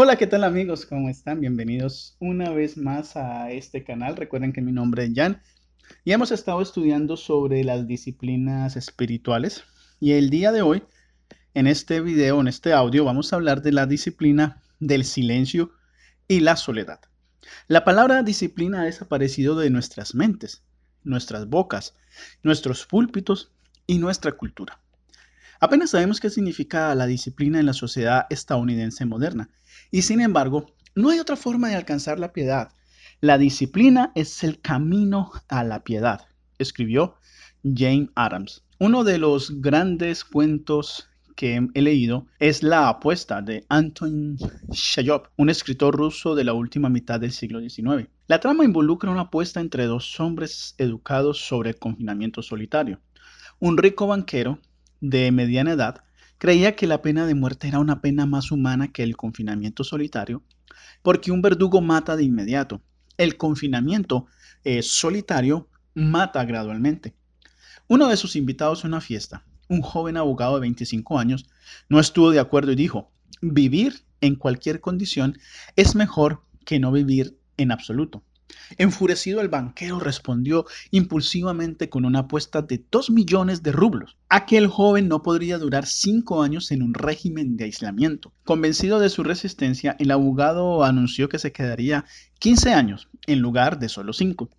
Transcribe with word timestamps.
Hola, 0.00 0.14
¿qué 0.14 0.28
tal 0.28 0.44
amigos? 0.44 0.86
¿Cómo 0.86 1.08
están? 1.08 1.40
Bienvenidos 1.40 2.16
una 2.20 2.50
vez 2.50 2.76
más 2.76 3.16
a 3.16 3.50
este 3.50 3.82
canal. 3.82 4.14
Recuerden 4.14 4.52
que 4.52 4.60
mi 4.60 4.70
nombre 4.70 5.02
es 5.02 5.10
Jan 5.12 5.42
y 6.04 6.12
hemos 6.12 6.30
estado 6.30 6.62
estudiando 6.62 7.16
sobre 7.16 7.64
las 7.64 7.84
disciplinas 7.88 8.76
espirituales 8.76 9.64
y 9.98 10.12
el 10.12 10.30
día 10.30 10.52
de 10.52 10.62
hoy, 10.62 10.84
en 11.52 11.66
este 11.66 12.00
video, 12.00 12.40
en 12.40 12.46
este 12.46 12.72
audio, 12.72 13.04
vamos 13.04 13.32
a 13.32 13.36
hablar 13.36 13.60
de 13.60 13.72
la 13.72 13.86
disciplina 13.86 14.62
del 14.78 15.04
silencio 15.04 15.72
y 16.28 16.38
la 16.38 16.54
soledad. 16.54 17.00
La 17.66 17.82
palabra 17.82 18.22
disciplina 18.22 18.82
ha 18.82 18.84
desaparecido 18.84 19.58
de 19.58 19.70
nuestras 19.70 20.14
mentes, 20.14 20.62
nuestras 21.02 21.48
bocas, 21.48 21.96
nuestros 22.44 22.86
púlpitos 22.86 23.50
y 23.88 23.98
nuestra 23.98 24.30
cultura. 24.30 24.80
Apenas 25.60 25.90
sabemos 25.90 26.20
qué 26.20 26.30
significa 26.30 26.94
la 26.94 27.06
disciplina 27.06 27.58
en 27.58 27.66
la 27.66 27.72
sociedad 27.72 28.26
estadounidense 28.30 29.04
moderna, 29.06 29.50
y 29.90 30.02
sin 30.02 30.20
embargo, 30.20 30.66
no 30.94 31.10
hay 31.10 31.18
otra 31.18 31.34
forma 31.34 31.68
de 31.68 31.74
alcanzar 31.74 32.20
la 32.20 32.32
piedad. 32.32 32.70
La 33.20 33.38
disciplina 33.38 34.12
es 34.14 34.44
el 34.44 34.60
camino 34.60 35.32
a 35.48 35.64
la 35.64 35.82
piedad, 35.82 36.26
escribió 36.58 37.16
Jane 37.64 38.08
Adams. 38.14 38.62
Uno 38.78 39.02
de 39.02 39.18
los 39.18 39.60
grandes 39.60 40.24
cuentos 40.24 41.08
que 41.34 41.68
he 41.74 41.82
leído 41.82 42.26
es 42.38 42.62
La 42.62 42.88
apuesta 42.88 43.42
de 43.42 43.64
Anton 43.68 44.36
Shayov, 44.70 45.30
un 45.36 45.50
escritor 45.50 45.96
ruso 45.96 46.36
de 46.36 46.44
la 46.44 46.52
última 46.52 46.88
mitad 46.88 47.18
del 47.18 47.32
siglo 47.32 47.60
XIX. 47.60 48.08
La 48.28 48.38
trama 48.38 48.64
involucra 48.64 49.10
una 49.10 49.22
apuesta 49.22 49.60
entre 49.60 49.86
dos 49.86 50.20
hombres 50.20 50.76
educados 50.78 51.38
sobre 51.38 51.70
el 51.70 51.78
confinamiento 51.78 52.42
solitario. 52.42 53.00
Un 53.58 53.76
rico 53.76 54.06
banquero 54.06 54.60
de 55.00 55.30
mediana 55.32 55.72
edad 55.72 56.04
creía 56.38 56.76
que 56.76 56.86
la 56.86 57.02
pena 57.02 57.26
de 57.26 57.34
muerte 57.34 57.68
era 57.68 57.80
una 57.80 58.00
pena 58.00 58.26
más 58.26 58.50
humana 58.50 58.92
que 58.92 59.02
el 59.02 59.16
confinamiento 59.16 59.84
solitario, 59.84 60.42
porque 61.02 61.32
un 61.32 61.42
verdugo 61.42 61.80
mata 61.80 62.16
de 62.16 62.24
inmediato. 62.24 62.80
El 63.16 63.36
confinamiento 63.36 64.26
eh, 64.64 64.82
solitario 64.82 65.68
mata 65.94 66.44
gradualmente. 66.44 67.14
Uno 67.88 68.08
de 68.08 68.16
sus 68.16 68.36
invitados 68.36 68.84
a 68.84 68.88
una 68.88 69.00
fiesta, 69.00 69.44
un 69.68 69.82
joven 69.82 70.16
abogado 70.16 70.54
de 70.54 70.60
25 70.60 71.18
años, 71.18 71.46
no 71.88 71.98
estuvo 71.98 72.30
de 72.30 72.40
acuerdo 72.40 72.72
y 72.72 72.76
dijo, 72.76 73.10
vivir 73.40 74.04
en 74.20 74.36
cualquier 74.36 74.80
condición 74.80 75.38
es 75.76 75.94
mejor 75.94 76.42
que 76.64 76.78
no 76.78 76.92
vivir 76.92 77.38
en 77.56 77.72
absoluto. 77.72 78.22
Enfurecido 78.76 79.40
el 79.40 79.48
banquero 79.48 79.98
respondió 79.98 80.66
impulsivamente 80.90 81.88
con 81.88 82.04
una 82.04 82.20
apuesta 82.20 82.60
de 82.60 82.84
dos 82.90 83.10
millones 83.10 83.62
de 83.62 83.72
rublos. 83.72 84.16
Aquel 84.28 84.66
joven 84.66 85.08
no 85.08 85.22
podría 85.22 85.58
durar 85.58 85.86
cinco 85.86 86.42
años 86.42 86.70
en 86.70 86.82
un 86.82 86.92
régimen 86.92 87.56
de 87.56 87.64
aislamiento. 87.64 88.32
Convencido 88.44 89.00
de 89.00 89.08
su 89.08 89.22
resistencia, 89.22 89.96
el 89.98 90.10
abogado 90.10 90.84
anunció 90.84 91.28
que 91.28 91.38
se 91.38 91.52
quedaría 91.52 92.04
15 92.40 92.72
años 92.72 93.08
en 93.26 93.40
lugar 93.40 93.78
de 93.78 93.88
solo 93.88 94.12
cinco. 94.12 94.50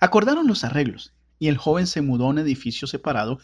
Acordaron 0.00 0.46
los 0.46 0.62
arreglos 0.62 1.14
y 1.38 1.48
el 1.48 1.56
joven 1.56 1.86
se 1.86 2.02
mudó 2.02 2.26
a 2.26 2.30
un 2.30 2.38
edificio 2.38 2.86
separado 2.86 3.40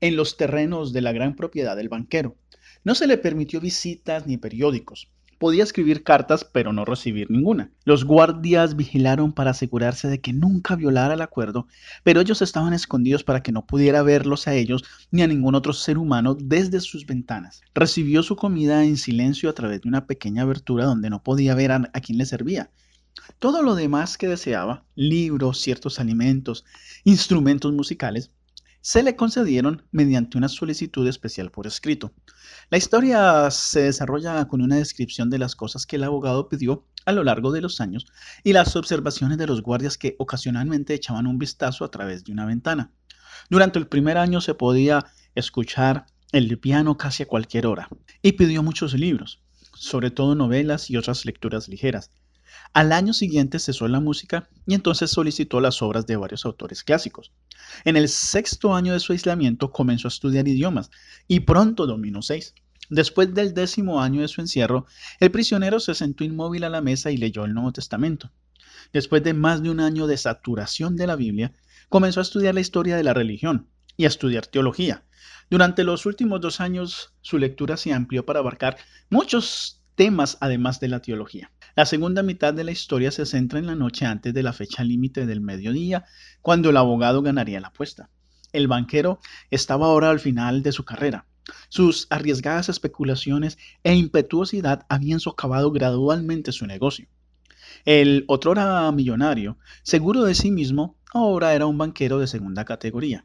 en 0.00 0.16
los 0.16 0.36
terrenos 0.36 0.92
de 0.92 1.02
la 1.02 1.12
gran 1.12 1.36
propiedad 1.36 1.76
del 1.76 1.88
banquero. 1.88 2.36
No 2.84 2.94
se 2.94 3.06
le 3.06 3.18
permitió 3.18 3.60
visitas 3.60 4.26
ni 4.26 4.36
periódicos. 4.36 5.08
Podía 5.42 5.64
escribir 5.64 6.04
cartas, 6.04 6.44
pero 6.44 6.72
no 6.72 6.84
recibir 6.84 7.28
ninguna. 7.28 7.72
Los 7.84 8.04
guardias 8.04 8.76
vigilaron 8.76 9.32
para 9.32 9.50
asegurarse 9.50 10.06
de 10.06 10.20
que 10.20 10.32
nunca 10.32 10.76
violara 10.76 11.14
el 11.14 11.20
acuerdo, 11.20 11.66
pero 12.04 12.20
ellos 12.20 12.42
estaban 12.42 12.74
escondidos 12.74 13.24
para 13.24 13.42
que 13.42 13.50
no 13.50 13.66
pudiera 13.66 14.04
verlos 14.04 14.46
a 14.46 14.54
ellos 14.54 14.84
ni 15.10 15.20
a 15.20 15.26
ningún 15.26 15.56
otro 15.56 15.72
ser 15.72 15.98
humano 15.98 16.36
desde 16.36 16.78
sus 16.78 17.06
ventanas. 17.06 17.60
Recibió 17.74 18.22
su 18.22 18.36
comida 18.36 18.84
en 18.84 18.96
silencio 18.96 19.50
a 19.50 19.52
través 19.52 19.80
de 19.80 19.88
una 19.88 20.06
pequeña 20.06 20.42
abertura 20.42 20.84
donde 20.84 21.10
no 21.10 21.24
podía 21.24 21.56
ver 21.56 21.72
a, 21.72 21.90
quién 22.00 22.18
le 22.18 22.26
servía. 22.26 22.70
Todo 23.40 23.64
lo 23.64 23.74
demás 23.74 24.18
que 24.18 24.28
deseaba, 24.28 24.84
libros, 24.94 25.60
ciertos 25.60 25.98
alimentos, 25.98 26.64
instrumentos 27.02 27.72
musicales, 27.72 28.30
se 28.82 29.04
le 29.04 29.14
concedieron 29.14 29.86
mediante 29.92 30.36
una 30.36 30.48
solicitud 30.48 31.06
especial 31.06 31.50
por 31.50 31.66
escrito. 31.66 32.12
La 32.68 32.78
historia 32.78 33.48
se 33.50 33.82
desarrolla 33.84 34.44
con 34.48 34.60
una 34.60 34.76
descripción 34.76 35.30
de 35.30 35.38
las 35.38 35.54
cosas 35.54 35.86
que 35.86 35.96
el 35.96 36.04
abogado 36.04 36.48
pidió 36.48 36.84
a 37.06 37.12
lo 37.12 37.22
largo 37.22 37.52
de 37.52 37.60
los 37.60 37.80
años 37.80 38.06
y 38.42 38.52
las 38.52 38.74
observaciones 38.74 39.38
de 39.38 39.46
los 39.46 39.62
guardias 39.62 39.96
que 39.96 40.16
ocasionalmente 40.18 40.94
echaban 40.94 41.28
un 41.28 41.38
vistazo 41.38 41.84
a 41.84 41.90
través 41.90 42.24
de 42.24 42.32
una 42.32 42.44
ventana. 42.44 42.92
Durante 43.48 43.78
el 43.78 43.86
primer 43.86 44.18
año 44.18 44.40
se 44.40 44.54
podía 44.54 45.06
escuchar 45.36 46.06
el 46.32 46.58
piano 46.58 46.96
casi 46.96 47.22
a 47.22 47.26
cualquier 47.26 47.66
hora 47.66 47.88
y 48.20 48.32
pidió 48.32 48.64
muchos 48.64 48.94
libros, 48.94 49.42
sobre 49.74 50.10
todo 50.10 50.34
novelas 50.34 50.90
y 50.90 50.96
otras 50.96 51.24
lecturas 51.24 51.68
ligeras. 51.68 52.10
Al 52.72 52.92
año 52.92 53.12
siguiente 53.12 53.58
cesó 53.58 53.86
la 53.88 54.00
música 54.00 54.48
y 54.66 54.74
entonces 54.74 55.10
solicitó 55.10 55.60
las 55.60 55.82
obras 55.82 56.06
de 56.06 56.16
varios 56.16 56.44
autores 56.44 56.82
clásicos. 56.82 57.32
En 57.84 57.96
el 57.96 58.08
sexto 58.08 58.74
año 58.74 58.92
de 58.92 59.00
su 59.00 59.12
aislamiento 59.12 59.72
comenzó 59.72 60.08
a 60.08 60.10
estudiar 60.10 60.48
idiomas 60.48 60.90
y 61.28 61.40
pronto 61.40 61.86
dominó 61.86 62.22
seis. 62.22 62.54
Después 62.88 63.32
del 63.32 63.54
décimo 63.54 64.00
año 64.02 64.20
de 64.20 64.28
su 64.28 64.40
encierro, 64.40 64.86
el 65.20 65.30
prisionero 65.30 65.80
se 65.80 65.94
sentó 65.94 66.24
inmóvil 66.24 66.64
a 66.64 66.68
la 66.68 66.80
mesa 66.80 67.10
y 67.10 67.16
leyó 67.16 67.44
el 67.44 67.54
Nuevo 67.54 67.72
Testamento. 67.72 68.30
Después 68.92 69.22
de 69.22 69.32
más 69.32 69.62
de 69.62 69.70
un 69.70 69.80
año 69.80 70.06
de 70.06 70.16
saturación 70.16 70.96
de 70.96 71.06
la 71.06 71.16
Biblia, 71.16 71.54
comenzó 71.88 72.20
a 72.20 72.22
estudiar 72.22 72.54
la 72.54 72.60
historia 72.60 72.96
de 72.96 73.04
la 73.04 73.14
religión 73.14 73.68
y 73.96 74.04
a 74.04 74.08
estudiar 74.08 74.46
teología. 74.46 75.04
Durante 75.50 75.84
los 75.84 76.06
últimos 76.06 76.40
dos 76.40 76.60
años, 76.60 77.12
su 77.20 77.38
lectura 77.38 77.76
se 77.76 77.92
amplió 77.92 78.24
para 78.24 78.40
abarcar 78.40 78.76
muchos 79.10 79.82
temas 79.94 80.38
además 80.40 80.80
de 80.80 80.88
la 80.88 81.00
teología. 81.00 81.50
La 81.74 81.86
segunda 81.86 82.22
mitad 82.22 82.52
de 82.52 82.64
la 82.64 82.70
historia 82.70 83.10
se 83.10 83.24
centra 83.24 83.58
en 83.58 83.66
la 83.66 83.74
noche 83.74 84.04
antes 84.04 84.34
de 84.34 84.42
la 84.42 84.52
fecha 84.52 84.84
límite 84.84 85.24
del 85.24 85.40
mediodía, 85.40 86.04
cuando 86.42 86.68
el 86.68 86.76
abogado 86.76 87.22
ganaría 87.22 87.60
la 87.60 87.68
apuesta. 87.68 88.10
El 88.52 88.68
banquero 88.68 89.20
estaba 89.50 89.86
ahora 89.86 90.10
al 90.10 90.20
final 90.20 90.62
de 90.62 90.72
su 90.72 90.84
carrera. 90.84 91.26
Sus 91.70 92.06
arriesgadas 92.10 92.68
especulaciones 92.68 93.56
e 93.84 93.94
impetuosidad 93.94 94.84
habían 94.90 95.18
socavado 95.18 95.72
gradualmente 95.72 96.52
su 96.52 96.66
negocio. 96.66 97.08
El 97.86 98.24
otrora 98.28 98.92
millonario, 98.92 99.56
seguro 99.82 100.24
de 100.24 100.34
sí 100.34 100.50
mismo, 100.50 100.98
ahora 101.14 101.54
era 101.54 101.64
un 101.64 101.78
banquero 101.78 102.18
de 102.18 102.26
segunda 102.26 102.66
categoría. 102.66 103.24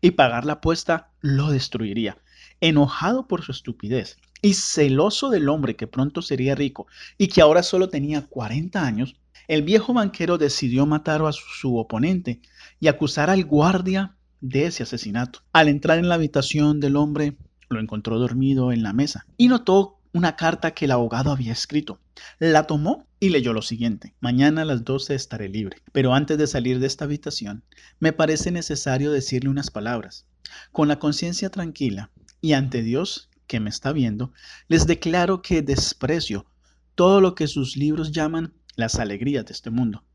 Y 0.00 0.12
pagar 0.12 0.44
la 0.44 0.54
apuesta 0.54 1.10
lo 1.20 1.50
destruiría. 1.50 2.18
Enojado 2.60 3.26
por 3.26 3.42
su 3.42 3.50
estupidez, 3.50 4.18
y 4.42 4.54
celoso 4.54 5.30
del 5.30 5.48
hombre 5.48 5.76
que 5.76 5.86
pronto 5.86 6.20
sería 6.20 6.54
rico 6.54 6.86
y 7.16 7.28
que 7.28 7.40
ahora 7.40 7.62
solo 7.62 7.88
tenía 7.88 8.26
40 8.26 8.84
años, 8.84 9.16
el 9.48 9.62
viejo 9.62 9.94
banquero 9.94 10.36
decidió 10.36 10.84
matar 10.84 11.22
a 11.22 11.32
su 11.32 11.78
oponente 11.78 12.40
y 12.80 12.88
acusar 12.88 13.30
al 13.30 13.44
guardia 13.44 14.16
de 14.40 14.66
ese 14.66 14.82
asesinato. 14.82 15.40
Al 15.52 15.68
entrar 15.68 15.98
en 15.98 16.08
la 16.08 16.16
habitación 16.16 16.80
del 16.80 16.96
hombre, 16.96 17.36
lo 17.68 17.80
encontró 17.80 18.18
dormido 18.18 18.72
en 18.72 18.82
la 18.82 18.92
mesa 18.92 19.26
y 19.36 19.48
notó 19.48 19.98
una 20.12 20.36
carta 20.36 20.72
que 20.72 20.84
el 20.84 20.90
abogado 20.90 21.30
había 21.30 21.52
escrito. 21.52 22.00
La 22.38 22.66
tomó 22.66 23.06
y 23.18 23.30
leyó 23.30 23.52
lo 23.52 23.62
siguiente. 23.62 24.14
Mañana 24.20 24.62
a 24.62 24.64
las 24.64 24.84
12 24.84 25.14
estaré 25.14 25.48
libre, 25.48 25.78
pero 25.92 26.12
antes 26.12 26.36
de 26.36 26.46
salir 26.46 26.80
de 26.80 26.86
esta 26.86 27.04
habitación, 27.04 27.64
me 27.98 28.12
parece 28.12 28.50
necesario 28.50 29.10
decirle 29.10 29.48
unas 29.48 29.70
palabras. 29.70 30.26
Con 30.70 30.88
la 30.88 30.98
conciencia 30.98 31.50
tranquila 31.50 32.10
y 32.40 32.52
ante 32.52 32.82
Dios 32.82 33.30
que 33.52 33.60
me 33.60 33.68
está 33.68 33.92
viendo, 33.92 34.32
les 34.66 34.86
declaro 34.86 35.42
que 35.42 35.60
desprecio 35.60 36.46
todo 36.94 37.20
lo 37.20 37.34
que 37.34 37.46
sus 37.46 37.76
libros 37.76 38.10
llaman 38.10 38.54
las 38.76 38.94
alegrías 38.94 39.44
de 39.44 39.52
este 39.52 39.68
mundo. 39.68 40.06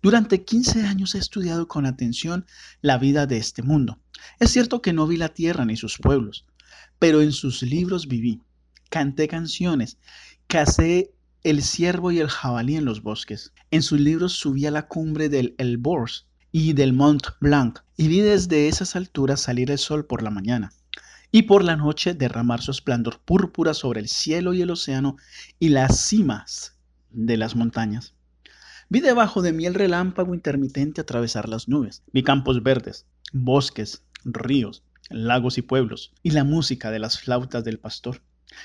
Durante 0.00 0.46
15 0.46 0.86
años 0.86 1.14
he 1.14 1.18
estudiado 1.18 1.68
con 1.68 1.84
atención 1.84 2.46
la 2.80 2.96
vida 2.96 3.26
de 3.26 3.36
este 3.36 3.62
mundo. 3.62 4.00
Es 4.40 4.50
cierto 4.50 4.80
que 4.80 4.94
no 4.94 5.06
vi 5.06 5.18
la 5.18 5.28
tierra 5.28 5.66
ni 5.66 5.76
sus 5.76 5.98
pueblos, 5.98 6.46
pero 6.98 7.20
en 7.20 7.32
sus 7.32 7.60
libros 7.60 8.08
viví, 8.08 8.40
canté 8.88 9.28
canciones, 9.28 9.98
cacé 10.46 11.12
el 11.42 11.62
ciervo 11.62 12.12
y 12.12 12.20
el 12.20 12.28
jabalí 12.28 12.76
en 12.76 12.86
los 12.86 13.02
bosques. 13.02 13.52
En 13.70 13.82
sus 13.82 14.00
libros 14.00 14.32
subí 14.32 14.64
a 14.64 14.70
la 14.70 14.88
cumbre 14.88 15.28
del 15.28 15.54
Elborz 15.58 16.24
y 16.50 16.72
del 16.72 16.94
Mont 16.94 17.26
Blanc 17.42 17.80
y 17.98 18.08
vi 18.08 18.20
desde 18.20 18.68
esas 18.68 18.96
alturas 18.96 19.42
salir 19.42 19.70
el 19.70 19.76
sol 19.76 20.06
por 20.06 20.22
la 20.22 20.30
mañana 20.30 20.72
y 21.30 21.42
por 21.42 21.64
la 21.64 21.76
noche 21.76 22.14
derramar 22.14 22.62
su 22.62 22.70
esplendor 22.70 23.20
púrpura 23.20 23.74
sobre 23.74 24.00
el 24.00 24.08
cielo 24.08 24.54
y 24.54 24.62
el 24.62 24.70
océano 24.70 25.16
y 25.58 25.68
las 25.68 26.00
cimas 26.00 26.76
de 27.10 27.36
las 27.36 27.56
montañas. 27.56 28.14
Vi 28.88 29.00
debajo 29.00 29.42
de 29.42 29.52
mí 29.52 29.66
el 29.66 29.74
relámpago 29.74 30.34
intermitente 30.34 31.00
atravesar 31.00 31.48
las 31.48 31.68
nubes. 31.68 32.02
Vi 32.12 32.22
campos 32.22 32.62
verdes, 32.62 33.06
bosques, 33.32 34.04
ríos, 34.24 34.84
lagos 35.10 35.58
y 35.58 35.62
pueblos, 35.62 36.12
y 36.22 36.30
la 36.30 36.44
música 36.44 36.90
de 36.90 37.00
las 37.00 37.18
flautas 37.18 37.64
del 37.64 37.78
pastor. 37.78 38.22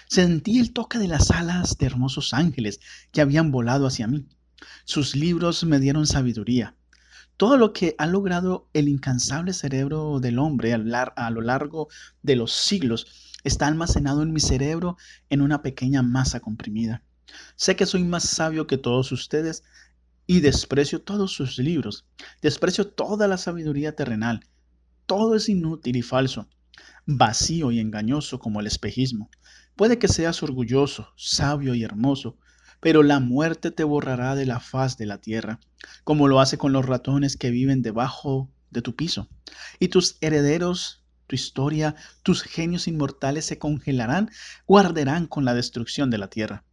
Sentí 0.08 0.60
el 0.60 0.74
toque 0.74 1.00
de 1.00 1.08
las 1.08 1.32
alas 1.32 1.78
de 1.78 1.86
hermosos 1.88 2.34
ángeles 2.34 2.80
que 3.12 3.22
habían 3.22 3.52
volado 3.52 3.88
hacia 3.88 4.08
mí. 4.08 4.28
Sus 4.86 5.16
libros 5.16 5.64
me 5.64 5.80
dieron 5.80 6.06
sabiduría, 6.06 6.76
todo 7.42 7.58
lo 7.58 7.74
que 7.74 7.96
ha 7.98 8.06
logrado 8.06 8.70
el 8.72 8.88
incansable 8.88 9.54
cerebro 9.54 10.20
del 10.20 10.38
hombre 10.38 10.74
a 10.74 11.30
lo 11.32 11.42
largo 11.42 11.88
de 12.22 12.36
los 12.36 12.52
siglos 12.52 13.40
está 13.44 13.66
almacenado 13.66 14.22
en 14.22 14.32
mi 14.32 14.40
cerebro 14.40 14.96
en 15.28 15.42
una 15.42 15.64
pequeña 15.64 16.04
masa 16.04 16.40
comprimida. 16.40 17.02
Sé 17.56 17.76
que 17.76 17.88
soy 17.88 18.04
más 18.04 18.26
sabio 18.26 18.68
que 18.68 18.78
todos 18.78 19.12
ustedes 19.12 19.64
y 20.28 20.42
desprecio 20.42 21.02
todos 21.02 21.32
sus 21.32 21.58
libros, 21.58 22.06
desprecio 22.44 22.90
toda 22.90 23.28
la 23.28 23.40
sabiduría 23.40 23.96
terrenal. 23.96 24.42
Todo 25.08 25.34
es 25.34 25.50
inútil 25.50 25.96
y 25.96 26.04
falso, 26.04 26.48
vacío 27.08 27.72
y 27.72 27.80
engañoso 27.80 28.38
como 28.38 28.60
el 28.60 28.68
espejismo. 28.68 29.32
Puede 29.76 29.98
que 29.98 30.10
seas 30.10 30.44
orgulloso, 30.44 31.12
sabio 31.18 31.74
y 31.74 31.84
hermoso, 31.84 32.38
pero 32.82 33.02
la 33.02 33.20
muerte 33.20 33.72
te 33.72 33.84
borrará 33.84 34.36
de 34.36 34.46
la 34.46 34.60
faz 34.60 34.96
de 34.98 35.08
la 35.08 35.18
tierra, 35.18 35.60
como 36.04 36.28
lo 36.28 36.40
hace 36.40 36.58
con 36.58 36.74
los 36.74 36.86
ratones 36.86 37.38
que 37.38 37.52
viven 37.52 37.82
debajo 37.82 38.50
de 38.70 38.82
tu 38.82 38.96
piso. 38.96 39.30
Y 39.80 39.90
tus 39.90 40.18
herederos, 40.22 41.04
tu 41.28 41.36
historia, 41.36 41.96
tus 42.24 42.44
genios 42.44 42.88
inmortales 42.88 43.46
se 43.46 43.58
congelarán 43.58 44.30
o 44.66 44.78
arderán 44.78 45.28
con 45.28 45.46
la 45.46 45.54
destrucción 45.54 46.10
de 46.10 46.18
la 46.18 46.30
tierra. 46.30 46.64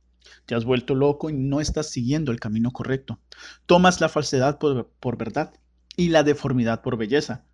Te 0.46 0.54
has 0.54 0.64
vuelto 0.64 0.94
loco 0.94 1.30
y 1.30 1.34
no 1.34 1.60
estás 1.60 1.90
siguiendo 1.90 2.32
el 2.32 2.40
camino 2.40 2.70
correcto. 2.70 3.20
Tomas 3.66 4.00
la 4.00 4.08
falsedad 4.08 4.58
por, 4.58 4.90
por 5.00 5.16
verdad 5.16 5.52
y 5.96 6.08
la 6.08 6.22
deformidad 6.22 6.82
por 6.82 6.96
belleza. 6.96 7.44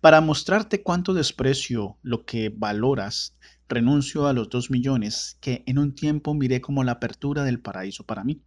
Para 0.00 0.20
mostrarte 0.20 0.82
cuánto 0.82 1.14
desprecio 1.14 1.98
lo 2.02 2.24
que 2.24 2.52
valoras, 2.54 3.36
renuncio 3.68 4.26
a 4.26 4.32
los 4.32 4.50
dos 4.50 4.70
millones 4.70 5.38
que 5.40 5.62
en 5.66 5.78
un 5.78 5.94
tiempo 5.94 6.34
miré 6.34 6.60
como 6.60 6.84
la 6.84 6.92
apertura 6.92 7.44
del 7.44 7.60
paraíso 7.60 8.04
para 8.04 8.24
mí. 8.24 8.42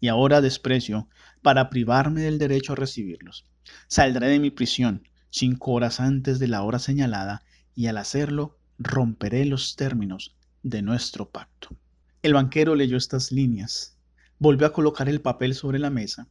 Y 0.00 0.08
ahora 0.08 0.40
desprecio 0.40 1.08
para 1.42 1.70
privarme 1.70 2.22
del 2.22 2.38
derecho 2.38 2.72
a 2.72 2.76
recibirlos. 2.76 3.46
Saldré 3.88 4.28
de 4.28 4.38
mi 4.38 4.50
prisión 4.50 5.08
cinco 5.30 5.72
horas 5.72 6.00
antes 6.00 6.38
de 6.38 6.48
la 6.48 6.62
hora 6.62 6.78
señalada 6.78 7.42
y 7.74 7.86
al 7.88 7.98
hacerlo 7.98 8.58
romperé 8.78 9.44
los 9.44 9.76
términos 9.76 10.36
de 10.62 10.82
nuestro 10.82 11.28
pacto. 11.30 11.76
El 12.22 12.34
banquero 12.34 12.74
leyó 12.74 12.96
estas 12.96 13.32
líneas, 13.32 13.96
volvió 14.38 14.66
a 14.66 14.72
colocar 14.72 15.08
el 15.08 15.20
papel 15.20 15.54
sobre 15.54 15.78
la 15.78 15.90
mesa, 15.90 16.28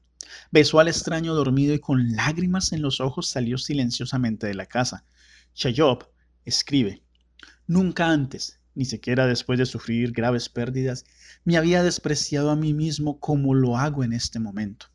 besó 0.52 0.80
al 0.80 0.88
extraño 0.88 1.34
dormido 1.34 1.74
y 1.74 1.80
con 1.80 2.16
lágrimas 2.16 2.74
en 2.74 2.82
los 2.82 3.00
ojos 3.00 3.28
salió 3.28 3.58
silenciosamente 3.58 4.48
de 4.48 4.56
la 4.56 4.66
casa. 4.66 5.06
Chayob 5.54 6.06
escribe, 6.44 7.04
Nunca 7.68 8.10
antes, 8.10 8.60
ni 8.76 8.86
siquiera 8.86 9.26
después 9.26 9.58
de 9.58 9.66
sufrir 9.66 10.12
graves 10.12 10.50
pérdidas, 10.50 11.06
me 11.44 11.58
había 11.58 11.82
despreciado 11.84 12.52
a 12.52 12.56
mí 12.56 12.74
mismo 12.74 13.20
como 13.20 13.54
lo 13.54 13.78
hago 13.78 14.04
en 14.04 14.14
este 14.14 14.40
momento. 14.40 14.88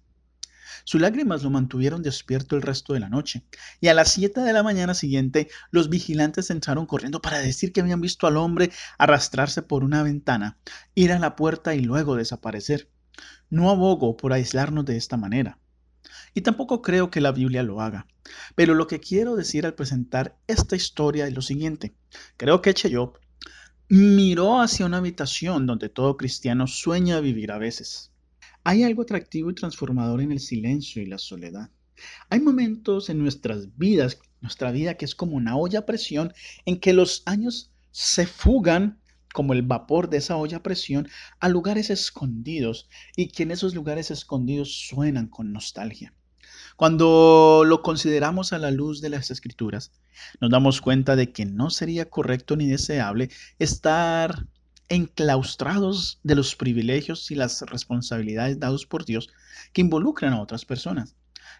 Sus 0.84 1.00
lágrimas 1.00 1.42
lo 1.42 1.50
mantuvieron 1.50 2.02
despierto 2.02 2.56
el 2.56 2.62
resto 2.62 2.92
de 2.92 3.00
la 3.00 3.08
noche, 3.08 3.44
y 3.80 3.88
a 3.88 3.94
las 3.94 4.12
siete 4.12 4.40
de 4.40 4.52
la 4.52 4.62
mañana 4.62 4.94
siguiente 4.94 5.48
los 5.70 5.88
vigilantes 5.88 6.50
entraron 6.50 6.86
corriendo 6.86 7.20
para 7.20 7.38
decir 7.38 7.72
que 7.72 7.80
habían 7.80 8.00
visto 8.00 8.26
al 8.26 8.36
hombre 8.36 8.70
arrastrarse 8.98 9.62
por 9.62 9.84
una 9.84 10.02
ventana, 10.02 10.58
ir 10.94 11.12
a 11.12 11.18
la 11.18 11.36
puerta 11.36 11.74
y 11.74 11.80
luego 11.80 12.16
desaparecer. 12.16 12.88
No 13.50 13.70
abogo 13.70 14.16
por 14.16 14.32
aislarnos 14.32 14.84
de 14.84 14.96
esta 14.96 15.16
manera. 15.16 15.58
Y 16.34 16.42
tampoco 16.42 16.82
creo 16.82 17.10
que 17.10 17.20
la 17.20 17.32
Biblia 17.32 17.62
lo 17.62 17.80
haga. 17.80 18.06
Pero 18.54 18.74
lo 18.74 18.86
que 18.86 19.00
quiero 19.00 19.36
decir 19.36 19.66
al 19.66 19.74
presentar 19.74 20.38
esta 20.46 20.76
historia 20.76 21.26
es 21.26 21.34
lo 21.34 21.42
siguiente. 21.42 21.94
Creo 22.36 22.62
que 22.62 22.74
Cheyop 22.74 23.18
miró 23.90 24.60
hacia 24.60 24.86
una 24.86 24.98
habitación 24.98 25.66
donde 25.66 25.88
todo 25.88 26.16
cristiano 26.16 26.68
sueña 26.68 27.18
vivir 27.18 27.50
a 27.50 27.58
veces. 27.58 28.12
Hay 28.62 28.84
algo 28.84 29.02
atractivo 29.02 29.50
y 29.50 29.54
transformador 29.56 30.20
en 30.20 30.30
el 30.30 30.38
silencio 30.38 31.02
y 31.02 31.06
la 31.06 31.18
soledad. 31.18 31.70
Hay 32.28 32.38
momentos 32.38 33.10
en 33.10 33.18
nuestras 33.18 33.76
vidas, 33.76 34.20
nuestra 34.42 34.70
vida 34.70 34.94
que 34.94 35.04
es 35.04 35.16
como 35.16 35.36
una 35.36 35.56
olla 35.56 35.80
a 35.80 35.86
presión, 35.86 36.32
en 36.66 36.78
que 36.78 36.92
los 36.92 37.24
años 37.26 37.72
se 37.90 38.26
fugan 38.26 39.00
como 39.34 39.54
el 39.54 39.62
vapor 39.62 40.08
de 40.08 40.18
esa 40.18 40.36
olla 40.36 40.58
a 40.58 40.62
presión 40.62 41.08
a 41.40 41.48
lugares 41.48 41.90
escondidos 41.90 42.88
y 43.16 43.26
que 43.26 43.42
en 43.42 43.50
esos 43.50 43.74
lugares 43.74 44.12
escondidos 44.12 44.86
suenan 44.86 45.26
con 45.26 45.52
nostalgia. 45.52 46.14
Cuando 46.80 47.64
lo 47.66 47.82
consideramos 47.82 48.54
a 48.54 48.58
la 48.58 48.70
luz 48.70 49.02
de 49.02 49.10
las 49.10 49.30
escrituras, 49.30 49.92
nos 50.40 50.48
damos 50.48 50.80
cuenta 50.80 51.14
de 51.14 51.30
que 51.30 51.44
no 51.44 51.68
sería 51.68 52.08
correcto 52.08 52.56
ni 52.56 52.66
deseable 52.68 53.28
estar 53.58 54.46
enclaustrados 54.88 56.20
de 56.22 56.36
los 56.36 56.56
privilegios 56.56 57.30
y 57.30 57.34
las 57.34 57.60
responsabilidades 57.60 58.58
dados 58.60 58.86
por 58.86 59.04
Dios 59.04 59.28
que 59.74 59.82
involucran 59.82 60.32
a 60.32 60.40
otras 60.40 60.64
personas. 60.64 61.16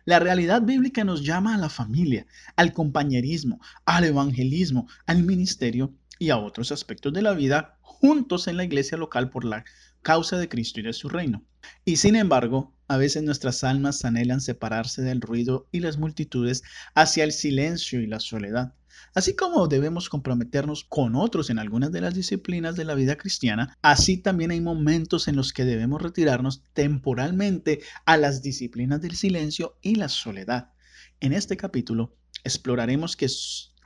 La 0.07 0.21
realidad 0.21 0.63
bíblica 0.63 1.05
nos 1.05 1.23
llama 1.23 1.55
a 1.55 1.59
la 1.59 1.69
familia, 1.69 2.27
al 2.57 2.73
compañerismo, 2.73 3.61
al 3.85 4.05
evangelismo, 4.05 4.89
al 5.05 5.23
ministerio 5.23 5.93
y 6.19 6.31
a 6.31 6.39
otros 6.39 6.73
aspectos 6.73 7.13
de 7.13 7.21
la 7.21 7.35
vida 7.35 7.77
juntos 7.83 8.49
en 8.49 8.57
la 8.57 8.65
iglesia 8.65 8.97
local 8.97 9.29
por 9.29 9.45
la 9.45 9.67
causa 10.03 10.39
de 10.39 10.49
Cristo 10.49 10.81
y 10.81 10.85
de 10.85 10.93
su 10.93 11.09
reino. 11.09 11.45
Y 11.85 11.97
sin 11.97 12.17
embargo, 12.17 12.75
a 12.89 12.97
veces 12.97 13.23
nuestras 13.23 13.65
almas 13.65 14.05
anhelan 14.05 14.41
separarse 14.41 15.03
del 15.03 15.21
ruido 15.21 15.69
y 15.73 15.81
las 15.81 15.99
multitudes 15.99 16.63
hacia 16.95 17.25
el 17.25 17.33
silencio 17.33 18.01
y 18.01 18.07
la 18.07 18.21
soledad. 18.21 18.75
Así 19.15 19.35
como 19.35 19.67
debemos 19.67 20.09
comprometernos 20.09 20.85
con 20.85 21.17
otros 21.17 21.51
en 21.51 21.59
algunas 21.59 21.91
de 21.91 22.01
las 22.01 22.15
disciplinas 22.15 22.77
de 22.77 22.85
la 22.85 22.95
vida 22.95 23.17
cristiana, 23.17 23.77
así 23.83 24.17
también 24.17 24.53
hay 24.53 24.61
momentos 24.61 25.27
en 25.27 25.37
los 25.37 25.53
que 25.53 25.65
debemos 25.65 26.01
retirarnos 26.01 26.63
temporalmente 26.75 27.81
a 28.07 28.17
las 28.17 28.43
disciplinas 28.43 29.01
del 29.01 29.17
silencio 29.17 29.77
y 29.83 29.97
la 29.97 30.09
soledad. 30.09 30.73
En 31.19 31.33
este 31.33 31.57
capítulo 31.57 32.17
exploraremos 32.45 33.17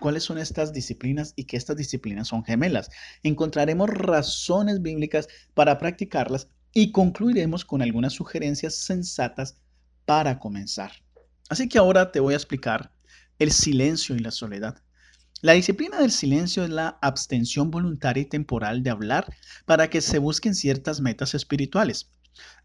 cuáles 0.05 0.25
son 0.25 0.37
estas 0.37 0.75
disciplinas 0.75 1.33
y 1.35 1.45
que 1.45 1.57
estas 1.57 1.79
disciplinas 1.79 2.29
son 2.29 2.45
gemelas. 2.45 2.91
Encontraremos 3.23 3.89
razones 3.89 4.83
bíblicas 4.83 5.29
para 5.55 5.79
practicarlas 5.79 6.49
y 6.75 6.93
concluiremos 6.93 7.65
con 7.65 7.81
algunas 7.81 8.13
sugerencias 8.13 8.75
sensatas 8.75 9.57
para 10.05 10.39
comenzar. 10.39 10.93
Así 11.49 11.71
que 11.71 11.79
ahora 11.79 12.13
te 12.13 12.21
voy 12.21 12.35
a 12.35 12.37
explicar 12.37 12.93
el 13.39 13.51
silencio 13.51 14.15
y 14.15 14.19
la 14.19 14.31
soledad. 14.31 14.77
La 15.41 15.55
disciplina 15.55 15.99
del 15.99 16.11
silencio 16.11 16.65
es 16.65 16.71
la 16.71 16.99
abstención 17.01 17.71
voluntaria 17.71 18.25
y 18.25 18.27
temporal 18.27 18.83
de 18.83 18.91
hablar 18.91 19.35
para 19.65 19.89
que 19.89 20.03
se 20.03 20.19
busquen 20.19 20.55
ciertas 20.55 21.01
metas 21.01 21.33
espirituales. 21.33 22.11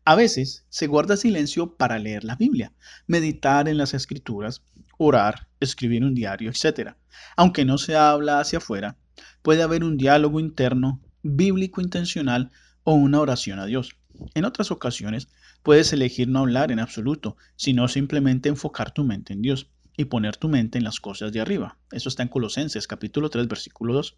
A 0.03 0.15
veces 0.15 0.65
se 0.67 0.87
guarda 0.87 1.15
silencio 1.15 1.77
para 1.77 1.99
leer 1.99 2.25
la 2.25 2.35
Biblia, 2.35 2.73
meditar 3.07 3.69
en 3.69 3.77
las 3.77 3.93
escrituras, 3.93 4.61
orar, 4.99 5.47
escribir 5.61 6.03
un 6.03 6.13
diario, 6.13 6.51
etc. 6.51 6.95
Aunque 7.37 7.65
no 7.65 7.77
se 7.77 7.95
habla 7.95 8.39
hacia 8.39 8.59
afuera, 8.59 8.97
puede 9.41 9.63
haber 9.63 9.83
un 9.83 9.97
diálogo 9.97 10.39
interno, 10.39 11.01
bíblico 11.23 11.81
intencional 11.81 12.51
o 12.83 12.93
una 12.93 13.21
oración 13.21 13.59
a 13.59 13.65
Dios. 13.65 13.95
En 14.35 14.43
otras 14.43 14.71
ocasiones, 14.71 15.29
puedes 15.63 15.93
elegir 15.93 16.27
no 16.27 16.39
hablar 16.39 16.71
en 16.71 16.79
absoluto, 16.79 17.37
sino 17.55 17.87
simplemente 17.87 18.49
enfocar 18.49 18.91
tu 18.91 19.05
mente 19.05 19.31
en 19.31 19.41
Dios 19.41 19.71
y 19.95 20.05
poner 20.05 20.35
tu 20.35 20.49
mente 20.49 20.77
en 20.77 20.83
las 20.83 20.99
cosas 20.99 21.31
de 21.31 21.39
arriba. 21.39 21.77
Eso 21.91 22.09
está 22.09 22.23
en 22.23 22.29
Colosenses 22.29 22.85
capítulo 22.85 23.29
3 23.29 23.47
versículo 23.47 23.93
2. 23.93 24.17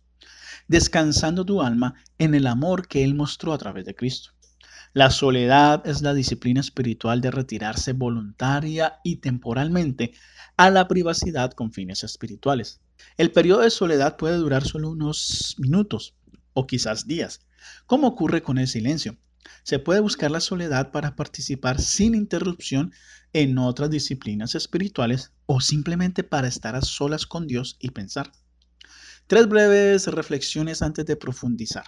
Descansando 0.67 1.45
tu 1.45 1.61
alma 1.61 1.93
en 2.17 2.33
el 2.33 2.47
amor 2.47 2.87
que 2.87 3.03
Él 3.03 3.13
mostró 3.13 3.53
a 3.53 3.57
través 3.59 3.85
de 3.85 3.93
Cristo. 3.93 4.31
La 4.93 5.09
soledad 5.09 5.87
es 5.87 6.01
la 6.01 6.13
disciplina 6.13 6.59
espiritual 6.59 7.21
de 7.21 7.31
retirarse 7.31 7.93
voluntaria 7.93 8.99
y 9.05 9.17
temporalmente 9.17 10.13
a 10.57 10.69
la 10.69 10.89
privacidad 10.89 11.53
con 11.53 11.71
fines 11.71 12.03
espirituales. 12.03 12.81
El 13.15 13.31
periodo 13.31 13.61
de 13.61 13.69
soledad 13.69 14.17
puede 14.17 14.35
durar 14.35 14.65
solo 14.65 14.89
unos 14.89 15.55
minutos 15.59 16.15
o 16.51 16.67
quizás 16.67 17.07
días, 17.07 17.39
como 17.85 18.07
ocurre 18.07 18.41
con 18.43 18.57
el 18.57 18.67
silencio. 18.67 19.15
Se 19.63 19.79
puede 19.79 20.01
buscar 20.01 20.29
la 20.29 20.41
soledad 20.41 20.91
para 20.91 21.15
participar 21.15 21.79
sin 21.79 22.13
interrupción 22.13 22.91
en 23.31 23.57
otras 23.59 23.89
disciplinas 23.89 24.55
espirituales 24.55 25.31
o 25.45 25.61
simplemente 25.61 26.25
para 26.25 26.49
estar 26.49 26.75
a 26.75 26.81
solas 26.81 27.25
con 27.25 27.47
Dios 27.47 27.77
y 27.79 27.91
pensar. 27.91 28.33
Tres 29.27 29.47
breves 29.47 30.07
reflexiones 30.07 30.81
antes 30.81 31.05
de 31.05 31.15
profundizar. 31.15 31.85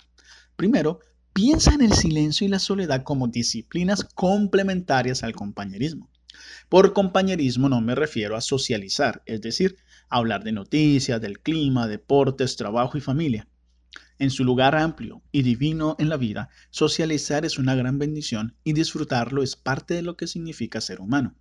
Primero, 0.55 1.01
piensa 1.33 1.73
en 1.73 1.81
el 1.81 1.93
silencio 1.93 2.45
y 2.45 2.49
la 2.49 2.59
soledad 2.59 3.03
como 3.03 3.27
disciplinas 3.27 4.03
complementarias 4.03 5.23
al 5.23 5.33
compañerismo. 5.33 6.09
Por 6.69 6.93
compañerismo 6.93 7.69
no 7.69 7.81
me 7.81 7.95
refiero 7.95 8.35
a 8.35 8.41
socializar, 8.41 9.23
es 9.25 9.41
decir, 9.41 9.77
hablar 10.09 10.43
de 10.43 10.51
noticias, 10.51 11.19
del 11.19 11.39
clima, 11.39 11.87
deportes, 11.87 12.55
trabajo 12.55 12.97
y 12.97 13.01
familia. 13.01 13.47
En 14.19 14.29
su 14.29 14.43
lugar 14.43 14.75
amplio 14.75 15.23
y 15.31 15.41
divino 15.41 15.95
en 15.97 16.09
la 16.09 16.17
vida, 16.17 16.49
socializar 16.69 17.45
es 17.45 17.57
una 17.57 17.73
gran 17.75 17.97
bendición 17.97 18.55
y 18.63 18.73
disfrutarlo 18.73 19.41
es 19.41 19.55
parte 19.55 19.95
de 19.95 20.03
lo 20.03 20.15
que 20.15 20.27
significa 20.27 20.81
ser 20.81 21.01
humano. 21.01 21.35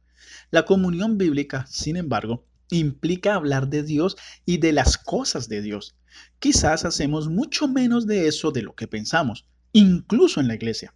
La 0.51 0.65
comunión 0.65 1.19
bíblica, 1.19 1.67
sin 1.69 1.97
embargo, 1.97 2.47
implica 2.71 3.35
hablar 3.35 3.69
de 3.69 3.83
Dios 3.83 4.17
y 4.47 4.57
de 4.57 4.73
las 4.73 4.97
cosas 4.97 5.49
de 5.49 5.61
Dios. 5.61 5.97
Quizás 6.39 6.87
hacemos 6.87 7.29
mucho 7.29 7.69
menos 7.69 8.07
de 8.07 8.27
eso 8.27 8.51
de 8.53 8.63
lo 8.63 8.75
que 8.75 8.89
pensamos, 8.89 9.47
incluso 9.73 10.41
en 10.41 10.49
la 10.49 10.55
iglesia. 10.55 10.95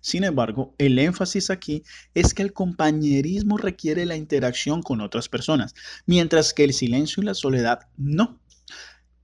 Sin 0.00 0.24
embargo, 0.24 0.74
el 0.78 0.98
énfasis 0.98 1.50
aquí 1.50 1.82
es 2.14 2.32
que 2.32 2.42
el 2.42 2.52
compañerismo 2.52 3.56
requiere 3.56 4.06
la 4.06 4.16
interacción 4.16 4.82
con 4.82 5.00
otras 5.00 5.28
personas, 5.28 5.74
mientras 6.06 6.54
que 6.54 6.64
el 6.64 6.72
silencio 6.72 7.22
y 7.22 7.26
la 7.26 7.34
soledad 7.34 7.80
no. 7.96 8.40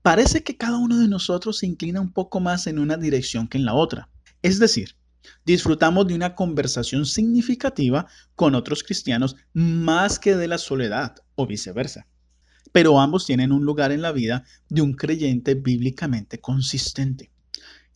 Parece 0.01 0.43
que 0.43 0.57
cada 0.57 0.77
uno 0.77 0.99
de 0.99 1.07
nosotros 1.07 1.59
se 1.59 1.65
inclina 1.65 2.01
un 2.01 2.11
poco 2.11 2.39
más 2.39 2.67
en 2.67 2.77
una 2.77 2.97
dirección 2.97 3.47
que 3.47 3.57
en 3.57 3.65
la 3.65 3.73
otra. 3.73 4.09
Es 4.41 4.59
decir, 4.59 4.95
disfrutamos 5.45 6.07
de 6.07 6.13
una 6.13 6.35
conversación 6.35 7.05
significativa 7.05 8.07
con 8.35 8.53
otros 8.53 8.83
cristianos 8.83 9.35
más 9.53 10.19
que 10.19 10.35
de 10.35 10.47
la 10.47 10.57
soledad 10.57 11.15
o 11.35 11.47
viceversa. 11.47 12.05
Pero 12.71 12.99
ambos 12.99 13.25
tienen 13.25 13.51
un 13.51 13.65
lugar 13.65 13.91
en 13.91 14.01
la 14.01 14.11
vida 14.11 14.43
de 14.69 14.81
un 14.81 14.93
creyente 14.93 15.55
bíblicamente 15.55 16.39
consistente. 16.39 17.31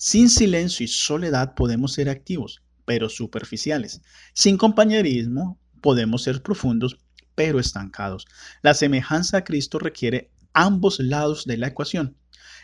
Sin 0.02 0.30
silencio 0.30 0.86
y 0.86 0.88
soledad 0.88 1.56
podemos 1.56 1.92
ser 1.92 2.08
activos, 2.08 2.64
pero 2.86 3.10
superficiales. 3.10 4.00
Sin 4.34 4.56
compañerismo 4.58 5.60
podemos 5.82 6.24
ser 6.24 6.42
profundos, 6.42 6.98
pero 7.36 7.60
estancados. 7.60 8.26
La 8.62 8.74
semejanza 8.74 9.40
a 9.40 9.44
Cristo 9.44 9.78
requiere 9.78 10.32
ambos 10.54 11.02
lados 11.02 11.44
de 11.44 11.58
la 11.58 11.68
ecuación. 11.68 12.16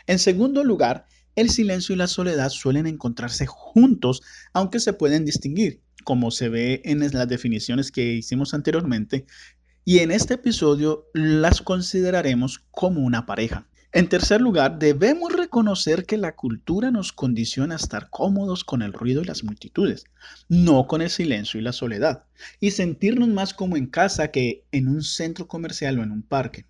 En 0.06 0.18
segundo 0.18 0.64
lugar, 0.64 1.04
el 1.34 1.50
silencio 1.50 1.94
y 1.94 1.98
la 1.98 2.06
soledad 2.06 2.48
suelen 2.48 2.86
encontrarse 2.86 3.44
juntos, 3.44 4.22
aunque 4.54 4.80
se 4.80 4.94
pueden 4.94 5.26
distinguir, 5.26 5.82
como 6.04 6.30
se 6.30 6.48
ve 6.48 6.80
en 6.86 7.00
las 7.00 7.28
definiciones 7.28 7.92
que 7.92 8.14
hicimos 8.14 8.54
anteriormente, 8.54 9.26
y 9.84 9.98
en 9.98 10.10
este 10.10 10.34
episodio 10.34 11.04
las 11.12 11.60
consideraremos 11.60 12.64
como 12.70 13.02
una 13.02 13.26
pareja. 13.26 13.68
En 13.96 14.10
tercer 14.10 14.42
lugar, 14.42 14.78
debemos 14.78 15.32
reconocer 15.32 16.04
que 16.04 16.18
la 16.18 16.36
cultura 16.36 16.90
nos 16.90 17.14
condiciona 17.14 17.76
a 17.76 17.78
estar 17.78 18.10
cómodos 18.10 18.62
con 18.62 18.82
el 18.82 18.92
ruido 18.92 19.22
y 19.22 19.24
las 19.24 19.42
multitudes, 19.42 20.04
no 20.50 20.86
con 20.86 21.00
el 21.00 21.08
silencio 21.08 21.58
y 21.58 21.62
la 21.62 21.72
soledad, 21.72 22.24
y 22.60 22.72
sentirnos 22.72 23.30
más 23.30 23.54
como 23.54 23.78
en 23.78 23.86
casa 23.86 24.30
que 24.30 24.66
en 24.70 24.88
un 24.88 25.02
centro 25.02 25.48
comercial 25.48 25.98
o 25.98 26.02
en 26.02 26.10
un 26.10 26.20
parque. 26.20 26.66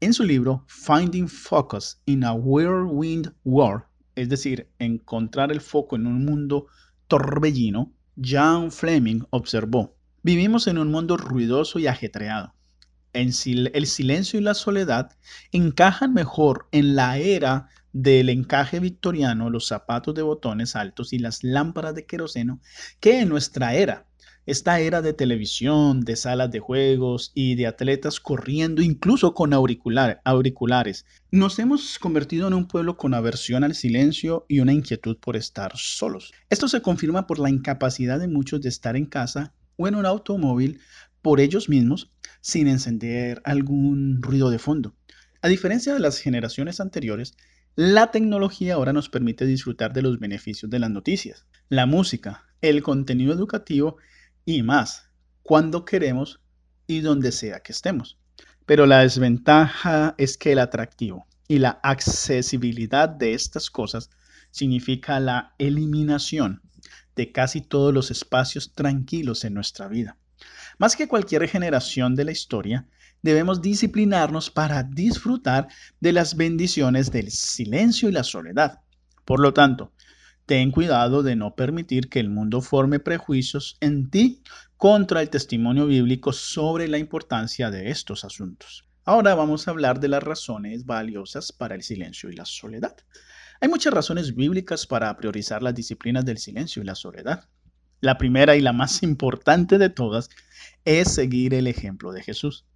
En 0.00 0.14
su 0.14 0.24
libro 0.24 0.64
Finding 0.66 1.28
Focus 1.28 2.00
in 2.06 2.24
a 2.24 2.32
Whirlwind 2.32 3.34
World, 3.44 3.84
es 4.14 4.30
decir, 4.30 4.66
encontrar 4.78 5.52
el 5.52 5.60
foco 5.60 5.96
en 5.96 6.06
un 6.06 6.24
mundo 6.24 6.68
torbellino, 7.06 7.92
John 8.16 8.72
Fleming 8.72 9.24
observó, 9.28 9.94
vivimos 10.22 10.66
en 10.66 10.78
un 10.78 10.90
mundo 10.90 11.18
ruidoso 11.18 11.78
y 11.78 11.86
ajetreado. 11.86 12.54
El 13.12 13.86
silencio 13.86 14.38
y 14.38 14.42
la 14.42 14.54
soledad 14.54 15.16
encajan 15.50 16.14
mejor 16.14 16.68
en 16.72 16.96
la 16.96 17.18
era 17.18 17.68
del 17.92 18.30
encaje 18.30 18.80
victoriano, 18.80 19.50
los 19.50 19.66
zapatos 19.66 20.14
de 20.14 20.22
botones 20.22 20.76
altos 20.76 21.12
y 21.12 21.18
las 21.18 21.44
lámparas 21.44 21.94
de 21.94 22.06
queroseno 22.06 22.60
que 23.00 23.20
en 23.20 23.28
nuestra 23.28 23.74
era, 23.74 24.06
esta 24.44 24.80
era 24.80 25.02
de 25.02 25.12
televisión, 25.12 26.00
de 26.00 26.16
salas 26.16 26.50
de 26.50 26.58
juegos 26.58 27.30
y 27.32 27.54
de 27.54 27.68
atletas 27.68 28.18
corriendo 28.18 28.82
incluso 28.82 29.34
con 29.34 29.52
auriculares. 29.52 31.06
Nos 31.30 31.60
hemos 31.60 32.00
convertido 32.00 32.48
en 32.48 32.54
un 32.54 32.66
pueblo 32.66 32.96
con 32.96 33.14
aversión 33.14 33.62
al 33.62 33.76
silencio 33.76 34.44
y 34.48 34.58
una 34.58 34.72
inquietud 34.72 35.16
por 35.18 35.36
estar 35.36 35.72
solos. 35.76 36.32
Esto 36.50 36.66
se 36.66 36.82
confirma 36.82 37.28
por 37.28 37.38
la 37.38 37.50
incapacidad 37.50 38.18
de 38.18 38.26
muchos 38.26 38.60
de 38.60 38.68
estar 38.68 38.96
en 38.96 39.06
casa 39.06 39.54
o 39.76 39.86
en 39.86 39.94
un 39.94 40.06
automóvil 40.06 40.80
por 41.22 41.40
ellos 41.40 41.68
mismos 41.68 42.10
sin 42.40 42.68
encender 42.68 43.40
algún 43.44 44.20
ruido 44.20 44.50
de 44.50 44.58
fondo. 44.58 44.94
A 45.40 45.48
diferencia 45.48 45.94
de 45.94 46.00
las 46.00 46.18
generaciones 46.18 46.80
anteriores, 46.80 47.36
la 47.74 48.10
tecnología 48.10 48.74
ahora 48.74 48.92
nos 48.92 49.08
permite 49.08 49.46
disfrutar 49.46 49.92
de 49.92 50.02
los 50.02 50.18
beneficios 50.18 50.70
de 50.70 50.78
las 50.78 50.90
noticias, 50.90 51.46
la 51.68 51.86
música, 51.86 52.44
el 52.60 52.82
contenido 52.82 53.32
educativo 53.32 53.96
y 54.44 54.62
más 54.62 55.08
cuando 55.42 55.84
queremos 55.84 56.40
y 56.86 57.00
donde 57.00 57.32
sea 57.32 57.60
que 57.60 57.72
estemos. 57.72 58.18
Pero 58.66 58.86
la 58.86 59.00
desventaja 59.00 60.14
es 60.18 60.36
que 60.36 60.52
el 60.52 60.58
atractivo 60.58 61.26
y 61.48 61.58
la 61.58 61.80
accesibilidad 61.82 63.08
de 63.08 63.34
estas 63.34 63.70
cosas 63.70 64.10
significa 64.50 65.18
la 65.18 65.54
eliminación 65.58 66.62
de 67.16 67.32
casi 67.32 67.60
todos 67.60 67.92
los 67.92 68.10
espacios 68.10 68.74
tranquilos 68.74 69.44
en 69.44 69.54
nuestra 69.54 69.88
vida. 69.88 70.16
Más 70.78 70.96
que 70.96 71.08
cualquier 71.08 71.48
generación 71.48 72.14
de 72.14 72.24
la 72.24 72.32
historia, 72.32 72.86
debemos 73.22 73.62
disciplinarnos 73.62 74.50
para 74.50 74.82
disfrutar 74.82 75.68
de 76.00 76.12
las 76.12 76.36
bendiciones 76.36 77.10
del 77.10 77.30
silencio 77.30 78.08
y 78.08 78.12
la 78.12 78.24
soledad. 78.24 78.80
Por 79.24 79.40
lo 79.40 79.52
tanto, 79.52 79.92
Ten 80.46 80.72
cuidado 80.72 81.22
de 81.22 81.36
no 81.36 81.54
permitir 81.54 82.08
que 82.08 82.18
el 82.18 82.28
mundo 82.28 82.60
forme 82.60 82.98
prejuicios 82.98 83.76
en 83.80 84.10
ti 84.10 84.42
contra 84.76 85.22
el 85.22 85.30
testimonio 85.30 85.86
bíblico 85.86 86.32
sobre 86.32 86.88
la 86.88 86.98
importancia 86.98 87.70
de 87.70 87.90
estos 87.90 88.24
asuntos. 88.24 88.84
Ahora 89.04 89.36
vamos 89.36 89.66
a 89.66 89.70
hablar 89.70 90.00
de 90.00 90.08
las 90.08 90.22
razones 90.22 90.84
valiosas 90.84 91.52
para 91.52 91.76
el 91.76 91.82
silencio 91.82 92.28
y 92.28 92.34
la 92.34 92.44
soledad. 92.44 92.96
Hay 93.60 93.68
muchas 93.68 93.94
razones 93.94 94.34
bíblicas 94.34 94.84
para 94.84 95.16
priorizar 95.16 95.62
las 95.62 95.76
disciplinas 95.76 96.24
del 96.24 96.38
silencio 96.38 96.82
y 96.82 96.86
la 96.86 96.96
soledad. 96.96 97.48
La 98.02 98.18
primera 98.18 98.56
y 98.56 98.60
la 98.60 98.72
más 98.72 99.04
importante 99.04 99.78
de 99.78 99.88
todas 99.88 100.28
es 100.84 101.14
seguir 101.14 101.54
el 101.54 101.68
ejemplo 101.68 102.10
de 102.10 102.20
Jesús. 102.20 102.66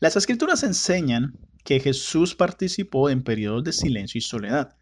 Las 0.00 0.16
escrituras 0.16 0.62
enseñan 0.62 1.38
que 1.64 1.80
Jesús 1.80 2.34
participó 2.34 3.10
en 3.10 3.22
periodos 3.22 3.62
de 3.62 3.74
silencio 3.74 4.18
y 4.18 4.22
soledad. 4.22 4.78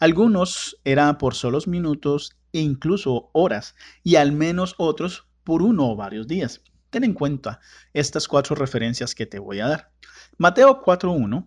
Algunos 0.00 0.78
eran 0.84 1.18
por 1.18 1.34
solos 1.34 1.68
minutos 1.68 2.34
e 2.54 2.60
incluso 2.60 3.28
horas, 3.34 3.74
y 4.02 4.16
al 4.16 4.32
menos 4.32 4.74
otros 4.78 5.26
por 5.44 5.60
uno 5.60 5.90
o 5.90 5.96
varios 5.96 6.26
días. 6.26 6.62
Ten 6.88 7.04
en 7.04 7.12
cuenta 7.12 7.60
estas 7.92 8.28
cuatro 8.28 8.56
referencias 8.56 9.14
que 9.14 9.26
te 9.26 9.38
voy 9.38 9.60
a 9.60 9.68
dar. 9.68 9.92
Mateo 10.38 10.82
4.1 10.82 11.46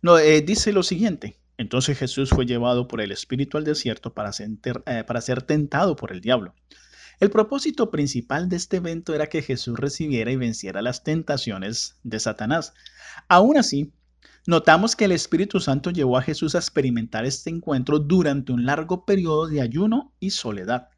no, 0.00 0.18
eh, 0.18 0.40
dice 0.40 0.72
lo 0.72 0.82
siguiente. 0.82 1.38
Entonces 1.58 1.98
Jesús 1.98 2.30
fue 2.30 2.46
llevado 2.46 2.88
por 2.88 3.02
el 3.02 3.12
Espíritu 3.12 3.58
al 3.58 3.64
desierto 3.64 4.14
para 4.14 4.30
eh, 4.30 5.04
para 5.04 5.20
ser 5.20 5.42
tentado 5.42 5.96
por 5.96 6.12
el 6.12 6.22
diablo. 6.22 6.54
El 7.18 7.30
propósito 7.30 7.90
principal 7.90 8.48
de 8.48 8.56
este 8.56 8.76
evento 8.76 9.14
era 9.14 9.28
que 9.28 9.42
Jesús 9.42 9.78
recibiera 9.78 10.30
y 10.30 10.36
venciera 10.36 10.82
las 10.82 11.02
tentaciones 11.02 11.96
de 12.02 12.20
Satanás. 12.20 12.74
Aún 13.28 13.56
así, 13.56 13.92
Notamos 14.48 14.94
que 14.94 15.06
el 15.06 15.12
Espíritu 15.12 15.58
Santo 15.58 15.90
llevó 15.90 16.16
a 16.16 16.22
Jesús 16.22 16.54
a 16.54 16.58
experimentar 16.58 17.24
este 17.24 17.50
encuentro 17.50 17.98
durante 17.98 18.52
un 18.52 18.64
largo 18.64 19.04
periodo 19.04 19.48
de 19.48 19.60
ayuno 19.60 20.12
y 20.20 20.30
soledad. 20.30 20.88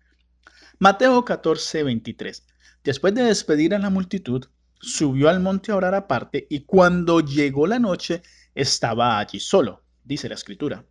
Mateo 0.78 1.24
14, 1.24 1.82
23. 1.82 2.46
Después 2.84 3.14
de 3.14 3.22
despedir 3.22 3.74
a 3.74 3.78
la 3.78 3.88
multitud, 3.88 4.44
subió 4.80 5.30
al 5.30 5.40
monte 5.40 5.72
a 5.72 5.76
orar 5.76 5.94
aparte 5.94 6.46
y 6.50 6.60
cuando 6.60 7.20
llegó 7.20 7.66
la 7.66 7.78
noche 7.78 8.20
estaba 8.54 9.18
allí 9.18 9.40
solo, 9.40 9.82
dice 10.04 10.28
la 10.28 10.34
escritura. 10.34 10.84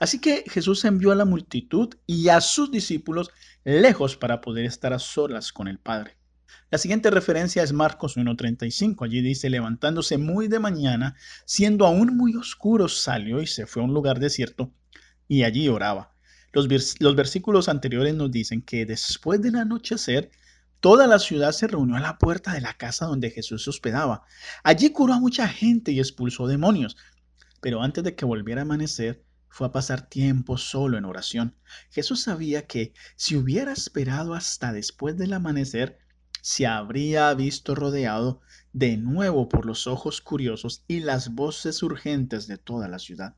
Así 0.00 0.20
que 0.20 0.42
Jesús 0.48 0.84
envió 0.84 1.12
a 1.12 1.14
la 1.14 1.24
multitud 1.24 1.94
y 2.04 2.30
a 2.30 2.40
sus 2.40 2.72
discípulos 2.72 3.30
lejos 3.64 4.16
para 4.16 4.40
poder 4.40 4.64
estar 4.64 4.92
a 4.92 4.98
solas 4.98 5.52
con 5.52 5.68
el 5.68 5.78
Padre. 5.78 6.16
La 6.70 6.78
siguiente 6.78 7.10
referencia 7.10 7.62
es 7.62 7.72
Marcos 7.72 8.16
1.35. 8.16 9.04
Allí 9.04 9.20
dice, 9.20 9.50
levantándose 9.50 10.18
muy 10.18 10.48
de 10.48 10.58
mañana, 10.58 11.16
siendo 11.44 11.86
aún 11.86 12.16
muy 12.16 12.34
oscuro, 12.34 12.88
salió 12.88 13.40
y 13.42 13.46
se 13.46 13.66
fue 13.66 13.82
a 13.82 13.84
un 13.84 13.94
lugar 13.94 14.18
desierto 14.20 14.72
y 15.28 15.44
allí 15.44 15.68
oraba. 15.68 16.14
Los, 16.52 16.68
los 17.00 17.16
versículos 17.16 17.68
anteriores 17.68 18.14
nos 18.14 18.30
dicen 18.30 18.62
que 18.62 18.84
después 18.84 19.40
del 19.40 19.56
anochecer, 19.56 20.30
toda 20.80 21.06
la 21.06 21.18
ciudad 21.18 21.52
se 21.52 21.68
reunió 21.68 21.96
a 21.96 22.00
la 22.00 22.18
puerta 22.18 22.52
de 22.52 22.60
la 22.60 22.74
casa 22.74 23.06
donde 23.06 23.30
Jesús 23.30 23.64
se 23.64 23.70
hospedaba. 23.70 24.24
Allí 24.62 24.90
curó 24.90 25.14
a 25.14 25.20
mucha 25.20 25.48
gente 25.48 25.92
y 25.92 26.00
expulsó 26.00 26.46
demonios. 26.46 26.96
Pero 27.60 27.82
antes 27.82 28.02
de 28.02 28.16
que 28.16 28.24
volviera 28.24 28.62
a 28.62 28.64
amanecer, 28.64 29.22
fue 29.52 29.66
a 29.66 29.70
pasar 29.70 30.08
tiempo 30.08 30.56
solo 30.56 30.96
en 30.96 31.04
oración. 31.04 31.54
Jesús 31.90 32.22
sabía 32.22 32.66
que 32.66 32.94
si 33.16 33.36
hubiera 33.36 33.70
esperado 33.70 34.32
hasta 34.32 34.72
después 34.72 35.18
del 35.18 35.34
amanecer, 35.34 35.98
se 36.40 36.66
habría 36.66 37.32
visto 37.34 37.74
rodeado 37.74 38.40
de 38.72 38.96
nuevo 38.96 39.50
por 39.50 39.66
los 39.66 39.86
ojos 39.86 40.22
curiosos 40.22 40.84
y 40.88 41.00
las 41.00 41.34
voces 41.34 41.82
urgentes 41.82 42.46
de 42.46 42.56
toda 42.56 42.88
la 42.88 42.98
ciudad. 42.98 43.36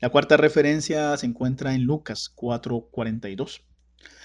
La 0.00 0.08
cuarta 0.08 0.36
referencia 0.36 1.16
se 1.16 1.26
encuentra 1.26 1.74
en 1.74 1.84
Lucas 1.84 2.28
4:42. 2.34 3.62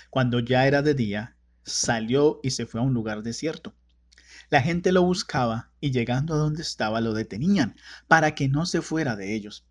Cuando 0.09 0.39
ya 0.39 0.65
era 0.65 0.81
de 0.81 0.95
día, 0.95 1.37
salió 1.65 2.39
y 2.41 2.49
se 2.49 2.65
fue 2.65 2.81
a 2.81 2.83
un 2.83 2.95
lugar 2.95 3.21
desierto. 3.21 3.75
La 4.49 4.61
gente 4.63 4.91
lo 4.91 5.03
buscaba 5.03 5.69
y 5.79 5.91
llegando 5.91 6.33
a 6.33 6.37
donde 6.37 6.63
estaba 6.63 6.99
lo 6.99 7.13
detenían 7.13 7.75
para 8.07 8.33
que 8.33 8.49
no 8.49 8.65
se 8.65 8.81
fuera 8.81 9.15
de 9.15 9.35
ellos. 9.35 9.66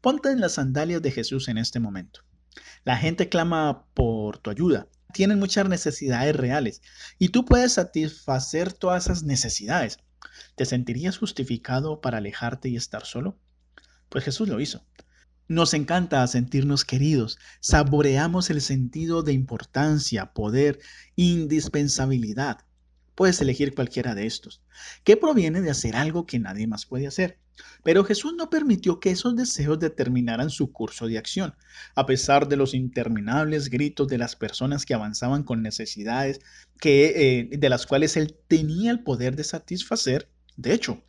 Ponte 0.00 0.30
en 0.30 0.40
las 0.40 0.54
sandalias 0.54 1.02
de 1.02 1.10
Jesús 1.10 1.48
en 1.48 1.58
este 1.58 1.80
momento. 1.80 2.20
La 2.84 2.96
gente 2.96 3.28
clama 3.28 3.86
por 3.94 4.38
tu 4.38 4.50
ayuda 4.50 4.88
tienen 5.12 5.38
muchas 5.38 5.68
necesidades 5.68 6.36
reales 6.36 6.82
y 7.18 7.30
tú 7.30 7.44
puedes 7.44 7.72
satisfacer 7.72 8.72
todas 8.72 9.04
esas 9.04 9.22
necesidades. 9.22 9.98
¿Te 10.56 10.66
sentirías 10.66 11.18
justificado 11.18 12.00
para 12.00 12.18
alejarte 12.18 12.68
y 12.68 12.76
estar 12.76 13.04
solo? 13.04 13.38
Pues 14.08 14.24
Jesús 14.24 14.48
lo 14.48 14.60
hizo. 14.60 14.84
Nos 15.48 15.72
encanta 15.72 16.26
sentirnos 16.26 16.84
queridos, 16.84 17.38
saboreamos 17.60 18.50
el 18.50 18.60
sentido 18.60 19.22
de 19.22 19.32
importancia, 19.32 20.32
poder, 20.34 20.78
indispensabilidad. 21.16 22.58
Puedes 23.14 23.40
elegir 23.40 23.74
cualquiera 23.74 24.14
de 24.14 24.26
estos, 24.26 24.62
que 25.04 25.16
proviene 25.16 25.62
de 25.62 25.70
hacer 25.70 25.96
algo 25.96 26.26
que 26.26 26.38
nadie 26.38 26.66
más 26.66 26.84
puede 26.84 27.06
hacer. 27.06 27.38
Pero 27.82 28.04
Jesús 28.04 28.34
no 28.36 28.50
permitió 28.50 29.00
que 29.00 29.10
esos 29.10 29.36
deseos 29.36 29.78
determinaran 29.78 30.50
su 30.50 30.72
curso 30.72 31.06
de 31.06 31.18
acción, 31.18 31.54
a 31.94 32.06
pesar 32.06 32.48
de 32.48 32.56
los 32.56 32.74
interminables 32.74 33.70
gritos 33.70 34.08
de 34.08 34.18
las 34.18 34.36
personas 34.36 34.84
que 34.84 34.94
avanzaban 34.94 35.42
con 35.42 35.62
necesidades 35.62 36.40
eh, 36.84 37.48
de 37.50 37.68
las 37.68 37.86
cuales 37.86 38.16
él 38.16 38.36
tenía 38.48 38.90
el 38.90 39.02
poder 39.02 39.36
de 39.36 39.44
satisfacer. 39.44 40.30
De 40.56 40.72
hecho, 40.72 41.04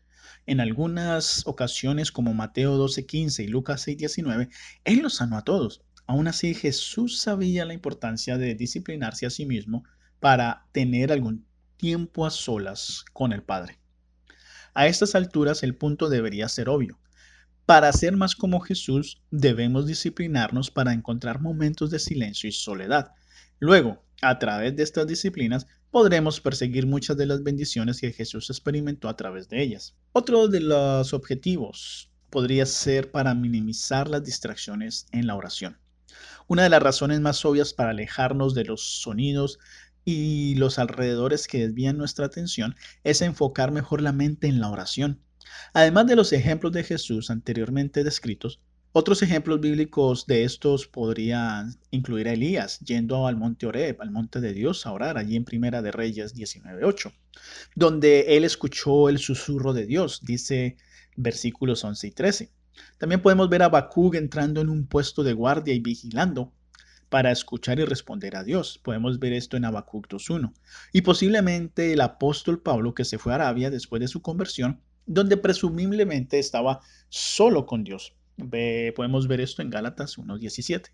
en 0.46 0.60
algunas 0.60 1.46
ocasiones 1.46 2.12
como 2.12 2.34
Mateo 2.34 2.77
12:15 2.77 3.44
y 3.44 3.48
Lucas 3.48 3.88
6:19, 3.88 4.50
él 4.84 5.00
los 5.00 5.15
sanó 5.15 5.38
a 5.38 5.44
todos. 5.44 5.84
Aún 6.08 6.27
así, 6.27 6.56
Jesús 6.56 7.20
sabía 7.20 7.65
la 7.65 7.74
importancia 7.74 8.38
de 8.38 8.56
disciplinarse 8.56 9.27
a 9.27 9.29
sí 9.29 9.46
mismo 9.46 9.84
para 10.20 10.65
tener 10.72 11.12
algún 11.12 11.46
tiempo 11.77 12.25
a 12.25 12.32
solas 12.32 13.06
con 13.13 13.32
el 13.32 13.44
Padre. 13.44 13.78
A 14.73 14.88
estas 14.88 15.15
alturas 15.15 15.63
el 15.63 15.75
punto 15.75 16.09
debería 16.09 16.47
ser 16.49 16.69
obvio. 16.69 16.99
Para 17.65 17.93
ser 17.93 18.17
más 18.17 18.35
como 18.35 18.59
Jesús, 18.59 19.21
debemos 19.29 19.85
disciplinarnos 19.85 20.71
para 20.71 20.93
encontrar 20.93 21.39
momentos 21.39 21.91
de 21.91 21.99
silencio 21.99 22.49
y 22.49 22.51
soledad. 22.51 23.11
Luego, 23.59 24.01
a 24.21 24.39
través 24.39 24.75
de 24.75 24.83
estas 24.83 25.05
disciplinas, 25.05 25.67
podremos 25.91 26.41
perseguir 26.41 26.88
muchas 26.88 27.17
de 27.17 27.25
las 27.25 27.43
bendiciones 27.43 28.01
que 28.01 28.11
Jesús 28.11 28.49
experimentó 28.49 29.09
a 29.09 29.15
través 29.15 29.49
de 29.49 29.61
ellas. 29.61 29.95
Otro 30.13 30.47
de 30.47 30.61
los 30.61 31.13
objetivos 31.13 32.09
podría 32.29 32.65
ser 32.65 33.11
para 33.11 33.33
minimizar 33.33 34.09
las 34.09 34.23
distracciones 34.23 35.07
en 35.11 35.27
la 35.27 35.35
oración. 35.35 35.77
Una 36.47 36.63
de 36.63 36.69
las 36.69 36.81
razones 36.81 37.19
más 37.21 37.45
obvias 37.45 37.73
para 37.73 37.91
alejarnos 37.91 38.55
de 38.55 38.65
los 38.65 39.01
sonidos 39.01 39.59
y 40.06 40.56
los 40.56 40.79
alrededores 40.79 41.48
que 41.48 41.60
desvían 41.60 41.98
nuestra 41.98 42.25
atención 42.25 42.75
es 43.03 43.22
enfocar 43.22 43.72
mejor 43.72 44.01
la 44.01 44.12
mente 44.12 44.48
en 44.48 44.60
la 44.60 44.70
oración. 44.70 45.20
Además 45.74 46.08
de 46.08 46.15
los 46.15 46.34
ejemplos 46.34 46.72
de 46.74 46.84
Jesús 46.84 47.29
anteriormente 47.29 48.03
descritos, 48.03 48.60
otros 48.91 49.22
ejemplos 49.22 49.62
bíblicos 49.62 50.25
de 50.25 50.44
estos 50.44 50.88
podrían 50.88 51.75
incluir 51.91 52.27
a 52.27 52.34
Elías 52.34 52.79
yendo 52.79 53.27
al 53.27 53.38
monte 53.38 53.68
Oreb, 53.68 54.01
al 54.01 54.10
monte 54.10 54.41
de 54.41 54.51
Dios, 54.51 54.88
a 54.88 54.91
orar 54.91 55.20
allí 55.20 55.36
en 55.36 55.46
Primera 55.46 55.84
de 55.84 55.91
Reyes 55.91 56.36
19.8, 56.36 57.13
donde 57.75 58.36
él 58.36 58.44
escuchó 58.44 59.08
el 59.10 59.20
susurro 59.20 59.74
de 59.74 59.86
Dios, 59.86 60.22
dice 60.24 60.77
versículos 61.15 61.84
11 61.84 62.08
y 62.08 62.12
13. 62.12 62.51
También 62.98 63.22
podemos 63.22 63.48
ver 63.48 63.62
a 63.62 63.70
Bacug 63.70 64.15
entrando 64.15 64.60
en 64.60 64.70
un 64.70 64.88
puesto 64.88 65.24
de 65.24 65.34
guardia 65.34 65.75
y 65.75 65.79
vigilando, 65.79 66.51
para 67.09 67.31
escuchar 67.31 67.79
y 67.79 67.85
responder 67.85 68.35
a 68.35 68.43
Dios. 68.43 68.79
Podemos 68.83 69.19
ver 69.19 69.33
esto 69.33 69.57
en 69.57 69.65
Habacuc 69.65 70.07
2.1. 70.07 70.53
Y 70.93 71.01
posiblemente 71.01 71.93
el 71.93 72.01
apóstol 72.01 72.61
Pablo 72.61 72.93
que 72.93 73.05
se 73.05 73.17
fue 73.17 73.33
a 73.33 73.35
Arabia 73.35 73.69
después 73.69 73.99
de 73.99 74.07
su 74.07 74.21
conversión, 74.21 74.81
donde 75.05 75.37
presumiblemente 75.37 76.39
estaba 76.39 76.81
solo 77.09 77.65
con 77.65 77.83
Dios. 77.83 78.15
podemos 78.95 79.27
ver 79.27 79.41
esto 79.41 79.61
en 79.61 79.69
Gálatas 79.69 80.17
1.17. 80.17 80.91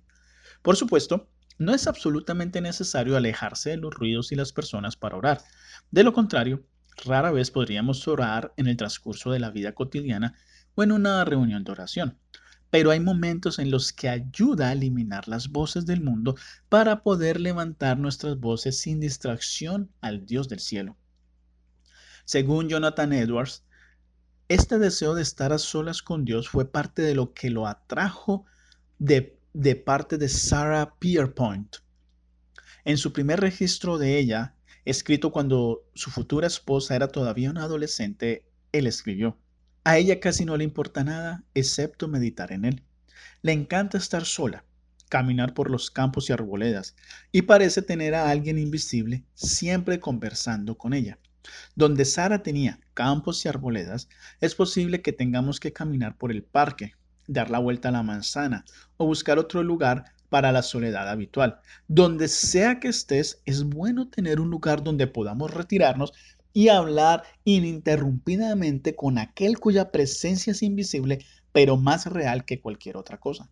Por 0.62 0.78
supuesto, 0.78 1.30
no 1.58 1.74
es 1.74 1.88
absolutamente 1.88 2.60
necesario 2.62 3.16
alejarse 3.16 3.72
de 3.72 3.78
los 3.78 3.94
ruidos 3.94 4.32
y 4.32 4.36
las 4.36 4.52
personas 4.52 4.96
para 4.96 5.18
orar. 5.18 5.42
De 5.92 6.04
lo 6.04 6.14
contrario, 6.14 6.66
rara 7.06 7.32
vez 7.32 7.52
podríamos 7.52 8.08
orar 8.08 8.54
en 8.58 8.68
el 8.68 8.78
transcurso 8.78 9.32
de 9.32 9.40
la 9.40 9.52
vida 9.52 9.74
cotidiana 9.74 10.34
o 10.76 10.84
en 10.84 10.92
una 10.92 11.24
reunión 11.24 11.64
de 11.64 11.72
oración 11.72 12.18
pero 12.76 12.92
hay 12.92 13.00
momentos 13.00 13.58
en 13.58 13.72
los 13.72 13.94
que 13.94 14.10
ayuda 14.10 14.68
a 14.68 14.74
eliminar 14.74 15.30
las 15.30 15.48
voces 15.48 15.86
del 15.86 16.02
mundo 16.02 16.36
para 16.68 17.04
poder 17.04 17.40
levantar 17.40 17.98
nuestras 17.98 18.38
voces 18.38 18.78
sin 18.78 19.00
distracción 19.00 19.90
al 20.02 20.26
Dios 20.26 20.50
del 20.50 20.60
cielo. 20.60 20.98
Según 22.26 22.68
Jonathan 22.68 23.14
Edwards, 23.14 23.64
este 24.50 24.78
deseo 24.78 25.16
de 25.16 25.22
estar 25.22 25.54
a 25.54 25.58
solas 25.58 26.02
con 26.02 26.26
Dios 26.26 26.50
fue 26.50 26.70
parte 26.70 27.02
de 27.02 27.16
lo 27.16 27.34
que 27.34 27.50
lo 27.50 27.66
atrajo 27.66 28.44
de, 29.00 29.40
parte 29.86 30.18
de 30.18 30.28
Sarah 30.28 30.96
Pierpoint. 31.00 31.78
En 32.84 32.98
su 32.98 33.14
primer 33.14 33.40
registro 33.40 33.98
de 33.98 34.20
ella, 34.20 34.54
escrito 34.84 35.32
cuando 35.32 35.86
su 35.94 36.12
futura 36.12 36.48
esposa 36.48 36.94
era 36.94 37.08
todavía 37.08 37.52
una 37.52 37.64
adolescente, 37.64 38.46
él 38.74 38.86
escribió, 38.86 39.38
a 39.86 40.00
ella 40.00 40.20
casi 40.20 40.46
no 40.46 40.58
le 40.58 40.64
importa 40.64 41.04
nada 41.04 41.44
excepto 41.54 42.08
meditar 42.08 42.52
en 42.52 42.66
él. 42.66 42.84
Le 43.44 43.52
encanta 43.52 44.00
estar 44.00 44.26
sola, 44.26 44.66
caminar 45.10 45.54
por 45.54 45.70
los 45.70 45.92
campos 45.92 46.28
y 46.28 46.34
arboledas, 46.34 46.96
y 47.32 47.44
parece 47.44 47.84
tener 47.84 48.16
a 48.16 48.32
alguien 48.32 48.58
invisible 48.58 49.24
siempre 49.36 50.00
conversando 50.00 50.76
con 50.76 50.94
ella. 50.94 51.20
Donde 51.76 52.04
Sara 52.04 52.42
tenía 52.42 52.80
campos 52.96 53.46
y 53.46 53.48
arboledas, 53.48 54.10
es 54.42 54.56
posible 54.56 55.04
que 55.04 55.14
tengamos 55.14 55.60
que 55.60 55.72
caminar 55.72 56.18
por 56.18 56.32
el 56.32 56.42
parque, 56.42 56.94
dar 57.28 57.52
la 57.52 57.60
vuelta 57.60 57.90
a 57.90 57.92
la 57.92 58.02
manzana 58.02 58.66
o 58.98 59.06
buscar 59.06 59.38
otro 59.38 59.62
lugar 59.62 60.06
para 60.30 60.52
la 60.52 60.64
soledad 60.64 61.08
habitual. 61.08 61.60
Donde 61.88 62.28
sea 62.28 62.80
que 62.80 62.88
estés, 62.88 63.44
es 63.46 63.64
bueno 63.64 64.10
tener 64.10 64.40
un 64.40 64.50
lugar 64.50 64.84
donde 64.84 65.06
podamos 65.06 65.54
retirarnos 65.54 66.14
y 66.56 66.70
hablar 66.70 67.24
ininterrumpidamente 67.44 68.96
con 68.96 69.18
aquel 69.18 69.60
cuya 69.60 69.92
presencia 69.92 70.52
es 70.52 70.64
invisible, 70.64 71.20
pero 71.52 71.76
más 71.76 72.06
real 72.06 72.46
que 72.46 72.62
cualquier 72.62 72.96
otra 72.96 73.20
cosa. 73.20 73.50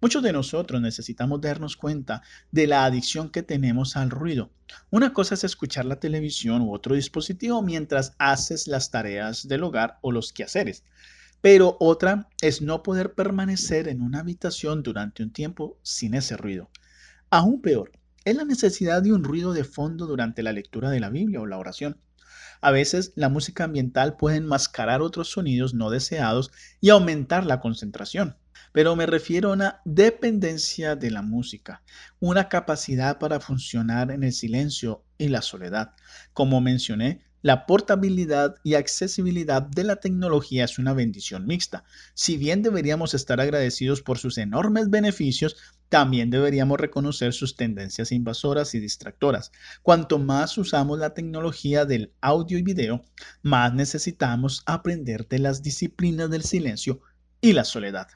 Muchos 0.00 0.22
de 0.22 0.32
nosotros 0.32 0.80
necesitamos 0.80 1.42
darnos 1.42 1.76
cuenta 1.76 2.22
de 2.50 2.66
la 2.66 2.86
adicción 2.86 3.28
que 3.28 3.42
tenemos 3.42 3.94
al 3.94 4.08
ruido. 4.08 4.50
Una 4.90 5.12
cosa 5.12 5.34
es 5.34 5.44
escuchar 5.44 5.84
la 5.84 6.00
televisión 6.00 6.62
u 6.62 6.72
otro 6.72 6.94
dispositivo 6.94 7.60
mientras 7.60 8.14
haces 8.18 8.68
las 8.68 8.90
tareas 8.90 9.46
del 9.46 9.64
hogar 9.64 9.98
o 10.00 10.10
los 10.10 10.32
quehaceres, 10.32 10.84
pero 11.42 11.76
otra 11.78 12.30
es 12.40 12.62
no 12.62 12.82
poder 12.82 13.12
permanecer 13.12 13.86
en 13.86 14.00
una 14.00 14.20
habitación 14.20 14.82
durante 14.82 15.22
un 15.22 15.30
tiempo 15.30 15.76
sin 15.82 16.14
ese 16.14 16.38
ruido. 16.38 16.70
Aún 17.28 17.60
peor, 17.60 17.92
es 18.24 18.36
la 18.36 18.44
necesidad 18.44 19.02
de 19.02 19.12
un 19.12 19.24
ruido 19.24 19.52
de 19.52 19.64
fondo 19.64 20.06
durante 20.06 20.42
la 20.42 20.52
lectura 20.52 20.90
de 20.90 21.00
la 21.00 21.10
Biblia 21.10 21.40
o 21.40 21.46
la 21.46 21.58
oración. 21.58 22.00
A 22.60 22.70
veces 22.70 23.12
la 23.14 23.28
música 23.28 23.64
ambiental 23.64 24.16
puede 24.16 24.36
enmascarar 24.36 25.00
otros 25.00 25.30
sonidos 25.30 25.74
no 25.74 25.90
deseados 25.90 26.50
y 26.80 26.90
aumentar 26.90 27.46
la 27.46 27.60
concentración. 27.60 28.36
Pero 28.72 28.96
me 28.96 29.06
refiero 29.06 29.50
a 29.50 29.54
una 29.54 29.80
dependencia 29.84 30.96
de 30.96 31.10
la 31.10 31.22
música, 31.22 31.82
una 32.20 32.48
capacidad 32.48 33.18
para 33.18 33.40
funcionar 33.40 34.10
en 34.10 34.24
el 34.24 34.32
silencio 34.32 35.04
y 35.16 35.28
la 35.28 35.42
soledad. 35.42 35.94
Como 36.32 36.60
mencioné, 36.60 37.27
la 37.42 37.66
portabilidad 37.66 38.56
y 38.64 38.74
accesibilidad 38.74 39.62
de 39.62 39.84
la 39.84 39.96
tecnología 39.96 40.64
es 40.64 40.78
una 40.78 40.92
bendición 40.92 41.46
mixta. 41.46 41.84
Si 42.14 42.36
bien 42.36 42.62
deberíamos 42.62 43.14
estar 43.14 43.40
agradecidos 43.40 44.02
por 44.02 44.18
sus 44.18 44.38
enormes 44.38 44.90
beneficios, 44.90 45.56
también 45.88 46.30
deberíamos 46.30 46.78
reconocer 46.78 47.32
sus 47.32 47.56
tendencias 47.56 48.12
invasoras 48.12 48.74
y 48.74 48.80
distractoras. 48.80 49.52
Cuanto 49.82 50.18
más 50.18 50.58
usamos 50.58 50.98
la 50.98 51.14
tecnología 51.14 51.84
del 51.84 52.12
audio 52.20 52.58
y 52.58 52.62
video, 52.62 53.04
más 53.42 53.72
necesitamos 53.72 54.62
aprender 54.66 55.26
de 55.28 55.38
las 55.38 55.62
disciplinas 55.62 56.30
del 56.30 56.42
silencio 56.42 57.00
y 57.40 57.52
la 57.52 57.64
soledad. 57.64 58.08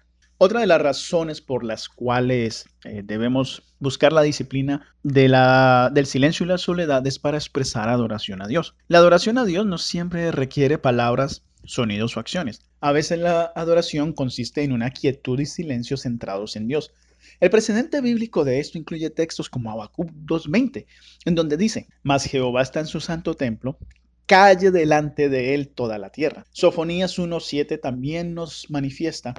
Otra 0.45 0.59
de 0.59 0.67
las 0.67 0.83
razones 0.83 1.41
por 1.41 1.63
las 1.63 1.89
cuales 1.89 2.67
eh, 2.83 3.03
debemos 3.05 3.63
buscar 3.79 4.13
la 4.13 4.23
disciplina 4.23 4.93
del 5.05 6.05
silencio 6.05 6.45
y 6.45 6.49
la 6.49 6.59
soledad 6.59 7.07
es 7.07 7.21
para 7.21 7.37
expresar 7.37 7.89
adoración 7.89 8.43
a 8.43 8.49
Dios. 8.49 8.75
La 8.89 8.99
adoración 8.99 9.39
a 9.39 9.45
Dios 9.45 9.67
no 9.67 9.79
siempre 9.79 10.33
requiere 10.33 10.79
palabras, 10.79 11.45
sonidos 11.63 12.17
o 12.17 12.21
acciones. 12.21 12.63
A 12.81 12.91
veces 12.91 13.21
la 13.21 13.53
adoración 13.55 14.13
consiste 14.13 14.65
en 14.65 14.73
una 14.73 14.91
quietud 14.91 15.39
y 15.39 15.47
silencio 15.47 15.97
centrados 15.97 16.57
en 16.57 16.67
Dios. 16.67 16.91
El 17.39 17.51
precedente 17.51 18.01
bíblico 18.01 18.45
de 18.45 18.59
esto 18.59 18.79
incluye 18.79 19.11
textos 19.11 19.49
como 19.49 19.71
Habacuc 19.71 20.11
2.20, 20.27 20.87
en 21.25 21.37
donde 21.37 21.57
dice, 21.57 21.87
Mas 22.03 22.25
Jehová 22.25 22.63
está 22.63 22.81
en 22.81 22.89
su 22.89 22.99
santo 22.99 23.35
templo, 23.35 23.79
calle 24.27 24.73
delante 24.73 25.29
de 25.29 25.55
él 25.55 25.69
toda 25.69 25.99
la 25.99 26.11
tierra. 26.11 26.47
Sofonías 26.51 27.17
1.7 27.17 27.81
también 27.81 28.35
nos 28.35 28.69
manifiesta 28.71 29.35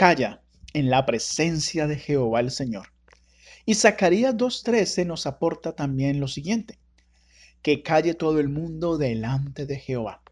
calla 0.00 0.40
en 0.72 0.88
la 0.88 1.04
presencia 1.04 1.86
de 1.86 1.96
Jehová 1.96 2.40
el 2.40 2.50
Señor. 2.50 2.86
Y 3.66 3.74
Zacarías 3.74 4.34
2.13 4.34 5.04
nos 5.04 5.26
aporta 5.26 5.76
también 5.76 6.20
lo 6.20 6.26
siguiente, 6.26 6.78
que 7.60 7.82
calle 7.82 8.14
todo 8.14 8.40
el 8.40 8.48
mundo 8.48 8.96
delante 8.96 9.66
de 9.66 9.78
Jehová. 9.78 10.22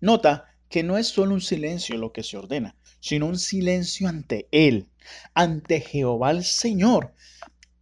Nota 0.00 0.46
que 0.68 0.82
no 0.82 0.98
es 0.98 1.06
solo 1.06 1.34
un 1.34 1.40
silencio 1.40 1.96
lo 1.96 2.12
que 2.12 2.24
se 2.24 2.38
ordena, 2.38 2.74
sino 2.98 3.26
un 3.26 3.38
silencio 3.38 4.08
ante 4.08 4.48
Él, 4.50 4.88
ante 5.32 5.80
Jehová 5.80 6.32
el 6.32 6.42
Señor, 6.42 7.14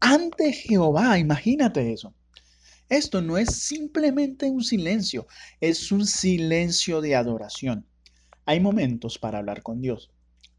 ante 0.01 0.53
Jehová, 0.53 1.19
imagínate 1.19 1.95
eso. 1.95 2.13
Esto 2.91 3.23
no 3.23 3.39
es 3.39 3.55
simplemente 3.55 4.51
un 4.51 4.63
silencio, 4.63 5.27
es 5.63 5.91
un 5.93 6.07
silencio 6.07 7.01
de 7.01 7.17
adoración. 7.17 7.87
Hay 8.45 8.61
momentos 8.61 9.19
para 9.19 9.39
hablar 9.39 9.63
con 9.63 9.81
Dios, 9.81 10.11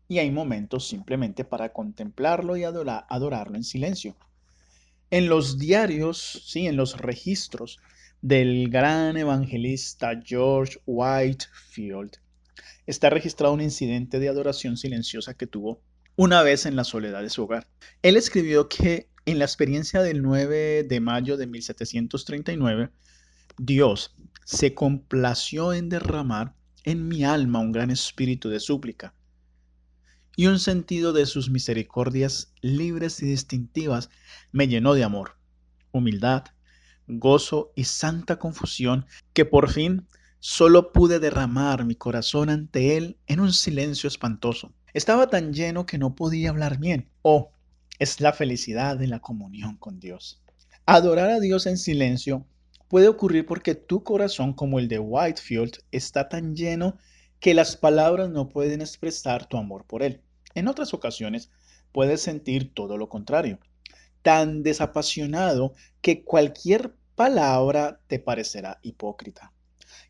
y 0.08 0.20
hay 0.20 0.32
momentos 0.32 0.88
simplemente 0.88 1.44
para 1.44 1.74
contemplarlo 1.74 2.56
y 2.56 2.64
adorarlo 2.64 3.56
en 3.56 3.64
silencio. 3.64 4.16
En 5.10 5.28
los 5.28 5.58
diarios, 5.58 6.44
sí, 6.46 6.68
en 6.68 6.78
los 6.78 6.98
registros 6.98 7.80
del 8.22 8.70
gran 8.70 9.18
evangelista 9.18 10.12
George 10.24 10.80
Whitefield, 10.86 12.18
está 12.86 13.10
registrado 13.10 13.54
un 13.54 13.62
incidente 13.62 14.20
de 14.20 14.30
adoración 14.30 14.78
silenciosa 14.78 15.34
que 15.34 15.48
tuvo 15.48 15.82
una 16.16 16.42
vez 16.42 16.66
en 16.66 16.76
la 16.76 16.84
soledad 16.84 17.22
de 17.22 17.30
su 17.30 17.44
hogar. 17.44 17.68
Él 18.02 18.16
escribió 18.16 18.70
que 18.70 19.10
en 19.26 19.40
la 19.40 19.46
experiencia 19.46 20.02
del 20.02 20.22
9 20.24 20.84
de 20.84 21.00
mayo 21.00 21.36
de 21.36 21.48
1739, 21.48 22.90
Dios 23.58 24.16
se 24.46 24.74
complació 24.74 25.74
en 25.74 25.90
derramar 25.90 26.54
en 26.86 27.08
mi 27.08 27.26
alma 27.26 27.60
un 27.60 27.74
gran 27.74 27.92
espíritu 27.92 28.50
de 28.50 28.62
súplica 28.62 29.14
y 30.38 30.46
un 30.46 30.60
sentido 30.60 31.14
de 31.14 31.26
sus 31.26 31.50
misericordias 31.50 32.54
libres 32.62 33.24
y 33.24 33.26
distintivas 33.26 34.12
me 34.52 34.68
llenó 34.68 34.94
de 34.94 35.04
amor, 35.04 35.36
humildad, 35.92 36.44
gozo 37.08 37.74
y 37.76 37.86
santa 37.86 38.38
confusión 38.38 39.08
que 39.34 39.46
por 39.46 39.72
fin 39.72 40.06
solo 40.40 40.92
pude 40.94 41.20
derramar 41.20 41.86
mi 41.86 41.96
corazón 41.96 42.52
ante 42.52 42.98
él 42.98 43.18
en 43.26 43.40
un 43.40 43.52
silencio 43.52 44.08
espantoso. 44.08 44.76
Estaba 44.94 45.28
tan 45.28 45.54
lleno 45.54 45.88
que 45.88 45.98
no 45.98 46.14
podía 46.14 46.52
hablar 46.52 46.78
bien. 46.78 47.10
Oh, 47.24 47.52
es 47.98 48.22
la 48.22 48.32
felicidad 48.32 48.96
de 48.96 49.08
la 49.08 49.20
comunión 49.20 49.76
con 49.78 50.00
Dios. 50.00 50.44
Adorar 50.86 51.32
a 51.32 51.40
Dios 51.40 51.66
en 51.66 51.80
silencio 51.80 52.46
puede 52.90 53.08
ocurrir 53.08 53.48
porque 53.48 53.74
tu 53.74 54.04
corazón, 54.04 54.54
como 54.54 54.78
el 54.78 54.88
de 54.88 55.00
Whitefield, 55.00 55.80
está 55.92 56.30
tan 56.30 56.56
lleno 56.56 56.96
que 57.40 57.56
las 57.56 57.76
palabras 57.76 58.30
no 58.30 58.50
pueden 58.50 58.82
expresar 58.82 59.48
tu 59.48 59.58
amor 59.58 59.84
por 59.86 60.04
Él. 60.04 60.22
En 60.58 60.68
otras 60.68 60.96
ocasiones, 60.96 61.52
puedes 61.92 62.20
sentir 62.20 62.74
todo 62.74 62.98
lo 62.98 63.10
contrario, 63.10 63.60
tan 64.24 64.64
desapasionado 64.64 65.76
que 66.02 66.24
cualquier 66.24 66.96
palabra 67.14 68.02
te 68.08 68.18
parecerá 68.18 68.80
hipócrita. 68.82 69.54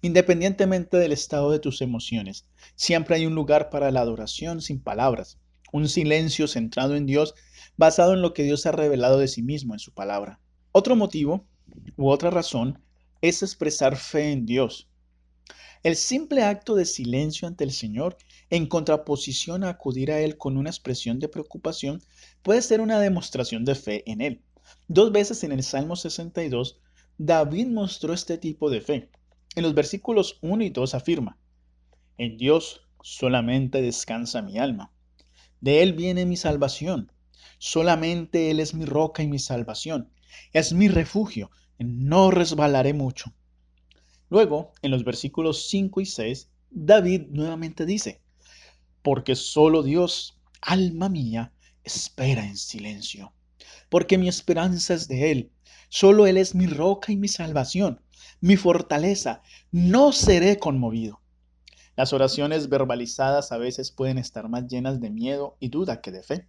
Independientemente 0.02 0.96
del 0.96 1.12
estado 1.12 1.52
de 1.52 1.60
tus 1.60 1.82
emociones, 1.82 2.46
siempre 2.76 3.18
hay 3.18 3.26
un 3.26 3.36
lugar 3.36 3.70
para 3.70 3.92
la 3.92 4.00
adoración 4.00 4.62
sin 4.62 4.80
palabras, 4.80 5.38
un 5.74 5.90
silencio 5.90 6.48
centrado 6.48 6.96
en 6.96 7.06
Dios 7.06 7.36
basado 7.76 8.14
en 8.14 8.22
lo 8.22 8.34
que 8.34 8.44
Dios 8.44 8.66
ha 8.68 8.72
revelado 8.72 9.20
de 9.20 9.28
sí 9.28 9.44
mismo 9.44 9.74
en 9.74 9.80
su 9.80 9.92
palabra. 9.92 10.40
Otro 10.72 10.96
motivo 10.96 11.46
u 11.98 12.08
otra 12.08 12.30
razón 12.30 12.82
es 13.20 13.44
expresar 13.44 13.98
fe 13.98 14.32
en 14.32 14.46
Dios. 14.46 14.88
El 15.88 15.96
simple 15.96 16.44
acto 16.44 16.76
de 16.76 16.84
silencio 16.84 17.48
ante 17.48 17.64
el 17.64 17.72
Señor, 17.72 18.18
en 18.50 18.68
contraposición 18.68 19.64
a 19.64 19.70
acudir 19.70 20.12
a 20.12 20.20
Él 20.20 20.38
con 20.38 20.58
una 20.58 20.70
expresión 20.70 21.18
de 21.18 21.30
preocupación, 21.30 22.02
puede 22.42 22.62
ser 22.62 22.82
una 22.82 23.00
demostración 23.00 23.64
de 23.64 23.74
fe 23.74 24.04
en 24.06 24.20
Él. 24.20 24.42
Dos 24.90 25.14
veces 25.14 25.46
en 25.46 25.54
el 25.54 25.64
Salmo 25.64 25.96
62, 25.96 26.82
David 27.18 27.68
mostró 27.68 28.14
este 28.14 28.38
tipo 28.38 28.70
de 28.70 28.82
fe. 28.82 29.10
En 29.56 29.64
los 29.64 29.74
versículos 29.76 30.40
1 30.42 30.66
y 30.66 30.72
2 30.72 30.94
afirma, 30.94 31.40
En 32.18 32.36
Dios 32.36 32.82
solamente 33.02 33.82
descansa 33.82 34.42
mi 34.42 34.58
alma. 34.58 34.92
De 35.62 35.84
Él 35.84 35.94
viene 35.94 36.26
mi 36.26 36.36
salvación. 36.36 37.14
Solamente 37.60 38.52
Él 38.52 38.60
es 38.60 38.74
mi 38.74 38.84
roca 38.84 39.24
y 39.24 39.28
mi 39.28 39.40
salvación. 39.40 40.12
Es 40.52 40.74
mi 40.74 40.90
refugio. 40.90 41.50
No 41.80 42.30
resbalaré 42.30 42.92
mucho. 42.92 43.34
Luego, 44.30 44.74
en 44.82 44.92
los 44.92 45.04
versículos 45.04 45.68
5 45.70 46.02
y 46.02 46.06
6, 46.06 46.50
David 46.70 47.28
nuevamente 47.30 47.86
dice, 47.86 48.22
porque 49.02 49.36
solo 49.36 49.84
Dios, 49.84 50.38
alma 50.62 51.08
mía, 51.08 51.54
espera 51.84 52.46
en 52.46 52.58
silencio, 52.58 53.32
porque 53.90 54.18
mi 54.18 54.28
esperanza 54.28 54.94
es 54.94 55.08
de 55.08 55.32
Él. 55.32 55.52
Solo 55.88 56.28
Él 56.28 56.36
es 56.36 56.56
mi 56.56 56.68
roca 56.68 57.14
y 57.14 57.16
mi 57.16 57.30
salvación, 57.30 58.02
mi 58.42 58.58
fortaleza. 58.58 59.42
No 59.72 60.12
seré 60.12 60.60
conmovido. 60.60 61.22
Las 61.96 62.12
oraciones 62.12 62.68
verbalizadas 62.68 63.54
a 63.54 63.58
veces 63.58 63.92
pueden 63.92 64.18
estar 64.18 64.50
más 64.50 64.68
llenas 64.68 65.00
de 65.00 65.10
miedo 65.10 65.56
y 65.62 65.70
duda 65.70 66.02
que 66.02 66.12
de 66.12 66.22
fe. 66.22 66.48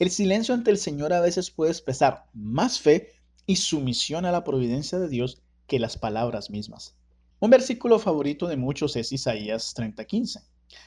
El 0.00 0.10
silencio 0.10 0.52
ante 0.52 0.72
el 0.72 0.78
Señor 0.78 1.12
a 1.12 1.20
veces 1.20 1.52
puede 1.52 1.70
expresar 1.70 2.26
más 2.34 2.80
fe 2.80 3.12
y 3.46 3.56
sumisión 3.56 4.26
a 4.26 4.32
la 4.32 4.42
providencia 4.42 4.98
de 4.98 5.08
Dios 5.08 5.40
que 5.68 5.78
las 5.78 5.96
palabras 5.96 6.50
mismas. 6.50 6.96
Un 7.40 7.50
versículo 7.50 7.98
favorito 7.98 8.46
de 8.46 8.56
muchos 8.56 8.96
es 8.96 9.12
Isaías 9.12 9.74
30:15, 9.74 10.42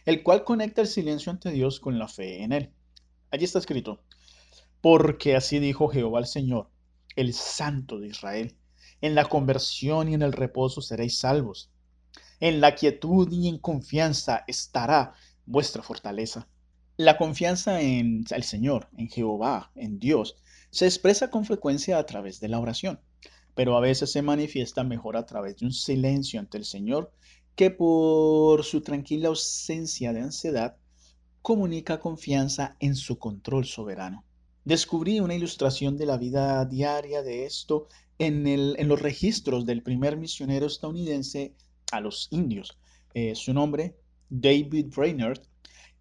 el 0.05 0.23
cual 0.23 0.43
conecta 0.43 0.81
el 0.81 0.87
silencio 0.87 1.31
ante 1.31 1.51
Dios 1.51 1.79
con 1.79 1.99
la 1.99 2.07
fe 2.07 2.41
en 2.41 2.53
Él. 2.53 2.71
Allí 3.31 3.43
está 3.43 3.59
escrito, 3.59 4.01
porque 4.81 5.35
así 5.35 5.59
dijo 5.59 5.89
Jehová 5.89 6.19
el 6.19 6.25
Señor, 6.25 6.69
el 7.15 7.33
Santo 7.33 7.99
de 7.99 8.07
Israel, 8.07 8.55
en 9.01 9.13
la 9.13 9.25
conversión 9.25 10.09
y 10.09 10.13
en 10.13 10.21
el 10.21 10.33
reposo 10.33 10.81
seréis 10.81 11.19
salvos. 11.19 11.69
En 12.39 12.61
la 12.61 12.75
quietud 12.75 13.31
y 13.31 13.49
en 13.49 13.59
confianza 13.59 14.43
estará 14.47 15.13
vuestra 15.45 15.83
fortaleza. 15.83 16.47
La 16.95 17.17
confianza 17.17 17.81
en 17.81 18.23
el 18.29 18.43
Señor, 18.43 18.87
en 18.97 19.09
Jehová, 19.09 19.71
en 19.75 19.99
Dios, 19.99 20.37
se 20.71 20.85
expresa 20.85 21.29
con 21.29 21.45
frecuencia 21.45 21.99
a 21.99 22.05
través 22.05 22.39
de 22.39 22.47
la 22.47 22.59
oración 22.59 22.99
pero 23.57 23.75
a 23.75 23.81
veces 23.81 24.11
se 24.11 24.21
manifiesta 24.21 24.83
mejor 24.83 25.17
a 25.17 25.25
través 25.25 25.57
de 25.57 25.65
un 25.65 25.73
silencio 25.73 26.39
ante 26.39 26.59
el 26.59 26.63
Señor 26.63 27.11
que 27.55 27.71
por 27.71 28.63
su 28.63 28.81
tranquila 28.81 29.29
ausencia 29.29 30.13
de 30.13 30.21
ansiedad 30.21 30.77
comunica 31.41 31.99
confianza 31.99 32.77
en 32.79 32.95
su 32.95 33.17
control 33.17 33.65
soberano. 33.65 34.23
Descubrí 34.63 35.19
una 35.21 35.33
ilustración 35.33 35.97
de 35.97 36.05
la 36.05 36.17
vida 36.17 36.65
diaria 36.65 37.23
de 37.23 37.47
esto 37.47 37.87
en, 38.19 38.87
los 38.87 39.01
registros 39.01 39.65
del 39.65 39.81
primer 39.81 40.17
misionero 40.17 40.67
estadounidense 40.67 41.55
a 41.91 41.99
los 41.99 42.27
indios. 42.29 42.77
Eh, 43.15 43.33
su 43.33 43.55
nombre, 43.55 43.97
David 44.29 44.93
Brainerd, 44.95 45.41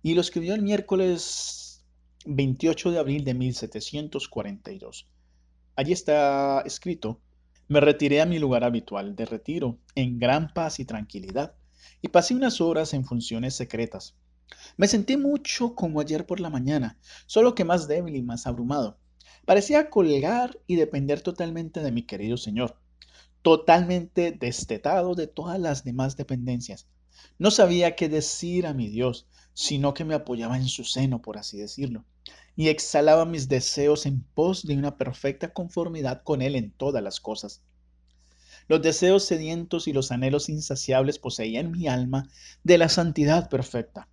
y 0.02 0.12
lo 0.12 0.20
escribió 0.20 0.52
el 0.52 0.60
miércoles 0.60 1.86
28 2.26 2.90
de 2.90 2.98
abril 2.98 3.24
de 3.24 3.32
1742. 3.32 5.08
Allí 5.74 5.92
está 5.92 6.60
escrito, 6.66 7.20
me 7.68 7.80
retiré 7.80 8.20
a 8.20 8.26
mi 8.26 8.38
lugar 8.38 8.64
habitual 8.64 9.16
de 9.16 9.24
retiro, 9.24 9.78
en 9.94 10.18
gran 10.18 10.52
paz 10.52 10.78
y 10.78 10.84
tranquilidad, 10.84 11.54
y 12.00 12.08
pasé 12.08 12.34
unas 12.34 12.60
horas 12.60 12.94
en 12.94 13.04
funciones 13.04 13.54
secretas. 13.54 14.14
Me 14.76 14.86
sentí 14.86 15.16
mucho 15.16 15.74
como 15.74 16.00
ayer 16.00 16.26
por 16.26 16.38
la 16.38 16.50
mañana, 16.50 16.98
solo 17.26 17.54
que 17.54 17.64
más 17.64 17.88
débil 17.88 18.14
y 18.14 18.22
más 18.22 18.46
abrumado. 18.46 18.98
Parecía 19.44 19.90
colgar 19.90 20.58
y 20.66 20.76
depender 20.76 21.20
totalmente 21.20 21.80
de 21.80 21.92
mi 21.92 22.02
querido 22.02 22.36
Señor, 22.36 22.76
totalmente 23.42 24.32
destetado 24.32 25.14
de 25.14 25.26
todas 25.26 25.58
las 25.58 25.84
demás 25.84 26.16
dependencias. 26.16 26.88
No 27.38 27.50
sabía 27.50 27.96
qué 27.96 28.08
decir 28.08 28.66
a 28.66 28.74
mi 28.74 28.88
Dios, 28.88 29.26
sino 29.56 29.94
que 29.94 30.04
me 30.04 30.14
apoyaba 30.14 30.58
en 30.58 30.68
su 30.68 30.84
seno, 30.84 31.22
por 31.22 31.38
así 31.38 31.56
decirlo, 31.56 32.04
y 32.56 32.68
exhalaba 32.68 33.24
mis 33.24 33.48
deseos 33.48 34.04
en 34.04 34.22
pos 34.22 34.66
de 34.66 34.74
una 34.74 34.98
perfecta 34.98 35.54
conformidad 35.54 36.22
con 36.24 36.42
Él 36.42 36.56
en 36.56 36.70
todas 36.72 37.02
las 37.02 37.20
cosas. 37.20 37.62
Los 38.68 38.82
deseos 38.82 39.24
sedientos 39.24 39.88
y 39.88 39.94
los 39.94 40.12
anhelos 40.12 40.50
insaciables 40.50 41.18
poseían 41.18 41.70
mi 41.70 41.88
alma 41.88 42.28
de 42.64 42.76
la 42.76 42.90
santidad 42.90 43.48
perfecta. 43.48 44.08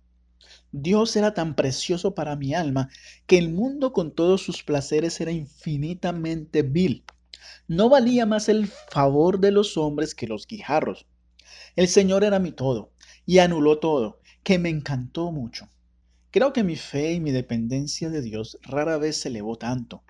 Dios 0.72 1.14
era 1.14 1.34
tan 1.34 1.56
precioso 1.56 2.14
para 2.14 2.36
mi 2.36 2.54
alma 2.54 2.88
que 3.26 3.36
el 3.36 3.50
mundo 3.52 3.92
con 3.92 4.14
todos 4.14 4.42
sus 4.42 4.62
placeres 4.62 5.20
era 5.20 5.30
infinitamente 5.30 6.62
vil. 6.62 7.04
No 7.68 7.90
valía 7.90 8.24
más 8.24 8.48
el 8.48 8.66
favor 8.66 9.40
de 9.40 9.50
los 9.50 9.76
hombres 9.76 10.14
que 10.14 10.26
los 10.26 10.46
guijarros. 10.46 11.06
El 11.76 11.88
Señor 11.88 12.24
era 12.24 12.38
mi 12.38 12.50
todo 12.50 12.93
y 13.26 13.38
anuló 13.38 13.78
todo, 13.78 14.20
que 14.42 14.58
me 14.58 14.68
encantó 14.68 15.30
mucho. 15.32 15.68
Creo 16.30 16.52
que 16.52 16.64
mi 16.64 16.76
fe 16.76 17.12
y 17.12 17.20
mi 17.20 17.30
dependencia 17.30 18.10
de 18.10 18.20
Dios 18.20 18.58
rara 18.62 18.98
vez 18.98 19.18
se 19.18 19.28
elevó 19.28 19.56
tanto. 19.56 20.02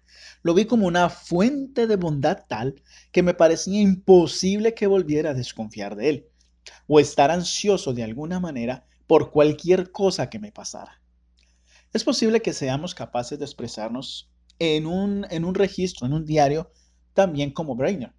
Lo 0.42 0.55
vi 0.55 0.64
como 0.64 0.87
una 0.87 1.11
fuente 1.11 1.87
de 1.87 1.96
bondad 1.96 2.44
tal 2.48 2.83
que 3.12 3.22
me 3.22 3.35
parecía 3.35 3.81
imposible 3.81 4.74
que 4.74 4.87
volviera 4.87 5.31
a 5.31 5.35
desconfiar 5.35 5.96
de 5.96 6.09
Él 6.09 6.27
o 6.87 6.98
estar 6.98 7.31
ansioso 7.31 7.92
de 7.92 8.05
alguna 8.05 8.40
manera 8.40 8.87
por 9.07 9.31
cualquier 9.31 9.92
cosa 9.92 10.31
que 10.31 10.38
me 10.38 10.53
pasara. 10.53 11.00
Es 11.92 12.05
posible 12.05 12.42
que 12.42 12.53
seamos 12.53 12.94
capaces 12.94 13.38
de 13.38 13.44
expresarnos 13.44 14.31
en 14.59 14.87
un, 14.87 15.27
en 15.31 15.44
un 15.44 15.55
registro, 15.55 16.07
en 16.07 16.12
un 16.12 16.24
diario, 16.24 16.70
también 17.12 17.53
como 17.53 17.77
Brainer, 17.77 18.12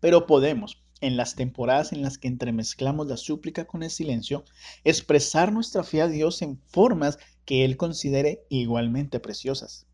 pero 0.00 0.26
podemos, 0.26 0.83
en 1.04 1.16
las 1.16 1.34
temporadas 1.36 1.92
en 1.92 2.02
las 2.02 2.18
que 2.18 2.28
entremezclamos 2.28 3.06
la 3.06 3.16
súplica 3.16 3.66
con 3.66 3.82
el 3.82 3.90
silencio, 3.90 4.44
expresar 4.84 5.52
nuestra 5.52 5.84
fe 5.84 6.00
a 6.00 6.08
Dios 6.08 6.40
en 6.42 6.58
formas 6.66 7.18
que 7.44 7.64
Él 7.64 7.76
considere 7.76 8.44
igualmente 8.48 9.20
preciosas. 9.20 9.86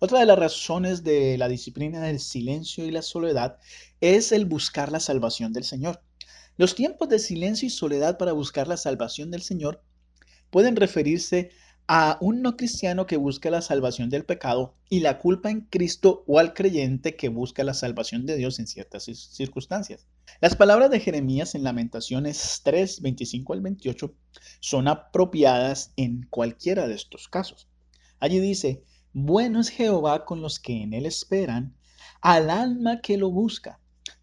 Otra 0.00 0.18
de 0.18 0.26
las 0.26 0.38
razones 0.38 1.04
de 1.04 1.38
la 1.38 1.48
disciplina 1.48 2.00
del 2.00 2.18
silencio 2.18 2.84
y 2.84 2.90
la 2.90 3.02
soledad 3.02 3.58
es 4.00 4.32
el 4.32 4.44
buscar 4.44 4.90
la 4.90 5.00
salvación 5.00 5.52
del 5.52 5.64
Señor. 5.64 6.02
Los 6.56 6.74
tiempos 6.74 7.08
de 7.08 7.18
silencio 7.18 7.66
y 7.66 7.70
soledad 7.70 8.18
para 8.18 8.32
buscar 8.32 8.66
la 8.66 8.76
salvación 8.76 9.30
del 9.30 9.42
Señor 9.42 9.82
pueden 10.50 10.76
referirse 10.76 11.50
a 11.86 12.16
un 12.22 12.40
no 12.40 12.56
cristiano 12.56 13.06
que 13.06 13.18
busca 13.18 13.50
la 13.50 13.60
salvación 13.60 14.08
del 14.08 14.24
pecado 14.24 14.74
y 14.88 15.00
la 15.00 15.18
culpa 15.18 15.50
en 15.50 15.62
Cristo 15.62 16.24
o 16.26 16.38
al 16.38 16.54
creyente 16.54 17.14
que 17.14 17.28
busca 17.28 17.62
la 17.62 17.74
salvación 17.74 18.24
de 18.24 18.36
Dios 18.36 18.58
en 18.58 18.66
ciertas 18.66 19.04
circunstancias. 19.04 20.06
Las 20.40 20.56
palabras 20.56 20.90
de 20.90 21.00
Jeremías 21.00 21.54
en 21.54 21.62
Lamentaciones 21.62 22.62
3, 22.64 23.02
25 23.02 23.52
al 23.52 23.60
28 23.60 24.14
son 24.60 24.88
apropiadas 24.88 25.92
en 25.96 26.26
cualquiera 26.30 26.88
de 26.88 26.94
estos 26.94 27.28
casos. 27.28 27.68
Allí 28.18 28.40
dice, 28.40 28.82
bueno 29.12 29.60
es 29.60 29.68
Jehová 29.68 30.24
con 30.24 30.40
los 30.40 30.58
que 30.58 30.82
en 30.82 30.94
él 30.94 31.04
esperan, 31.04 31.76
al 32.22 32.48
alma 32.48 33.02
que 33.02 33.18
lo 33.18 33.30
busca. 33.30 33.78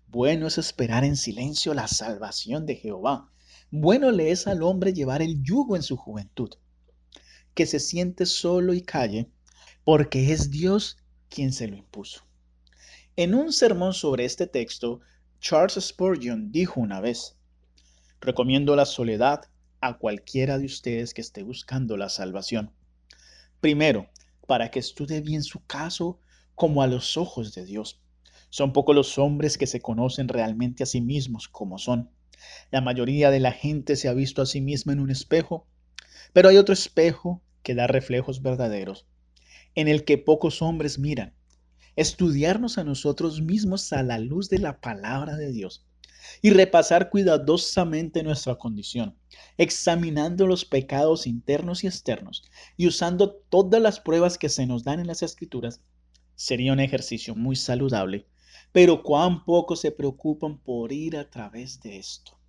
Bueno 0.08 0.48
es 0.48 0.58
esperar 0.58 1.04
en 1.04 1.16
silencio 1.16 1.76
la 1.76 1.88
salvación 1.88 2.66
de 2.66 2.76
Jehová. 2.76 3.30
Bueno 3.70 4.10
le 4.10 4.32
es 4.32 4.48
al 4.48 4.64
hombre 4.64 4.94
llevar 4.94 5.22
el 5.22 5.44
yugo 5.44 5.76
en 5.76 5.84
su 5.84 5.96
juventud 5.96 6.50
que 7.54 7.66
se 7.66 7.80
siente 7.80 8.26
solo 8.26 8.74
y 8.74 8.82
calle, 8.82 9.30
porque 9.84 10.32
es 10.32 10.52
Dios 10.52 10.98
quien 11.30 11.54
se 11.54 11.68
lo 11.68 11.76
impuso. 11.76 12.26
En 13.16 13.34
un 13.36 13.52
sermón 13.52 13.94
sobre 13.94 14.26
este 14.26 14.48
texto, 14.48 15.02
Charles 15.40 15.78
Spurgeon 15.80 16.52
dijo 16.52 16.80
una 16.80 17.02
vez, 17.02 17.36
recomiendo 18.20 18.76
la 18.76 18.86
soledad 18.86 19.42
a 19.82 19.98
cualquiera 19.98 20.58
de 20.60 20.66
ustedes 20.66 21.14
que 21.14 21.22
esté 21.22 21.44
buscando 21.44 21.98
la 21.98 22.10
salvación. 22.10 22.72
Primero, 23.60 24.10
para 24.48 24.70
que 24.70 24.80
estudie 24.80 25.22
bien 25.22 25.44
su 25.44 25.66
caso 25.66 26.20
como 26.56 26.84
a 26.84 26.88
los 26.88 27.18
ojos 27.18 27.54
de 27.54 27.66
Dios. 27.66 28.02
Son 28.50 28.74
pocos 28.74 28.96
los 28.96 29.18
hombres 29.18 29.58
que 29.58 29.66
se 29.66 29.82
conocen 29.82 30.28
realmente 30.28 30.84
a 30.84 30.86
sí 30.86 31.02
mismos 31.02 31.48
como 31.48 31.78
son. 31.78 32.12
La 32.70 32.82
mayoría 32.82 33.32
de 33.32 33.40
la 33.40 33.52
gente 33.52 33.96
se 33.96 34.10
ha 34.10 34.14
visto 34.14 34.42
a 34.42 34.46
sí 34.46 34.62
misma 34.62 34.94
en 34.94 35.00
un 35.00 35.10
espejo 35.10 35.68
pero 36.34 36.50
hay 36.50 36.58
otro 36.58 36.74
espejo 36.74 37.42
que 37.64 37.76
da 37.76 37.88
reflejos 37.88 38.42
verdaderos, 38.42 39.06
en 39.76 39.88
el 39.88 40.04
que 40.04 40.18
pocos 40.18 40.62
hombres 40.62 41.00
miran. 41.00 41.34
Estudiarnos 41.96 42.78
a 42.78 42.84
nosotros 42.84 43.42
mismos 43.42 43.92
a 43.94 44.04
la 44.04 44.18
luz 44.18 44.50
de 44.50 44.60
la 44.60 44.80
palabra 44.80 45.36
de 45.36 45.52
Dios 45.52 45.86
y 46.42 46.52
repasar 46.52 47.10
cuidadosamente 47.10 48.24
nuestra 48.24 48.56
condición, 48.56 49.18
examinando 49.58 50.48
los 50.48 50.66
pecados 50.66 51.28
internos 51.28 51.84
y 51.84 51.88
externos 51.88 52.44
y 52.78 52.88
usando 52.88 53.32
todas 53.50 53.82
las 53.82 54.00
pruebas 54.00 54.38
que 54.38 54.50
se 54.50 54.66
nos 54.66 54.84
dan 54.84 55.00
en 55.00 55.08
las 55.08 55.24
escrituras, 55.24 55.82
sería 56.36 56.74
un 56.74 56.80
ejercicio 56.80 57.36
muy 57.36 57.56
saludable, 57.56 58.28
pero 58.72 59.04
cuán 59.04 59.44
poco 59.44 59.76
se 59.76 59.92
preocupan 59.92 60.58
por 60.58 60.92
ir 60.92 61.18
a 61.18 61.30
través 61.30 61.82
de 61.82 61.98
esto 61.98 62.41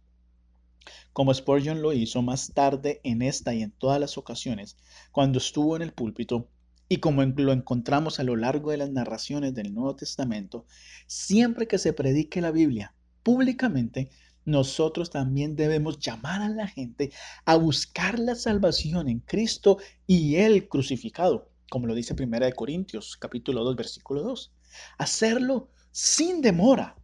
como 1.12 1.33
Spurgeon 1.35 1.83
lo 1.83 1.92
hizo 1.92 2.23
más 2.23 2.53
tarde 2.55 3.01
en 3.05 3.23
esta 3.23 3.55
y 3.55 3.62
en 3.62 3.71
todas 3.71 4.01
las 4.01 4.18
ocasiones, 4.18 4.77
cuando 5.11 5.38
estuvo 5.38 5.77
en 5.77 5.83
el 5.83 5.92
púlpito, 5.92 6.49
y 6.88 6.99
como 6.99 7.23
lo 7.25 7.53
encontramos 7.53 8.21
a 8.21 8.23
lo 8.23 8.37
largo 8.37 8.71
de 8.71 8.77
las 8.77 8.90
narraciones 8.90 9.55
del 9.55 9.73
Nuevo 9.73 9.97
Testamento, 9.97 10.66
siempre 11.07 11.66
que 11.66 11.79
se 11.79 11.95
predique 11.95 12.42
la 12.42 12.51
Biblia 12.51 12.95
públicamente, 13.23 14.11
nosotros 14.45 15.11
también 15.11 15.57
debemos 15.57 15.99
llamar 15.99 16.42
a 16.42 16.49
la 16.49 16.66
gente 16.66 17.11
a 17.45 17.57
buscar 17.57 18.18
la 18.18 18.35
salvación 18.35 19.09
en 19.09 19.21
Cristo 19.21 19.79
y 20.07 20.37
el 20.37 20.68
crucificado, 20.68 21.49
como 21.71 21.87
lo 21.87 21.95
dice 21.95 22.14
1 22.18 22.51
Corintios 22.57 23.16
capítulo 23.16 23.64
2 23.64 23.77
versículo 23.77 24.23
2. 24.23 24.53
Hacerlo 24.99 25.71
sin 25.92 26.42
demora. 26.42 26.97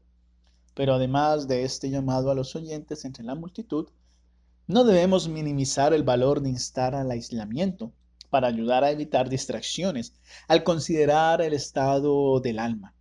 Pero 0.78 0.94
además 0.94 1.48
de 1.48 1.64
este 1.64 1.90
llamado 1.90 2.30
a 2.30 2.36
los 2.36 2.54
oyentes 2.54 3.04
entre 3.04 3.24
la 3.24 3.34
multitud, 3.34 3.88
no 4.68 4.84
debemos 4.84 5.28
minimizar 5.28 5.92
el 5.92 6.04
valor 6.04 6.40
de 6.40 6.50
instar 6.50 6.94
al 6.94 7.10
aislamiento 7.10 7.92
para 8.30 8.46
ayudar 8.46 8.84
a 8.84 8.92
evitar 8.92 9.28
distracciones 9.28 10.14
al 10.46 10.62
considerar 10.62 11.42
el 11.42 11.52
estado 11.52 12.38
del 12.38 12.60
alma. 12.60 12.94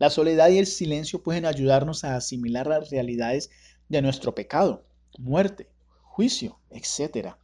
La 0.00 0.10
soledad 0.10 0.48
y 0.48 0.58
el 0.58 0.66
silencio 0.66 1.22
pueden 1.22 1.46
ayudarnos 1.46 2.02
a 2.02 2.16
asimilar 2.16 2.66
las 2.66 2.90
realidades 2.90 3.50
de 3.88 4.02
nuestro 4.02 4.34
pecado, 4.34 4.84
muerte, 5.16 5.68
juicio, 6.02 6.58
etc. 6.70 7.34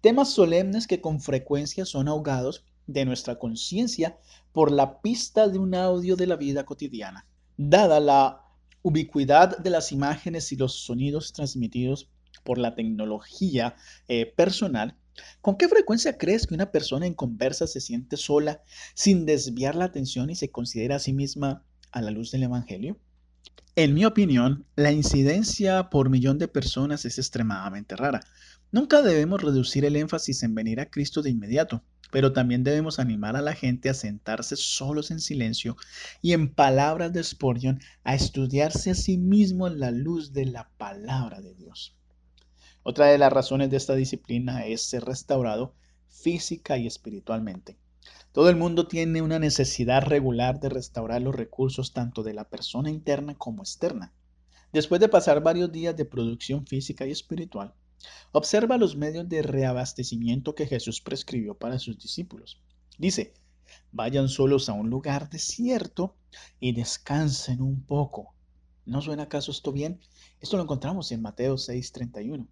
Temas 0.00 0.30
solemnes 0.30 0.86
que 0.86 1.00
con 1.00 1.20
frecuencia 1.20 1.84
son 1.86 2.06
ahogados 2.06 2.64
de 2.86 3.04
nuestra 3.04 3.36
conciencia 3.40 4.16
por 4.52 4.70
la 4.70 5.00
pista 5.00 5.48
de 5.48 5.58
un 5.58 5.74
audio 5.74 6.14
de 6.14 6.28
la 6.28 6.36
vida 6.36 6.64
cotidiana. 6.64 7.26
Dada 7.56 7.98
la 7.98 8.43
ubicuidad 8.84 9.56
de 9.56 9.70
las 9.70 9.92
imágenes 9.92 10.52
y 10.52 10.56
los 10.56 10.84
sonidos 10.84 11.32
transmitidos 11.32 12.10
por 12.44 12.58
la 12.58 12.74
tecnología 12.74 13.76
eh, 14.08 14.26
personal, 14.26 14.98
¿con 15.40 15.56
qué 15.56 15.68
frecuencia 15.68 16.18
crees 16.18 16.46
que 16.46 16.54
una 16.54 16.70
persona 16.70 17.06
en 17.06 17.14
conversa 17.14 17.66
se 17.66 17.80
siente 17.80 18.18
sola 18.18 18.62
sin 18.94 19.24
desviar 19.24 19.74
la 19.74 19.86
atención 19.86 20.28
y 20.28 20.34
se 20.34 20.50
considera 20.50 20.96
a 20.96 20.98
sí 20.98 21.14
misma 21.14 21.64
a 21.92 22.02
la 22.02 22.10
luz 22.10 22.30
del 22.30 22.42
Evangelio? 22.42 22.98
En 23.74 23.94
mi 23.94 24.04
opinión, 24.04 24.66
la 24.76 24.92
incidencia 24.92 25.88
por 25.88 26.10
millón 26.10 26.38
de 26.38 26.46
personas 26.46 27.06
es 27.06 27.18
extremadamente 27.18 27.96
rara. 27.96 28.20
Nunca 28.70 29.00
debemos 29.00 29.42
reducir 29.42 29.86
el 29.86 29.96
énfasis 29.96 30.42
en 30.42 30.54
venir 30.54 30.78
a 30.78 30.90
Cristo 30.90 31.22
de 31.22 31.30
inmediato, 31.30 31.82
pero 32.14 32.32
también 32.32 32.62
debemos 32.62 33.00
animar 33.00 33.34
a 33.34 33.42
la 33.42 33.54
gente 33.54 33.90
a 33.90 33.94
sentarse 33.94 34.54
solos 34.54 35.10
en 35.10 35.18
silencio 35.18 35.76
y 36.22 36.32
en 36.32 36.48
palabras 36.54 37.12
de 37.12 37.24
Spurgeon 37.24 37.80
a 38.04 38.14
estudiarse 38.14 38.92
a 38.92 38.94
sí 38.94 39.18
mismo 39.18 39.66
en 39.66 39.80
la 39.80 39.90
luz 39.90 40.32
de 40.32 40.44
la 40.46 40.70
palabra 40.76 41.40
de 41.40 41.56
Dios. 41.56 41.96
Otra 42.84 43.06
de 43.06 43.18
las 43.18 43.32
razones 43.32 43.68
de 43.68 43.78
esta 43.78 43.96
disciplina 43.96 44.64
es 44.64 44.82
ser 44.82 45.04
restaurado 45.04 45.74
física 46.08 46.78
y 46.78 46.86
espiritualmente. 46.86 47.78
Todo 48.30 48.48
el 48.48 48.54
mundo 48.54 48.86
tiene 48.86 49.20
una 49.20 49.40
necesidad 49.40 50.04
regular 50.04 50.60
de 50.60 50.68
restaurar 50.68 51.20
los 51.20 51.34
recursos 51.34 51.94
tanto 51.94 52.22
de 52.22 52.34
la 52.34 52.48
persona 52.48 52.92
interna 52.92 53.34
como 53.34 53.62
externa. 53.62 54.12
Después 54.72 55.00
de 55.00 55.08
pasar 55.08 55.42
varios 55.42 55.72
días 55.72 55.96
de 55.96 56.04
producción 56.04 56.64
física 56.64 57.08
y 57.08 57.10
espiritual, 57.10 57.74
observa 58.32 58.76
los 58.76 58.96
medios 58.96 59.28
de 59.28 59.42
reabastecimiento 59.42 60.54
que 60.54 60.66
Jesús 60.66 61.00
prescribió 61.00 61.54
para 61.54 61.78
sus 61.78 61.98
discípulos. 61.98 62.60
Dice, 62.98 63.34
vayan 63.92 64.28
solos 64.28 64.68
a 64.68 64.72
un 64.72 64.90
lugar 64.90 65.30
desierto 65.30 66.16
y 66.60 66.72
descansen 66.72 67.60
un 67.60 67.82
poco. 67.82 68.34
¿No 68.86 69.00
suena 69.00 69.24
acaso 69.24 69.50
esto 69.50 69.72
bien? 69.72 70.00
Esto 70.40 70.56
lo 70.56 70.64
encontramos 70.64 71.10
en 71.12 71.22
Mateo 71.22 71.56
6:31. 71.56 72.46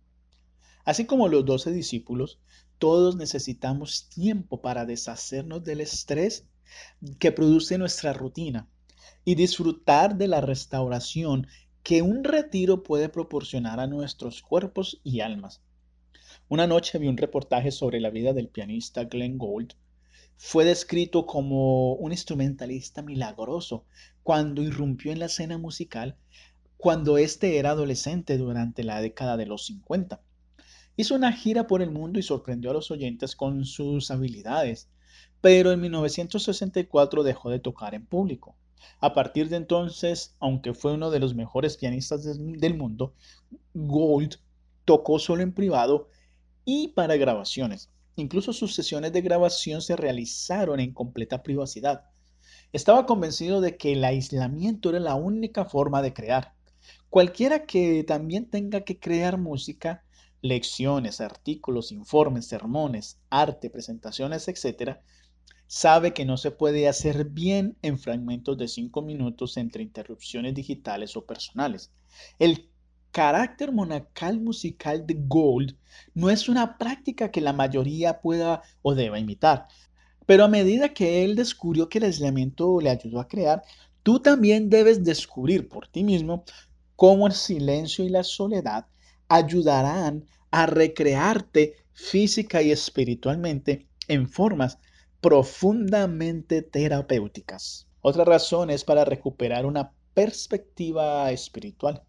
Así 0.85 1.05
como 1.05 1.29
los 1.29 1.45
doce 1.45 1.71
discípulos, 1.71 2.41
todos 2.79 3.17
necesitamos 3.17 4.09
tiempo 4.09 4.61
para 4.63 4.87
deshacernos 4.87 5.63
del 5.63 5.81
estrés 5.81 6.47
que 7.19 7.31
produce 7.31 7.79
nuestra 7.79 8.13
rutina 8.13 8.69
y 9.25 9.35
disfrutar 9.35 10.17
de 10.17 10.27
la 10.27 10.41
restauración 10.41 11.47
que 11.83 12.03
un 12.03 12.23
retiro 12.23 12.83
puede 12.83 13.09
proporcionar 13.09 13.81
a 13.81 13.87
nuestros 13.87 14.43
cuerpos 14.43 15.01
y 15.03 15.21
almas. 15.21 15.63
Una 16.49 16.67
noche 16.67 16.99
vi 16.99 17.09
un 17.09 17.17
reportaje 17.17 17.71
sobre 17.71 18.01
la 18.01 18.11
vida 18.11 18.33
del 18.33 18.49
pianista 18.49 19.05
Glenn 19.05 19.39
Gould. 19.39 19.73
Fue 20.37 20.65
descrito 20.65 21.27
como 21.27 21.95
un 21.95 22.13
instrumentalista 22.13 23.03
milagroso 23.03 23.85
cuando 24.23 24.63
irrumpió 24.63 25.13
en 25.13 25.19
la 25.19 25.27
escena 25.27 25.59
musical 25.59 26.17
cuando 26.77 27.17
éste 27.17 27.59
era 27.59 27.71
adolescente 27.71 28.37
durante 28.39 28.83
la 28.83 29.01
década 29.01 29.37
de 29.37 29.47
los 29.47 29.67
50. 29.67 30.21
Hizo 30.97 31.15
una 31.15 31.33
gira 31.33 31.69
por 31.69 31.81
el 31.81 31.93
mundo 31.93 32.19
y 32.19 32.25
sorprendió 32.25 32.71
a 32.71 32.75
los 32.75 32.91
oyentes 32.91 33.37
con 33.37 33.65
sus 33.65 34.11
habilidades, 34.11 34.89
pero 35.41 35.71
en 35.71 35.81
1964 35.81 37.23
dejó 37.23 37.51
de 37.51 37.61
tocar 37.61 37.95
en 37.95 38.05
público. 38.05 38.57
A 39.01 39.13
partir 39.15 39.49
de 39.49 39.57
entonces, 39.57 40.35
aunque 40.41 40.75
fue 40.75 40.93
uno 40.93 41.11
de 41.11 41.21
los 41.21 41.35
mejores 41.35 41.77
pianistas 41.77 42.25
del 42.25 42.75
mundo, 42.77 43.15
Gold 43.75 44.37
tocó 44.85 45.19
solo 45.19 45.43
en 45.43 45.53
privado 45.53 46.09
y 46.65 46.89
para 46.89 47.17
grabaciones. 47.17 47.91
Incluso 48.17 48.53
sus 48.53 48.75
sesiones 48.75 49.13
de 49.13 49.23
grabación 49.23 49.83
se 49.83 49.97
realizaron 49.97 50.81
en 50.81 50.93
completa 50.93 51.43
privacidad. 51.43 52.05
Estaba 52.73 53.07
convencido 53.07 53.61
de 53.61 53.77
que 53.77 53.93
el 53.93 54.05
aislamiento 54.05 54.91
era 54.91 55.01
la 55.01 55.15
única 55.15 55.65
forma 55.65 56.03
de 56.03 56.13
crear. 56.13 56.55
Cualquiera 57.11 57.67
que 57.67 58.05
también 58.05 58.51
tenga 58.51 58.83
que 58.83 58.99
crear 58.99 59.39
música 59.39 60.05
lecciones, 60.43 61.21
artículos, 61.21 61.93
informes, 61.93 62.47
sermones, 62.47 63.19
arte, 63.31 63.71
presentaciones, 63.71 64.49
etc., 64.49 64.99
sabe 65.73 66.13
que 66.13 66.27
no 66.27 66.37
se 66.37 66.51
puede 66.51 66.87
hacer 66.87 67.25
bien 67.25 67.79
en 67.81 67.99
fragmentos 67.99 68.59
de 68.59 68.69
cinco 68.69 69.01
minutos 69.01 69.57
entre 69.57 69.83
interrupciones 69.83 70.53
digitales 70.55 71.17
o 71.17 71.25
personales. 71.25 71.91
El 72.39 72.69
carácter 73.11 73.73
monacal 73.73 74.39
musical 74.39 75.07
de 75.07 75.17
Gold 75.19 75.75
no 76.13 76.29
es 76.29 76.51
una 76.51 76.77
práctica 76.77 77.31
que 77.31 77.41
la 77.41 77.55
mayoría 77.55 78.21
pueda 78.21 78.61
o 78.83 78.95
deba 78.95 79.19
imitar, 79.19 79.67
pero 80.27 80.45
a 80.45 80.49
medida 80.49 80.93
que 80.93 81.25
él 81.25 81.37
descubrió 81.37 81.89
que 81.89 81.97
el 81.97 82.05
aislamiento 82.05 82.79
le 82.79 82.91
ayudó 82.91 83.19
a 83.19 83.29
crear, 83.29 83.63
tú 84.03 84.21
también 84.21 84.69
debes 84.69 85.03
descubrir 85.03 85.71
por 85.71 85.89
ti 85.89 86.05
mismo 86.05 86.45
cómo 86.97 87.27
el 87.27 87.33
silencio 87.33 88.05
y 88.05 88.11
la 88.11 88.25
soledad 88.25 88.85
ayudarán 89.27 90.27
a 90.51 90.67
recrearte 90.67 91.77
física 91.95 92.61
y 92.61 92.73
espiritualmente 92.73 93.87
en 94.07 94.29
formas 94.29 94.79
profundamente 95.23 96.63
terapéuticas. 96.63 97.87
Otra 98.01 98.25
razón 98.25 98.71
es 98.71 98.83
para 98.83 99.05
recuperar 99.05 99.65
una 99.67 99.93
perspectiva 100.15 101.31
espiritual. 101.31 102.03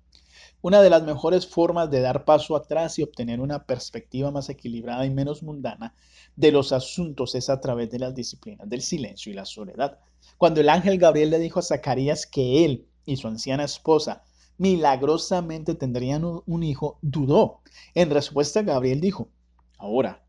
Una 0.61 0.81
de 0.81 0.89
las 0.89 1.03
mejores 1.03 1.45
formas 1.45 1.91
de 1.91 2.01
dar 2.01 2.25
paso 2.25 2.55
atrás 2.55 2.97
y 2.97 3.03
obtener 3.03 3.39
una 3.39 3.65
perspectiva 3.65 4.31
más 4.31 4.49
equilibrada 4.49 5.05
y 5.05 5.11
menos 5.11 5.43
mundana 5.43 5.93
de 6.35 6.51
los 6.51 6.71
asuntos 6.71 7.35
es 7.35 7.49
a 7.49 7.61
través 7.61 7.91
de 7.91 7.99
las 7.99 8.15
disciplinas 8.15 8.67
del 8.67 8.81
silencio 8.81 9.31
y 9.31 9.35
la 9.35 9.45
soledad. 9.45 9.99
Cuando 10.39 10.61
el 10.61 10.69
ángel 10.69 10.97
Gabriel 10.97 11.29
le 11.29 11.39
dijo 11.39 11.59
a 11.59 11.63
Zacarías 11.63 12.25
que 12.25 12.65
él 12.65 12.87
y 13.05 13.17
su 13.17 13.27
anciana 13.27 13.65
esposa 13.65 14.23
milagrosamente 14.57 15.75
tendrían 15.75 16.23
un 16.23 16.63
hijo, 16.63 16.97
dudó. 17.03 17.61
En 17.93 18.09
respuesta, 18.09 18.63
Gabriel 18.63 19.01
dijo, 19.01 19.29
ahora, 19.77 20.22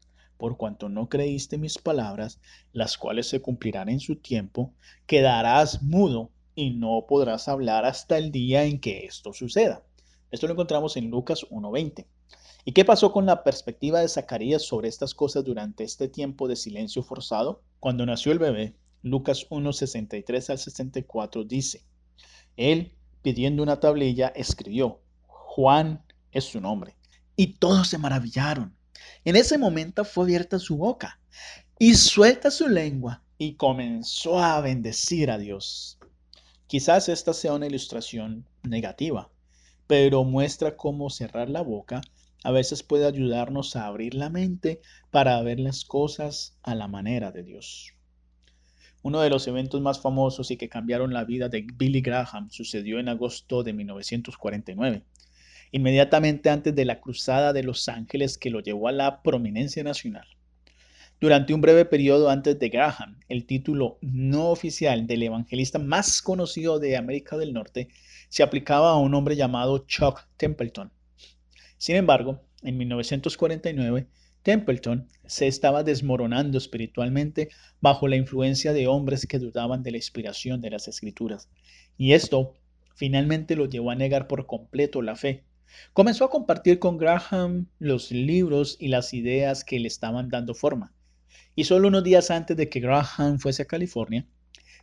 por 0.45 0.59
cuanto 0.59 0.91
no 0.91 1.09
creíste 1.09 1.57
mis 1.57 1.79
palabras, 1.79 2.39
las 2.75 2.99
cuales 2.99 3.27
se 3.27 3.41
cumplirán 3.41 3.89
en 3.89 3.99
su 3.99 4.17
tiempo, 4.17 4.75
quedarás 5.07 5.83
mudo 5.83 6.33
y 6.55 6.69
no 6.69 7.07
podrás 7.09 7.49
hablar 7.49 7.87
hasta 7.87 8.19
el 8.19 8.31
día 8.31 8.65
en 8.65 8.79
que 8.79 9.07
esto 9.07 9.33
suceda. 9.33 9.83
Esto 10.31 10.47
lo 10.47 10.53
encontramos 10.53 10.99
en 10.99 11.09
Lucas 11.09 11.47
1.20. 11.49 12.05
¿Y 12.67 12.73
qué 12.73 12.85
pasó 12.85 13.11
con 13.11 13.25
la 13.25 13.43
perspectiva 13.43 14.01
de 14.01 14.09
Zacarías 14.11 14.61
sobre 14.61 14.91
estas 14.91 15.15
cosas 15.15 15.45
durante 15.45 15.83
este 15.83 16.09
tiempo 16.09 16.47
de 16.47 16.57
silencio 16.57 17.03
forzado? 17.03 17.63
Cuando 17.81 18.05
nació 18.05 18.31
el 18.31 18.39
bebé, 18.39 18.77
Lucas 19.01 19.47
1.63 19.49 20.51
al 20.51 20.59
64 20.59 21.45
dice, 21.45 21.87
Él, 22.59 22.93
pidiendo 23.23 23.63
una 23.63 23.81
tablilla, 23.81 24.29
escribió, 24.29 25.01
Juan 25.27 26.05
es 26.33 26.45
su 26.45 26.61
nombre. 26.61 26.99
Y 27.35 27.55
todos 27.55 27.89
se 27.89 27.97
maravillaron. 27.97 28.77
En 29.25 29.37
ese 29.37 29.57
momento 29.57 30.05
fue 30.05 30.25
abierta 30.25 30.59
su 30.59 30.77
boca 30.77 31.19
y 31.79 31.95
suelta 31.95 32.51
su 32.51 32.69
lengua 32.69 33.23
y 33.39 33.55
comenzó 33.55 34.39
a 34.39 34.61
bendecir 34.61 35.31
a 35.31 35.39
Dios. 35.39 35.99
Quizás 36.67 37.09
esta 37.09 37.33
sea 37.33 37.55
una 37.55 37.67
ilustración 37.67 38.47
negativa, 38.63 39.31
pero 39.87 40.25
muestra 40.25 40.77
cómo 40.77 41.09
cerrar 41.09 41.49
la 41.49 41.63
boca 41.63 42.03
a 42.43 42.51
veces 42.51 42.83
puede 42.83 43.07
ayudarnos 43.07 43.75
a 43.75 43.87
abrir 43.87 44.15
la 44.15 44.29
mente 44.29 44.83
para 45.11 45.41
ver 45.43 45.59
las 45.59 45.87
cosas 45.87 46.59
a 46.63 46.75
la 46.75 46.89
manera 46.89 47.33
de 47.33 47.43
Dios. 47.43 47.95
Uno 49.03 49.21
de 49.21 49.31
los 49.31 49.49
eventos 49.49 49.81
más 49.81 50.01
famosos 50.01 50.51
y 50.51 50.59
que 50.59 50.69
cambiaron 50.69 51.15
la 51.15 51.25
vida 51.25 51.49
de 51.49 51.67
Billy 51.75 52.03
Graham 52.03 52.51
sucedió 52.51 52.99
en 52.99 53.09
agosto 53.09 53.63
de 53.63 53.73
1949, 53.73 55.05
inmediatamente 55.75 56.51
antes 56.51 56.73
de 56.73 56.85
la 56.85 57.01
Cruzada 57.01 57.53
de 57.53 57.65
Los 57.65 57.89
Ángeles 57.89 58.39
que 58.39 58.49
lo 58.49 58.61
llevó 58.61 58.87
a 58.87 58.93
la 58.93 59.23
prominencia 59.23 59.83
nacional. 59.83 60.25
Durante 61.21 61.53
un 61.53 61.61
breve 61.61 61.85
periodo 61.85 62.31
antes 62.31 62.57
de 62.61 62.69
Graham, 62.69 63.19
el 63.29 63.45
título 63.45 63.99
no 64.01 64.51
oficial 64.51 65.09
del 65.09 65.25
evangelista 65.25 65.81
más 65.81 66.23
conocido 66.23 66.79
de 66.79 66.97
América 66.97 67.37
del 67.37 67.53
Norte 67.53 67.89
se 68.29 68.45
aplicaba 68.45 68.93
a 68.93 68.99
un 68.99 69.15
hombre 69.15 69.35
llamado 69.35 69.79
Chuck 69.89 70.21
Templeton. 70.37 70.93
Sin 71.77 71.97
embargo, 71.97 72.41
en 72.63 72.79
1949, 72.79 74.07
Templeton 74.45 75.09
se 75.27 75.49
estaba 75.49 75.83
desmoronando 75.83 76.57
espiritualmente 76.57 77.49
bajo 77.81 78.07
la 78.07 78.15
influencia 78.15 78.73
de 78.73 78.87
hombres 78.87 79.27
que 79.27 79.41
dudaban 79.41 79.83
de 79.83 79.91
la 79.91 79.97
inspiración 79.97 80.61
de 80.61 80.71
las 80.71 80.87
escrituras. 80.87 81.49
Y 81.99 82.13
esto 82.13 82.55
finalmente 82.95 83.57
lo 83.57 83.67
llevó 83.67 83.91
a 83.91 83.97
negar 83.97 84.29
por 84.29 84.47
completo 84.47 85.03
la 85.03 85.17
fe. 85.17 85.43
Comenzó 85.93 86.25
a 86.25 86.31
compartir 86.31 86.79
con 86.79 86.99
Graham 86.99 87.67
los 87.79 88.11
libros 88.11 88.77
y 88.81 88.89
las 88.89 89.15
ideas 89.15 89.65
que 89.65 89.79
le 89.79 89.89
estaban 89.89 90.29
dando 90.29 90.55
forma. 90.55 90.93
Y 91.55 91.65
solo 91.65 91.89
unos 91.89 92.05
días 92.05 92.31
antes 92.31 92.57
de 92.57 92.69
que 92.69 92.81
Graham 92.81 93.39
fuese 93.39 93.63
a 93.63 93.67
California, 93.67 94.27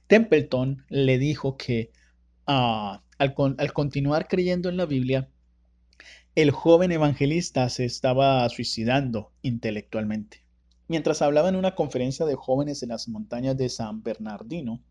Templeton 0.08 0.86
le 0.90 1.18
dijo 1.18 1.58
que 1.58 1.92
al, 2.46 3.02
al 3.18 3.74
continuar 3.74 4.28
creyendo 4.28 4.70
en 4.70 4.78
la 4.78 4.86
Biblia, 4.86 5.30
el 6.36 6.52
joven 6.52 6.92
evangelista 6.92 7.68
se 7.70 7.86
estaba 7.86 8.48
suicidando 8.50 9.34
intelectualmente. 9.42 10.46
Mientras 10.88 11.22
hablaba 11.22 11.50
en 11.50 11.56
una 11.56 11.76
conferencia 11.76 12.26
de 12.26 12.36
jóvenes 12.36 12.84
en 12.84 12.90
las 12.90 13.08
montañas 13.08 13.58
de 13.58 13.70
San 13.70 14.04
Bernardino, 14.04 14.82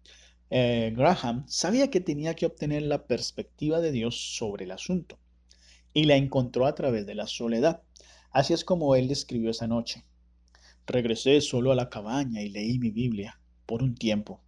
eh, 0.51 0.93
Graham 0.97 1.45
sabía 1.47 1.91
que 1.91 2.01
tenía 2.01 2.35
que 2.35 2.47
obtener 2.47 2.83
la 2.83 3.07
perspectiva 3.07 3.81
de 3.81 3.93
Dios 3.93 4.37
sobre 4.37 4.65
el 4.65 4.73
asunto 4.73 5.20
y 5.93 6.05
la 6.05 6.17
encontró 6.17 6.67
a 6.67 6.75
través 6.75 7.07
de 7.07 7.15
la 7.15 7.27
soledad. 7.27 7.83
Así 8.31 8.53
es 8.53 8.65
como 8.65 8.95
él 8.95 9.09
describió 9.09 9.51
esa 9.51 9.67
noche. 9.67 10.05
Regresé 10.87 11.41
solo 11.41 11.73
a 11.73 11.75
la 11.75 11.89
cabaña 11.89 12.43
y 12.43 12.49
leí 12.49 12.79
mi 12.79 12.91
Biblia 12.91 13.41
por 13.67 13.83
un 13.83 13.95
tiempo. 13.95 14.41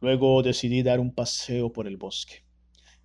Luego 0.00 0.42
decidí 0.42 0.82
dar 0.82 1.00
un 1.00 1.14
paseo 1.14 1.72
por 1.72 1.86
el 1.86 1.96
bosque. 1.96 2.44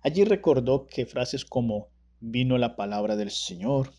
Allí 0.00 0.24
recordó 0.24 0.86
que 0.86 1.06
frases 1.06 1.44
como 1.44 1.88
vino 2.20 2.58
la 2.58 2.76
palabra 2.76 3.16
del 3.16 3.30
Señor, 3.30 3.92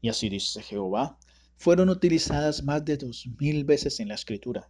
y 0.00 0.08
así 0.08 0.28
dice 0.28 0.62
Jehová, 0.62 1.18
fueron 1.56 1.88
utilizadas 1.88 2.62
más 2.64 2.84
de 2.84 2.96
dos 2.96 3.28
mil 3.38 3.64
veces 3.64 4.00
en 4.00 4.08
la 4.08 4.14
escritura. 4.14 4.68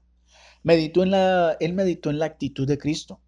Meditó 0.63 1.03
en 1.03 1.11
la, 1.11 1.57
él 1.59 1.73
meditó 1.73 2.11
en 2.11 2.19
la 2.19 2.27
actitud 2.27 2.67
de 2.67 2.79
Cristo, 2.79 3.21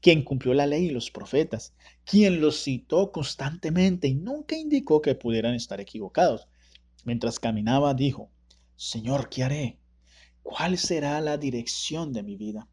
quien 0.00 0.24
cumplió 0.24 0.52
la 0.52 0.66
ley 0.66 0.86
y 0.86 0.90
los 0.90 1.10
profetas, 1.10 1.74
quien 2.04 2.40
los 2.40 2.62
citó 2.62 3.12
constantemente 3.12 4.08
y 4.08 4.14
nunca 4.14 4.56
indicó 4.56 5.00
que 5.02 5.14
pudieran 5.14 5.54
estar 5.54 5.80
equivocados. 5.80 6.48
Mientras 7.04 7.38
caminaba, 7.38 7.94
dijo, 7.94 8.30
Señor, 8.76 9.28
¿qué 9.28 9.44
haré? 9.44 9.78
¿Cuál 10.42 10.78
será 10.78 11.20
la 11.20 11.38
dirección 11.38 12.12
de 12.12 12.22
mi 12.22 12.36
vida? 12.36 12.68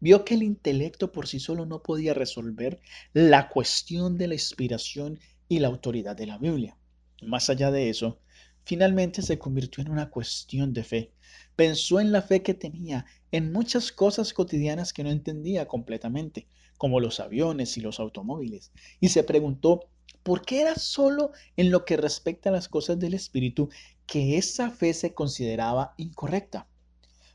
Vio 0.00 0.24
que 0.24 0.34
el 0.34 0.42
intelecto 0.42 1.12
por 1.12 1.28
sí 1.28 1.40
solo 1.40 1.66
no 1.66 1.82
podía 1.82 2.14
resolver 2.14 2.80
la 3.12 3.48
cuestión 3.48 4.18
de 4.18 4.28
la 4.28 4.34
inspiración 4.34 5.18
y 5.48 5.58
la 5.58 5.68
autoridad 5.68 6.16
de 6.16 6.26
la 6.26 6.38
Biblia. 6.38 6.76
Más 7.22 7.50
allá 7.50 7.70
de 7.70 7.90
eso, 7.90 8.20
finalmente 8.64 9.22
se 9.22 9.38
convirtió 9.38 9.82
en 9.82 9.90
una 9.90 10.10
cuestión 10.10 10.72
de 10.72 10.84
fe. 10.84 11.12
Pensó 11.54 12.00
en 12.00 12.12
la 12.12 12.22
fe 12.22 12.42
que 12.42 12.54
tenía 12.54 13.04
en 13.30 13.52
muchas 13.52 13.92
cosas 13.92 14.32
cotidianas 14.32 14.92
que 14.92 15.04
no 15.04 15.10
entendía 15.10 15.66
completamente, 15.68 16.46
como 16.80 16.98
los 16.98 17.20
aviones 17.20 17.76
y 17.76 17.82
los 17.82 18.00
automóviles, 18.00 18.72
y 19.00 19.10
se 19.10 19.22
preguntó 19.22 19.84
por 20.22 20.40
qué 20.46 20.62
era 20.62 20.76
solo 20.76 21.32
en 21.58 21.70
lo 21.70 21.84
que 21.84 21.98
respecta 21.98 22.48
a 22.48 22.52
las 22.52 22.68
cosas 22.68 22.98
del 22.98 23.12
Espíritu 23.12 23.68
que 24.06 24.38
esa 24.38 24.70
fe 24.70 24.94
se 24.94 25.12
consideraba 25.12 25.92
incorrecta. 25.98 26.66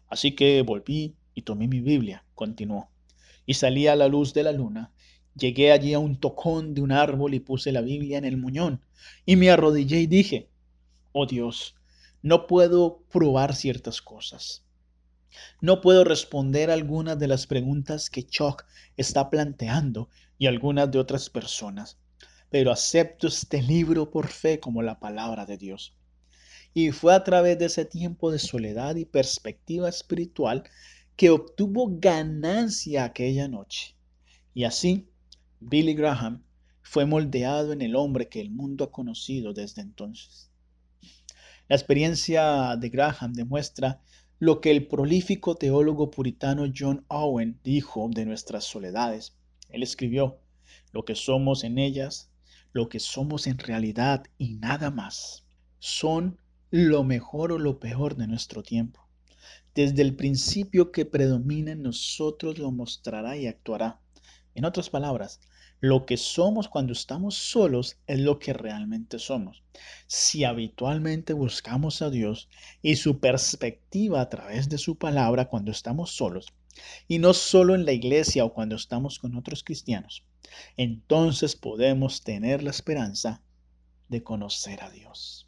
Así 0.07 0.31
que 0.33 0.63
volví 0.63 1.15
y 1.35 1.43
tomé 1.43 1.67
mi 1.67 1.79
Biblia, 1.79 2.25
continuó, 2.33 2.89
y 3.45 3.53
salí 3.53 3.85
a 3.85 3.95
la 3.95 4.07
luz 4.07 4.33
de 4.33 4.41
la 4.41 4.51
luna 4.51 4.91
Llegué 5.37 5.73
allí 5.73 5.93
a 5.93 5.99
un 5.99 6.17
tocón 6.17 6.73
de 6.73 6.81
un 6.81 6.93
árbol 6.93 7.33
y 7.33 7.41
puse 7.41 7.73
la 7.73 7.81
Biblia 7.81 8.17
en 8.17 8.25
el 8.25 8.37
muñón 8.37 8.81
y 9.25 9.35
me 9.35 9.51
arrodillé 9.51 9.99
y 9.99 10.07
dije, 10.07 10.47
oh 11.11 11.25
Dios, 11.25 11.75
no 12.21 12.47
puedo 12.47 13.03
probar 13.11 13.53
ciertas 13.53 14.01
cosas. 14.01 14.64
No 15.61 15.81
puedo 15.81 16.03
responder 16.03 16.71
algunas 16.71 17.17
de 17.19 17.27
las 17.27 17.47
preguntas 17.47 18.09
que 18.09 18.23
Chuck 18.23 18.65
está 18.97 19.29
planteando 19.29 20.09
y 20.37 20.47
algunas 20.47 20.91
de 20.91 20.99
otras 20.99 21.29
personas, 21.29 21.97
pero 22.49 22.71
acepto 22.71 23.27
este 23.27 23.61
libro 23.61 24.11
por 24.11 24.27
fe 24.27 24.59
como 24.59 24.81
la 24.81 24.99
palabra 24.99 25.45
de 25.45 25.57
Dios. 25.57 25.95
Y 26.73 26.91
fue 26.91 27.13
a 27.13 27.23
través 27.23 27.57
de 27.57 27.65
ese 27.65 27.85
tiempo 27.85 28.31
de 28.31 28.39
soledad 28.39 28.95
y 28.95 29.05
perspectiva 29.05 29.87
espiritual 29.87 30.63
que 31.15 31.29
obtuvo 31.29 31.87
ganancia 31.99 33.05
aquella 33.05 33.47
noche. 33.47 33.95
Y 34.53 34.65
así 34.65 35.07
Billy 35.59 35.93
Graham 35.93 36.43
fue 36.81 37.05
moldeado 37.05 37.73
en 37.73 37.81
el 37.81 37.95
hombre 37.95 38.29
que 38.29 38.41
el 38.41 38.51
mundo 38.51 38.83
ha 38.83 38.91
conocido 38.91 39.53
desde 39.53 39.81
entonces. 39.81 40.51
La 41.67 41.75
experiencia 41.75 42.75
de 42.77 42.89
Graham 42.89 43.33
demuestra 43.33 44.01
lo 44.45 44.61
que 44.61 44.69
el 44.69 44.85
prolífico 44.85 45.55
teólogo 45.55 46.11
puritano 46.11 46.71
John 46.71 47.03
Owen 47.07 47.59
dijo 47.63 48.07
de 48.13 48.27
nuestras 48.27 48.63
soledades. 48.63 49.35
Él 49.69 49.81
escribió, 49.81 50.37
lo 50.91 51.03
que 51.03 51.15
somos 51.15 51.63
en 51.63 51.79
ellas, 51.79 52.29
lo 52.71 52.87
que 52.87 52.99
somos 52.99 53.47
en 53.47 53.57
realidad 53.57 54.23
y 54.37 54.53
nada 54.53 54.91
más, 54.91 55.47
son 55.79 56.37
lo 56.69 57.03
mejor 57.03 57.53
o 57.53 57.57
lo 57.57 57.79
peor 57.79 58.17
de 58.17 58.27
nuestro 58.27 58.61
tiempo. 58.61 59.09
Desde 59.73 60.03
el 60.03 60.15
principio 60.15 60.91
que 60.91 61.05
predomina 61.05 61.71
en 61.71 61.81
nosotros 61.81 62.59
lo 62.59 62.71
mostrará 62.71 63.35
y 63.37 63.47
actuará. 63.47 63.99
En 64.53 64.63
otras 64.63 64.91
palabras, 64.91 65.41
lo 65.85 66.07
que 66.07 66.17
somos 66.17 66.67
cuando 66.67 66.93
estamos 66.93 67.35
solos 67.35 67.97
es 68.07 68.19
lo 68.19 68.39
que 68.39 68.53
realmente 68.53 69.19
somos. 69.19 69.61
Si 70.07 70.43
habitualmente 70.43 71.33
buscamos 71.33 72.01
a 72.01 72.09
Dios 72.09 72.49
y 72.81 72.95
su 72.95 73.19
perspectiva 73.19 74.19
a 74.19 74.29
través 74.29 74.67
de 74.67 74.79
su 74.79 74.97
palabra 74.97 75.45
cuando 75.45 75.69
estamos 75.69 76.15
solos, 76.15 76.47
y 77.07 77.19
no 77.19 77.33
solo 77.33 77.75
en 77.75 77.85
la 77.85 77.91
iglesia 77.91 78.45
o 78.45 78.53
cuando 78.53 78.75
estamos 78.75 79.19
con 79.19 79.35
otros 79.35 79.63
cristianos, 79.63 80.25
entonces 80.75 81.55
podemos 81.55 82.23
tener 82.23 82.63
la 82.63 82.71
esperanza 82.71 83.43
de 84.09 84.23
conocer 84.23 84.81
a 84.81 84.89
Dios. 84.89 85.47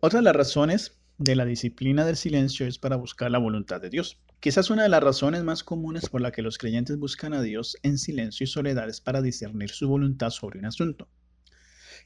Otra 0.00 0.18
de 0.18 0.24
las 0.24 0.36
razones 0.36 0.98
de 1.18 1.36
la 1.36 1.44
disciplina 1.44 2.04
del 2.04 2.16
silencio 2.16 2.66
es 2.66 2.78
para 2.78 2.96
buscar 2.96 3.30
la 3.30 3.38
voluntad 3.38 3.80
de 3.80 3.90
Dios. 3.90 4.18
Quizás 4.40 4.70
una 4.70 4.82
de 4.82 4.88
las 4.88 5.02
razones 5.02 5.42
más 5.42 5.64
comunes 5.64 6.08
por 6.08 6.20
la 6.20 6.30
que 6.30 6.42
los 6.42 6.58
creyentes 6.58 6.98
buscan 6.98 7.32
a 7.32 7.42
Dios 7.42 7.76
en 7.82 7.98
silencio 7.98 8.44
y 8.44 8.46
soledad 8.46 8.88
es 8.88 9.00
para 9.00 9.22
discernir 9.22 9.70
su 9.70 9.88
voluntad 9.88 10.30
sobre 10.30 10.58
un 10.58 10.66
asunto. 10.66 11.08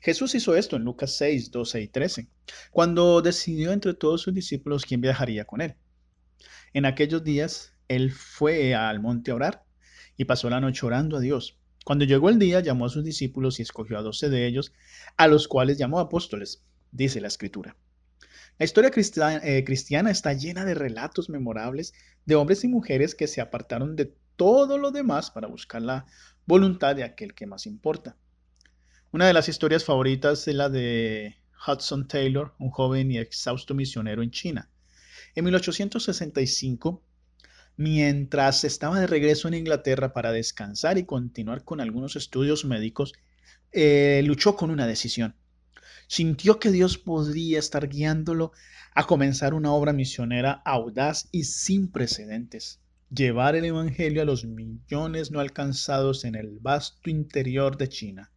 Jesús 0.01 0.35
hizo 0.35 0.57
esto 0.57 0.77
en 0.77 0.85
Lucas 0.85 1.15
6, 1.17 1.51
12 1.51 1.83
y 1.83 1.89
13, 1.89 2.29
cuando 2.71 3.21
decidió 3.21 3.73
entre 3.73 3.95
todos 3.95 4.23
sus 4.23 4.33
discípulos 4.33 4.87
quién 4.87 5.01
viajaría 5.01 5.45
con 5.45 5.61
él. 5.61 5.75
En 6.73 6.87
aquellos 6.87 7.23
días, 7.25 7.75
él 7.89 8.13
fue 8.13 8.75
al 8.75 9.01
monte 9.01 9.33
a 9.33 9.35
orar 9.35 9.65
y 10.17 10.25
pasó 10.25 10.49
la 10.49 10.61
noche 10.61 10.87
orando 10.87 11.17
a 11.17 11.21
Dios. 11.21 11.59
Cuando 11.85 12.05
llegó 12.05 12.31
el 12.31 12.39
día, 12.39 12.61
llamó 12.61 12.87
a 12.87 12.91
sus 12.91 13.05
discípulos 13.05 13.59
y 13.59 13.63
escogió 13.63 13.99
a 13.99 14.03
doce 14.03 14.31
de 14.31 14.47
ellos, 14.47 14.73
a 15.17 15.27
los 15.27 15.49
cuales 15.49 15.77
llamó 15.77 15.99
apóstoles, 15.99 16.63
dice 16.93 17.21
la 17.21 17.29
escritura. 17.29 17.77
La 18.61 18.67
historia 18.67 18.91
eh, 19.43 19.65
cristiana 19.65 20.11
está 20.11 20.35
llena 20.35 20.67
de 20.67 20.75
relatos 20.75 21.31
memorables 21.31 21.95
de 22.27 22.35
hombres 22.35 22.63
y 22.63 22.69
mujeres 22.69 23.15
que 23.15 23.27
se 23.27 23.41
apartaron 23.41 23.97
de 23.97 24.13
todo 24.37 24.77
lo 24.77 24.91
demás 24.91 25.31
para 25.31 25.49
buscar 25.49 25.81
la 25.81 26.05
voluntad 26.45 26.95
de 26.95 27.03
aquel 27.03 27.33
que 27.33 27.47
más 27.47 27.65
importa. 27.65 28.19
Una 29.13 29.27
de 29.27 29.33
las 29.33 29.49
historias 29.49 29.87
favoritas 29.87 30.47
es 30.47 30.55
la 30.55 30.69
de 30.69 31.39
Hudson 31.67 32.07
Taylor, 32.07 32.55
un 32.59 32.69
joven 32.69 33.11
y 33.11 33.17
exhausto 33.17 33.73
misionero 33.73 34.23
en 34.23 34.31
China. 34.31 34.69
En 35.35 35.47
1865, 35.47 37.03
mientras 37.79 38.65
estaba 38.65 39.01
de 39.01 39.07
regreso 39.07 39.49
en 39.49 39.55
Inglaterra 39.55 40.13
para 40.13 40.33
descansar 40.33 40.99
y 40.99 41.07
continuar 41.07 41.65
con 41.65 41.81
algunos 41.81 42.15
estudios 42.15 42.67
médicos, 42.67 43.15
eh, 43.73 44.21
luchó 44.23 44.55
con 44.55 44.71
una 44.71 44.87
decisión 44.87 45.35
sintió 46.11 46.59
que 46.59 46.73
Dios 46.73 46.99
podría 46.99 47.61
estar 47.61 47.89
guiándolo 47.89 48.51
a 48.97 49.07
comenzar 49.07 49.55
una 49.55 49.73
obra 49.73 49.93
misionera 49.93 50.61
audaz 50.65 51.29
y 51.31 51.45
sin 51.45 51.89
precedentes, 51.89 52.81
llevar 53.15 53.55
el 53.55 53.65
Evangelio 53.65 54.21
a 54.21 54.25
los 54.25 54.45
millones 54.45 55.31
no 55.31 55.39
alcanzados 55.39 56.25
en 56.25 56.35
el 56.35 56.59
vasto 56.59 57.11
interior 57.11 57.77
de 57.77 57.89
China. 57.89 58.33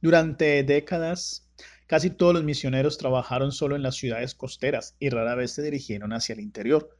Durante 0.00 0.64
décadas, 0.64 1.46
casi 1.86 2.08
todos 2.08 2.32
los 2.32 2.42
misioneros 2.42 2.96
trabajaron 2.96 3.52
solo 3.52 3.76
en 3.76 3.82
las 3.82 3.96
ciudades 3.96 4.34
costeras 4.34 4.96
y 4.98 5.10
rara 5.10 5.34
vez 5.34 5.50
se 5.50 5.62
dirigieron 5.62 6.14
hacia 6.14 6.32
el 6.32 6.40
interior. 6.40 6.96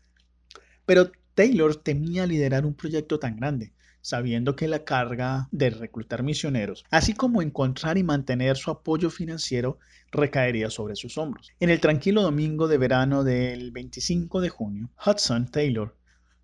Pero 0.85 1.13
Taylor 1.35 1.77
temía 1.77 2.27
liderar 2.27 2.67
un 2.67 2.75
proyecto 2.75 3.19
tan 3.19 3.37
grande, 3.37 3.73
sabiendo 4.05 4.55
que 4.55 4.69
la 4.69 4.85
carga 4.85 5.49
de 5.51 5.71
reclutar 5.71 6.23
misioneros, 6.23 6.85
así 6.91 7.15
como 7.15 7.41
encontrar 7.41 7.97
y 7.97 8.03
mantener 8.03 8.59
su 8.59 8.71
apoyo 8.71 9.09
financiero, 9.09 9.79
recaería 10.13 10.69
sobre 10.69 10.95
sus 10.95 11.17
hombros. 11.17 11.53
En 11.59 11.71
el 11.71 11.81
tranquilo 11.81 12.21
domingo 12.21 12.69
de 12.69 12.77
verano 12.77 13.25
del 13.25 13.71
25 13.71 14.43
de 14.43 14.51
junio, 14.51 14.91
Hudson 15.07 15.51
Taylor 15.51 15.97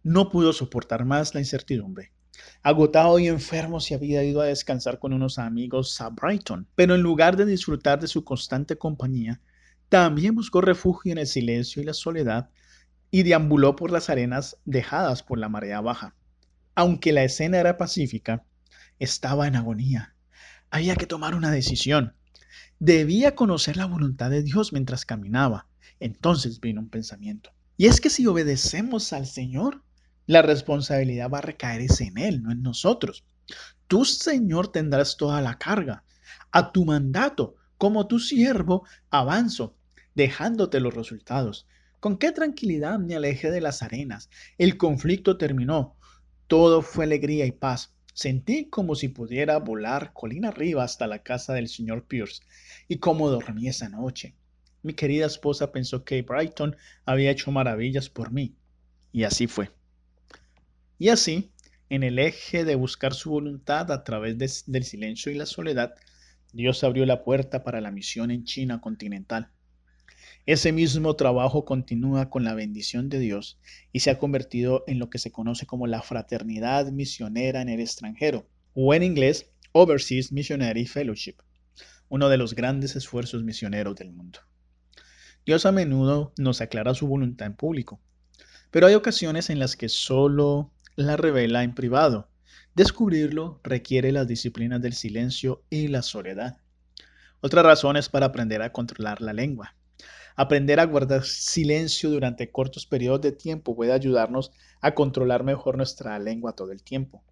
no 0.03 0.31
pudo 0.31 0.55
soportar 0.55 1.05
más 1.05 1.35
la 1.35 1.41
incertidumbre. 1.41 2.13
Agotado 2.63 3.19
y 3.19 3.27
enfermo 3.27 3.79
se 3.81 3.95
había 3.95 4.25
ido 4.25 4.41
a 4.41 4.47
descansar 4.47 4.99
con 4.99 5.13
unos 5.13 5.39
amigos 5.39 6.01
a 6.01 6.09
Brighton, 6.09 6.67
pero 6.75 6.95
en 6.95 7.03
lugar 7.03 7.37
de 7.37 7.45
disfrutar 7.45 8.01
de 8.01 8.09
su 8.09 8.25
constante 8.25 8.79
compañía, 8.79 9.43
también 9.91 10.35
buscó 10.35 10.63
refugio 10.63 11.13
en 11.13 11.19
el 11.19 11.27
silencio 11.27 11.83
y 11.83 11.85
la 11.85 11.93
soledad 11.93 12.49
y 13.11 13.23
deambuló 13.23 13.77
por 13.77 13.91
las 13.91 14.09
arenas 14.09 14.57
dejadas 14.65 15.23
por 15.23 15.39
la 15.39 15.51
marea 15.51 15.83
baja. 15.83 16.15
Aunque 16.75 17.13
la 17.13 17.25
escena 17.25 17.59
era 17.59 17.77
pacífica, 17.77 18.45
estaba 18.99 19.47
en 19.47 19.57
agonía. 19.57 20.15
Había 20.71 20.97
que 20.97 21.07
tomar 21.07 21.35
una 21.35 21.51
decisión. 21.51 22.15
Debía 22.79 23.35
conocer 23.35 23.77
la 23.77 23.87
voluntad 23.87 24.31
de 24.31 24.43
Dios 24.43 24.73
mientras 24.73 25.05
caminaba. 25.05 25.67
Entonces 25.99 26.61
vino 26.61 26.81
un 26.81 26.89
pensamiento. 26.89 27.53
Y 27.77 27.87
es 27.87 28.01
que 28.01 28.11
si 28.11 28.27
obedecemos 28.27 29.13
al 29.13 29.27
Señor, 29.27 29.83
la 30.27 30.43
responsabilidad 30.43 31.31
va 31.31 31.39
a 31.39 31.43
recaer 31.43 31.87
en 32.01 32.19
Él, 32.19 32.43
no 32.43 32.53
en 32.53 32.63
nosotros. 32.63 33.25
Tú, 33.87 34.05
Señor, 34.05 34.71
tendrás 34.71 35.17
toda 35.17 35.41
la 35.41 35.59
carga. 35.59 36.05
A 36.53 36.73
tu 36.73 36.85
mandato, 36.85 37.57
como 37.79 38.07
tu 38.07 38.19
siervo, 38.19 38.85
avanzo, 39.11 39.77
dejándote 40.15 40.81
los 40.81 40.95
resultados. 40.95 41.67
Con 41.99 42.17
qué 42.17 42.33
tranquilidad 42.33 42.99
me 42.99 43.17
alejé 43.17 43.51
de 43.51 43.61
las 43.61 43.83
arenas. 43.83 44.31
El 44.59 44.77
conflicto 44.77 45.37
terminó. 45.37 45.97
Todo 46.51 46.83
fue 46.83 47.05
alegría 47.05 47.47
y 47.47 47.53
paz. 47.53 47.95
Sentí 48.13 48.65
como 48.65 48.97
si 48.97 49.07
pudiera 49.07 49.61
volar 49.61 50.13
colina 50.13 50.49
arriba 50.49 50.83
hasta 50.83 51.07
la 51.07 51.23
casa 51.23 51.55
del 51.55 51.69
señor 51.69 52.09
Pierce. 52.09 52.43
Y 52.89 52.99
cómo 52.99 53.31
dormí 53.31 53.69
esa 53.69 53.89
noche. 53.89 54.35
Mi 54.83 54.95
querida 54.95 55.27
esposa 55.27 55.71
pensó 55.71 56.03
que 56.03 56.23
Brighton 56.23 56.75
había 57.05 57.31
hecho 57.31 57.53
maravillas 57.53 58.09
por 58.09 58.33
mí. 58.33 58.57
Y 59.13 59.23
así 59.23 59.47
fue. 59.47 59.71
Y 60.99 61.11
así, 61.11 61.53
en 61.89 62.03
el 62.03 62.19
eje 62.19 62.65
de 62.65 62.75
buscar 62.75 63.15
su 63.15 63.31
voluntad 63.31 63.93
a 63.93 64.03
través 64.03 64.37
del 64.67 64.83
silencio 64.83 65.31
y 65.31 65.37
la 65.37 65.47
soledad, 65.47 65.95
Dios 66.53 66.83
abrió 66.83 67.07
la 67.07 67.23
puerta 67.23 67.63
para 67.63 67.81
la 67.81 67.93
misión 67.93 68.33
en 68.33 68.43
China 68.43 68.81
continental. 68.81 69.53
Ese 70.47 70.73
mismo 70.73 71.17
trabajo 71.17 71.65
continúa 71.65 72.31
con 72.31 72.45
la 72.45 72.55
bendición 72.55 73.09
de 73.09 73.19
Dios 73.19 73.59
y 73.93 74.01
se 74.01 74.11
ha 74.11 74.19
convertido 74.19 74.85
en 74.87 74.99
lo 74.99 75.11
que 75.11 75.19
se 75.19 75.31
conoce 75.31 75.67
como 75.67 75.87
la 75.87 76.03
fraternidad 76.03 76.91
misionera 76.91 77.61
en 77.61 77.69
el 77.69 77.81
extranjero, 77.81 78.47
o 78.75 78.95
en 78.95 79.03
inglés, 79.03 79.51
Overseas 79.73 80.33
Missionary 80.33 80.87
Fellowship, 80.87 81.37
uno 82.09 82.29
de 82.29 82.39
los 82.39 82.55
grandes 82.55 82.97
esfuerzos 82.97 83.45
misioneros 83.45 83.95
del 83.97 84.13
mundo. 84.13 84.41
Dios 85.45 85.67
a 85.67 85.73
menudo 85.73 86.33
nos 86.39 86.61
aclara 86.61 86.95
su 86.95 87.07
voluntad 87.07 87.47
en 87.47 87.55
público, 87.55 88.01
pero 88.71 88.87
hay 88.87 88.95
ocasiones 88.95 89.51
en 89.51 89.59
las 89.59 89.77
que 89.77 89.89
solo 89.89 90.73
la 90.97 91.17
revela 91.17 91.63
en 91.63 91.75
privado. 91.75 92.29
Descubrirlo 92.75 93.61
requiere 93.63 94.11
las 94.11 94.27
disciplinas 94.27 94.81
del 94.81 94.95
silencio 94.95 95.65
y 95.71 95.89
la 95.89 96.03
soledad. 96.03 96.59
Otra 97.41 97.63
razón 97.63 97.97
es 97.97 98.09
para 98.09 98.27
aprender 98.27 98.63
a 98.63 98.73
controlar 98.73 99.21
la 99.21 99.33
lengua. 99.33 99.75
Aprender 100.41 100.81
a 100.81 100.87
guardar 100.87 101.25
silencio 101.25 102.09
durante 102.09 102.51
cortos 102.51 102.87
periodos 102.87 103.21
de 103.21 103.33
tiempo 103.33 103.77
puede 103.77 103.93
ayudarnos 103.93 104.53
a 104.81 104.95
controlar 104.95 105.45
mejor 105.45 105.77
nuestra 105.77 106.19
lengua 106.19 106.55
todo 106.55 106.73
el 106.73 106.83
tiempo. 106.83 107.23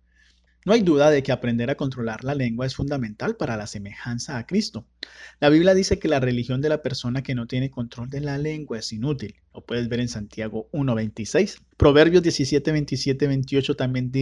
No 0.67 0.75
hay 0.75 0.83
duda 0.83 1.09
de 1.09 1.23
que 1.23 1.33
aprender 1.33 1.71
a 1.71 1.77
controlar 1.77 2.23
la 2.23 2.35
lengua 2.35 2.67
es 2.67 2.75
fundamental 2.75 3.37
para 3.37 3.57
la 3.57 3.67
semejanza 3.67 4.37
a 4.37 4.47
Cristo. 4.47 4.87
La 5.41 5.49
Biblia 5.49 5.73
dice 5.73 5.99
que 5.99 6.07
la 6.07 6.21
religión 6.21 6.61
de 6.61 6.69
la 6.69 6.83
persona 6.83 7.23
que 7.23 7.35
no 7.35 7.47
tiene 7.47 7.71
control 7.71 8.11
de 8.11 8.21
la 8.21 8.37
lengua 8.37 8.79
es 8.79 8.93
inútil. 8.93 9.37
Lo 9.55 9.65
puedes 9.65 9.89
ver 9.89 10.01
en 10.01 10.09
Santiago 10.09 10.69
1.26. 10.73 11.63
Proverbios 11.79 12.23
17, 12.23 12.73
27, 12.73 13.27
28 13.27 13.75
también 13.75 14.13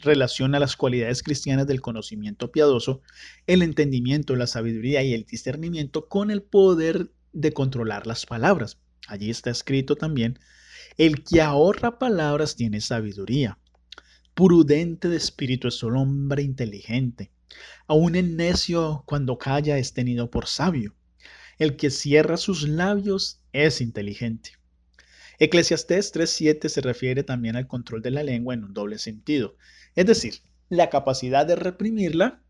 relaciona 0.00 0.58
las 0.58 0.74
cualidades 0.74 1.22
cristianas 1.22 1.66
del 1.66 1.82
conocimiento 1.82 2.50
piadoso, 2.50 3.02
el 3.46 3.60
entendimiento, 3.60 4.34
la 4.36 4.46
sabiduría 4.46 5.02
y 5.02 5.12
el 5.12 5.24
discernimiento 5.24 6.08
con 6.08 6.30
el 6.30 6.42
poder 6.42 7.10
de 7.32 7.52
controlar 7.52 8.06
las 8.06 8.26
palabras. 8.26 8.78
Allí 9.08 9.30
está 9.30 9.50
escrito 9.50 9.96
también, 9.96 10.38
el 10.98 11.24
que 11.24 11.40
ahorra 11.40 11.98
palabras 11.98 12.56
tiene 12.56 12.80
sabiduría. 12.80 13.58
Prudente 14.34 15.08
de 15.08 15.16
espíritu 15.16 15.68
es 15.68 15.82
el 15.82 15.96
hombre 15.96 16.42
inteligente. 16.42 17.30
Aún 17.86 18.14
el 18.14 18.36
necio 18.36 19.04
cuando 19.06 19.38
calla 19.38 19.78
es 19.78 19.92
tenido 19.92 20.30
por 20.30 20.46
sabio. 20.46 20.94
El 21.58 21.76
que 21.76 21.90
cierra 21.90 22.36
sus 22.36 22.68
labios 22.68 23.40
es 23.52 23.80
inteligente. 23.80 24.52
Eclesiastés 25.38 26.14
3.7 26.14 26.68
se 26.68 26.80
refiere 26.80 27.24
también 27.24 27.56
al 27.56 27.66
control 27.66 28.00
de 28.00 28.10
la 28.10 28.22
lengua 28.22 28.54
en 28.54 28.64
un 28.64 28.74
doble 28.74 28.98
sentido, 28.98 29.56
es 29.96 30.06
decir, 30.06 30.34
la 30.68 30.88
capacidad 30.88 31.44
de 31.44 31.56
reprimirla, 31.56 32.42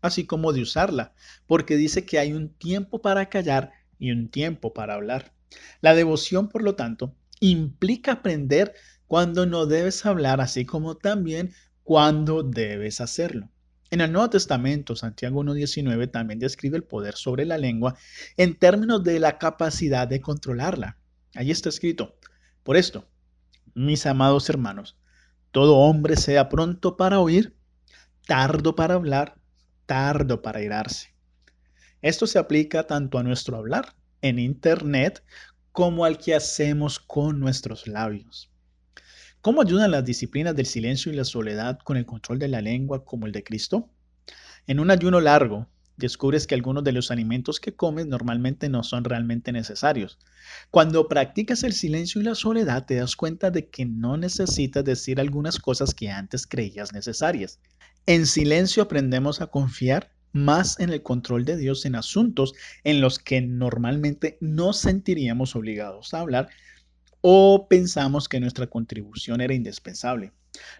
así 0.00 0.24
como 0.24 0.52
de 0.52 0.62
usarla, 0.62 1.14
porque 1.46 1.76
dice 1.76 2.06
que 2.06 2.18
hay 2.18 2.32
un 2.32 2.50
tiempo 2.50 3.02
para 3.02 3.28
callar 3.28 3.72
y 3.98 4.10
un 4.12 4.28
tiempo 4.28 4.72
para 4.72 4.94
hablar. 4.94 5.32
La 5.80 5.94
devoción, 5.94 6.48
por 6.48 6.62
lo 6.62 6.74
tanto, 6.74 7.14
implica 7.40 8.12
aprender 8.12 8.74
cuando 9.06 9.46
no 9.46 9.66
debes 9.66 10.04
hablar, 10.04 10.40
así 10.40 10.64
como 10.64 10.96
también 10.96 11.52
cuando 11.82 12.42
debes 12.42 13.00
hacerlo. 13.00 13.48
En 13.90 14.02
el 14.02 14.12
Nuevo 14.12 14.28
Testamento, 14.28 14.94
Santiago 14.96 15.42
1.19 15.42 16.10
también 16.10 16.38
describe 16.38 16.76
el 16.76 16.84
poder 16.84 17.14
sobre 17.14 17.46
la 17.46 17.56
lengua 17.56 17.96
en 18.36 18.54
términos 18.54 19.02
de 19.02 19.18
la 19.18 19.38
capacidad 19.38 20.06
de 20.06 20.20
controlarla. 20.20 20.98
Allí 21.34 21.50
está 21.50 21.70
escrito, 21.70 22.18
por 22.62 22.76
esto, 22.76 23.08
mis 23.74 24.04
amados 24.04 24.50
hermanos, 24.50 24.98
todo 25.52 25.76
hombre 25.76 26.16
sea 26.16 26.50
pronto 26.50 26.98
para 26.98 27.20
oír, 27.20 27.56
tardo 28.26 28.76
para 28.76 28.94
hablar, 28.94 29.38
tardo 29.86 30.42
para 30.42 30.62
irarse 30.62 31.17
esto 32.02 32.26
se 32.26 32.38
aplica 32.38 32.86
tanto 32.86 33.18
a 33.18 33.22
nuestro 33.22 33.56
hablar 33.56 33.94
en 34.22 34.38
Internet 34.38 35.22
como 35.72 36.04
al 36.04 36.18
que 36.18 36.34
hacemos 36.34 36.98
con 36.98 37.40
nuestros 37.40 37.86
labios. 37.86 38.50
¿Cómo 39.40 39.62
ayudan 39.62 39.92
las 39.92 40.04
disciplinas 40.04 40.56
del 40.56 40.66
silencio 40.66 41.12
y 41.12 41.16
la 41.16 41.24
soledad 41.24 41.78
con 41.78 41.96
el 41.96 42.06
control 42.06 42.38
de 42.38 42.48
la 42.48 42.60
lengua 42.60 43.04
como 43.04 43.26
el 43.26 43.32
de 43.32 43.44
Cristo? 43.44 43.88
En 44.66 44.80
un 44.80 44.90
ayuno 44.90 45.20
largo, 45.20 45.68
descubres 45.96 46.46
que 46.46 46.54
algunos 46.54 46.84
de 46.84 46.92
los 46.92 47.10
alimentos 47.10 47.60
que 47.60 47.74
comes 47.74 48.06
normalmente 48.06 48.68
no 48.68 48.82
son 48.82 49.04
realmente 49.04 49.52
necesarios. 49.52 50.18
Cuando 50.70 51.08
practicas 51.08 51.62
el 51.62 51.72
silencio 51.72 52.20
y 52.20 52.24
la 52.24 52.34
soledad, 52.34 52.86
te 52.86 52.96
das 52.96 53.16
cuenta 53.16 53.50
de 53.50 53.68
que 53.68 53.86
no 53.86 54.16
necesitas 54.16 54.84
decir 54.84 55.20
algunas 55.20 55.58
cosas 55.58 55.94
que 55.94 56.10
antes 56.10 56.46
creías 56.46 56.92
necesarias. 56.92 57.60
En 58.06 58.26
silencio 58.26 58.82
aprendemos 58.82 59.40
a 59.40 59.48
confiar 59.48 60.12
más 60.32 60.78
en 60.80 60.90
el 60.90 61.02
control 61.02 61.44
de 61.44 61.56
Dios 61.56 61.84
en 61.84 61.94
asuntos 61.94 62.54
en 62.84 63.00
los 63.00 63.18
que 63.18 63.40
normalmente 63.40 64.38
no 64.40 64.72
sentiríamos 64.72 65.56
obligados 65.56 66.14
a 66.14 66.20
hablar 66.20 66.48
o 67.20 67.66
pensamos 67.68 68.28
que 68.28 68.40
nuestra 68.40 68.66
contribución 68.66 69.40
era 69.40 69.54
indispensable. 69.54 70.32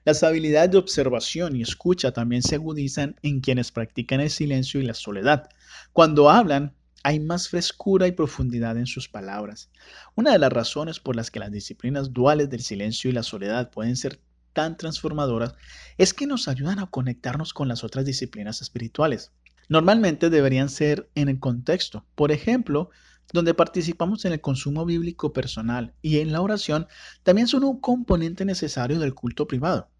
Las 0.05 0.23
habilidades 0.23 0.71
de 0.71 0.79
observación 0.79 1.57
y 1.57 1.63
escucha 1.63 2.13
también 2.13 2.43
se 2.43 2.57
agudizan 2.57 3.17
en 3.23 3.41
quienes 3.41 3.71
practican 3.71 4.21
el 4.21 4.31
silencio 4.31 4.81
y 4.81 4.85
la 4.85 4.95
soledad. 4.95 5.49
Cuando 5.93 6.31
hablan, 6.31 6.75
hay 7.05 7.21
más 7.21 7.49
frescura 7.49 8.07
y 8.07 8.13
profundidad 8.13 8.77
en 8.77 8.87
sus 8.87 9.09
palabras. 9.09 9.71
Una 10.15 10.33
de 10.33 10.39
las 10.39 10.53
razones 10.53 10.99
por 10.99 11.17
las 11.17 11.31
que 11.31 11.39
las 11.39 11.53
disciplinas 11.53 12.13
duales 12.13 12.51
del 12.51 12.63
silencio 12.63 13.09
y 13.11 13.13
la 13.13 13.23
soledad 13.23 13.71
pueden 13.71 13.97
ser 13.97 14.21
tan 14.59 14.77
transformadoras 14.77 15.55
es 15.99 16.13
que 16.13 16.27
nos 16.27 16.49
ayudan 16.49 16.81
a 16.81 16.89
conectarnos 16.89 17.55
con 17.55 17.69
las 17.69 17.85
otras 17.85 18.05
disciplinas 18.05 18.61
espirituales. 18.61 19.31
Normalmente 19.69 20.31
deberían 20.31 20.69
ser 20.69 21.09
en 21.15 21.29
el 21.29 21.39
contexto. 21.39 22.05
Por 22.17 22.33
ejemplo, 22.33 22.91
donde 23.33 23.55
participamos 23.55 24.25
en 24.25 24.33
el 24.33 24.41
consumo 24.41 24.85
bíblico 24.85 25.33
personal 25.33 25.95
y 26.03 26.19
en 26.19 26.33
la 26.33 26.41
oración, 26.41 26.89
también 27.23 27.47
son 27.47 27.63
un 27.63 27.79
componente 27.79 28.45
necesario 28.45 28.99
del 28.99 29.15
culto 29.15 29.47
privado. 29.47 29.91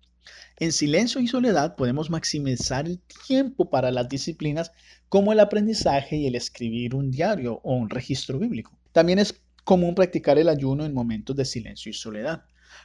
En 0.57 0.73
silencio 0.73 1.21
y 1.21 1.29
soledad 1.29 1.77
podemos 1.77 2.11
maximizar 2.11 2.87
el 2.87 2.99
tiempo 3.29 3.71
para 3.71 3.93
las 3.93 4.09
disciplinas 4.09 4.73
como 5.09 5.33
el 5.33 5.39
aprendizaje 5.39 6.17
y 6.17 6.27
el 6.27 6.35
escribir 6.35 6.97
un 6.97 7.13
diario 7.13 7.61
o 7.63 7.77
un 7.77 7.91
registro 7.91 8.41
bíblico. 8.41 8.77
También 8.91 9.21
es 9.21 9.41
común 9.63 9.95
practicar 9.95 10.37
el 10.37 10.49
ayuno 10.49 10.85
en 10.85 10.95
momentos 10.95 11.37
de 11.37 11.45
silencio 11.45 11.91
y 11.91 11.93
soledad, 11.93 12.43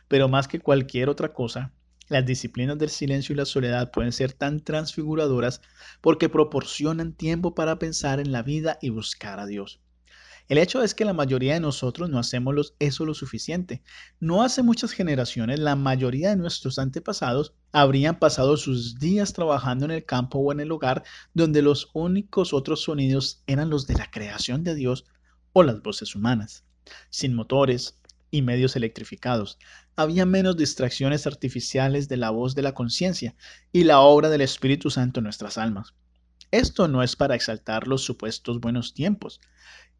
pero 0.08 0.28
más 0.28 0.48
que 0.48 0.60
cualquier 0.60 1.10
otra 1.10 1.34
cosa, 1.34 1.74
las 2.10 2.26
disciplinas 2.26 2.78
del 2.78 2.90
silencio 2.90 3.34
y 3.34 3.38
la 3.38 3.46
soledad 3.46 3.92
pueden 3.92 4.12
ser 4.12 4.34
tan 4.34 4.60
transfiguradoras 4.60 5.62
porque 6.02 6.30
proporcionan 6.30 7.14
tiempo 7.14 7.56
para 7.56 7.80
pensar 7.80 8.20
en 8.20 8.32
la 8.32 8.44
vida 8.44 8.78
y 8.82 8.90
buscar 8.90 9.40
a 9.40 9.46
Dios. 9.46 9.80
El 10.50 10.58
hecho 10.58 10.84
es 10.84 10.94
que 10.94 11.06
la 11.06 11.14
mayoría 11.14 11.54
de 11.54 11.62
nosotros 11.62 12.10
no 12.10 12.20
hacemos 12.20 12.76
eso 12.80 13.06
lo 13.06 13.14
suficiente. 13.14 13.82
No 14.20 14.44
hace 14.44 14.62
muchas 14.62 14.92
generaciones, 14.92 15.60
la 15.60 15.78
mayoría 15.78 16.32
de 16.32 16.36
nuestros 16.36 16.80
antepasados 16.80 17.54
habrían 17.72 18.20
pasado 18.20 18.58
sus 18.58 19.00
días 19.00 19.32
trabajando 19.32 19.86
en 19.86 19.92
el 19.92 20.06
campo 20.06 20.40
o 20.40 20.52
en 20.52 20.60
el 20.60 20.72
hogar, 20.72 21.04
donde 21.34 21.62
los 21.62 21.90
únicos 21.94 22.54
otros 22.54 22.84
sonidos 22.84 23.42
eran 23.48 23.70
los 23.70 23.88
de 23.88 23.94
la 23.94 24.12
creación 24.12 24.66
de 24.66 24.76
Dios 24.76 25.06
o 25.54 25.64
las 25.64 25.82
voces 25.82 26.14
humanas. 26.14 26.66
Sin 27.10 27.34
motores 27.34 27.98
y 28.30 28.42
medios 28.42 28.76
electrificados, 28.76 29.58
había 29.96 30.26
menos 30.26 30.58
distracciones 30.58 31.28
artificiales 31.28 32.08
de 32.08 32.18
la 32.18 32.32
voz 32.32 32.56
de 32.56 32.62
la 32.62 32.74
conciencia 32.74 33.36
y 33.72 33.84
la 33.84 34.00
obra 34.00 34.30
del 34.30 34.42
Espíritu 34.42 34.90
Santo 34.90 35.20
en 35.20 35.26
nuestras 35.26 35.58
almas. 35.58 35.94
Esto 36.52 36.88
no 36.88 37.04
es 37.04 37.16
para 37.16 37.36
exaltar 37.36 37.88
los 37.88 38.04
supuestos 38.04 38.60
buenos 38.60 38.94
tiempos, 38.94 39.40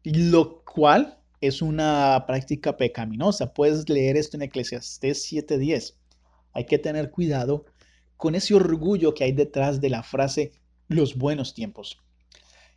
lo 0.04 0.62
cual 0.64 1.18
es 1.40 1.62
una 1.62 2.24
práctica 2.26 2.76
pecaminosa. 2.76 3.52
Puedes 3.52 3.88
leer 3.88 4.16
esto 4.16 4.36
en 4.36 4.42
Eclesiastés 4.42 5.24
7:10. 5.24 5.96
Hay 6.52 6.66
que 6.66 6.78
tener 6.78 7.10
cuidado 7.10 7.66
con 8.16 8.34
ese 8.34 8.54
orgullo 8.54 9.14
que 9.14 9.24
hay 9.24 9.32
detrás 9.32 9.80
de 9.80 9.90
la 9.90 10.02
frase 10.02 10.52
los 10.88 11.16
buenos 11.16 11.54
tiempos, 11.54 11.98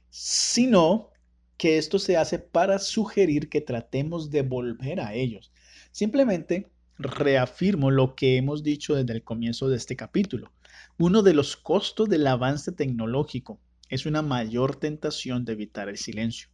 sino 0.10 1.12
que 1.58 1.78
esto 1.78 2.00
se 2.00 2.18
hace 2.18 2.40
para 2.40 2.80
sugerir 2.80 3.50
que 3.50 3.62
tratemos 3.62 4.30
de 4.30 4.42
volver 4.42 5.00
a 5.00 5.14
ellos. 5.14 5.52
Simplemente 5.92 6.70
reafirmo 6.98 7.92
lo 7.92 8.16
que 8.16 8.38
hemos 8.38 8.64
dicho 8.64 8.96
desde 8.96 9.14
el 9.14 9.24
comienzo 9.24 9.70
de 9.70 9.78
este 9.78 9.96
capítulo. 9.96 10.52
Uno 10.98 11.22
de 11.22 11.34
los 11.34 11.56
costos 11.56 12.10
del 12.10 12.26
avance 12.28 12.72
tecnológico 12.72 13.60
es 13.90 14.06
una 14.06 14.22
mayor 14.22 14.76
tentación 14.76 15.46
de 15.46 15.54
evitar 15.54 15.90
el 15.90 15.98
silencio. 15.98 16.50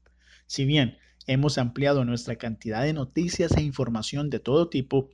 Si 0.45 0.65
bien 0.65 0.97
hemos 1.27 1.57
ampliado 1.57 2.03
nuestra 2.03 2.35
cantidad 2.35 2.83
de 2.83 2.93
noticias 2.93 3.55
e 3.55 3.61
información 3.61 4.29
de 4.29 4.39
todo 4.39 4.69
tipo, 4.69 5.09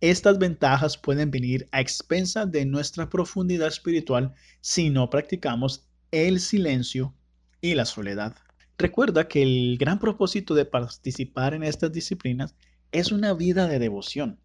estas 0.00 0.38
ventajas 0.38 0.96
pueden 0.96 1.30
venir 1.30 1.68
a 1.72 1.80
expensas 1.80 2.50
de 2.50 2.64
nuestra 2.64 3.10
profundidad 3.10 3.68
espiritual 3.68 4.34
si 4.60 4.88
no 4.88 5.10
practicamos 5.10 5.86
el 6.10 6.40
silencio 6.40 7.14
y 7.60 7.74
la 7.74 7.84
soledad. 7.84 8.34
Recuerda 8.78 9.28
que 9.28 9.42
el 9.42 9.76
gran 9.78 9.98
propósito 9.98 10.54
de 10.54 10.64
participar 10.64 11.52
en 11.52 11.62
estas 11.62 11.92
disciplinas 11.92 12.54
es 12.92 13.12
una 13.12 13.34
vida 13.34 13.68
de 13.68 13.78
devoción, 13.78 14.40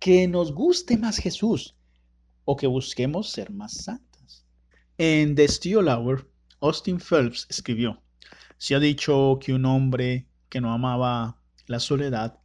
que 0.00 0.26
nos 0.26 0.54
guste 0.54 0.96
más 0.96 1.18
Jesús 1.18 1.76
o 2.46 2.56
que 2.56 2.66
busquemos 2.66 3.28
ser 3.28 3.50
más 3.50 3.84
santas. 3.84 4.46
En 4.96 5.34
The 5.34 5.46
Steel 5.46 5.88
Hour, 5.88 6.26
Austin 6.62 6.98
Phelps 6.98 7.46
escribió, 7.50 8.02
se 8.56 8.74
ha 8.74 8.80
dicho 8.80 9.38
que 9.42 9.52
un 9.52 9.66
hombre 9.66 10.26
que 10.48 10.62
no 10.62 10.72
amaba 10.72 11.42
la 11.66 11.80
soledad 11.80 12.38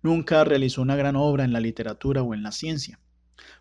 nunca 0.00 0.44
realizó 0.44 0.80
una 0.80 0.94
gran 0.94 1.16
obra 1.16 1.42
en 1.42 1.52
la 1.52 1.58
literatura 1.58 2.22
o 2.22 2.34
en 2.34 2.44
la 2.44 2.52
ciencia. 2.52 3.00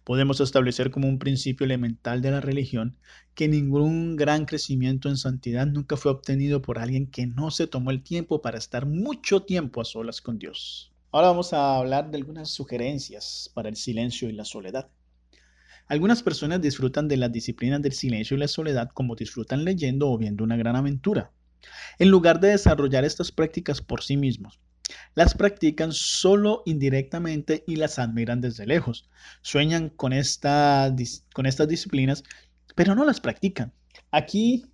Podemos 0.04 0.40
establecer 0.40 0.92
como 0.92 1.08
un 1.08 1.18
principio 1.18 1.66
elemental 1.66 2.22
de 2.22 2.30
la 2.30 2.42
religión 2.42 3.00
que 3.34 3.48
ningún 3.48 4.18
gran 4.18 4.46
crecimiento 4.46 5.10
en 5.10 5.18
santidad 5.18 5.66
nunca 5.66 5.98
fue 5.98 6.12
obtenido 6.12 6.62
por 6.62 6.78
alguien 6.78 7.08
que 7.08 7.26
no 7.26 7.50
se 7.50 7.66
tomó 7.66 7.90
el 7.90 8.04
tiempo 8.04 8.40
para 8.44 8.60
estar 8.60 8.86
mucho 8.86 9.42
tiempo 9.42 9.82
a 9.82 9.86
solas 9.86 10.22
con 10.22 10.38
Dios. 10.38 10.91
Ahora 11.14 11.28
vamos 11.28 11.52
a 11.52 11.76
hablar 11.76 12.10
de 12.10 12.18
algunas 12.18 12.50
sugerencias 12.52 13.52
para 13.54 13.68
el 13.68 13.76
silencio 13.76 14.30
y 14.30 14.34
la 14.34 14.46
soledad. 14.46 14.90
Algunas 15.88 16.24
personas 16.24 16.62
disfrutan 16.62 17.10
de 17.10 17.18
las 17.18 17.34
disciplinas 17.34 17.82
del 17.82 17.92
silencio 17.92 18.38
y 18.38 18.40
la 18.40 18.48
soledad 18.48 18.90
como 18.94 19.16
disfrutan 19.16 19.66
leyendo 19.66 20.10
o 20.10 20.18
viendo 20.18 20.46
una 20.46 20.56
gran 20.56 20.78
aventura 20.78 21.32
en 22.00 22.10
lugar 22.10 22.40
de 22.40 22.50
desarrollar 22.50 23.04
estas 23.04 23.32
prácticas 23.32 23.82
por 23.82 24.04
sí 24.04 24.16
mismos. 24.16 24.60
Las 25.14 25.34
practican 25.34 25.92
solo 25.92 26.64
indirectamente 26.66 27.66
y 27.68 27.76
las 27.76 28.00
admiran 28.00 28.40
desde 28.40 28.66
lejos. 28.66 29.10
Sueñan 29.42 29.90
con, 29.90 30.14
estas 30.14 30.96
disciplinas, 30.96 32.24
pero 32.74 32.96
no 32.96 33.04
las 33.04 33.20
practican. 33.20 33.74
Aquí 34.12 34.66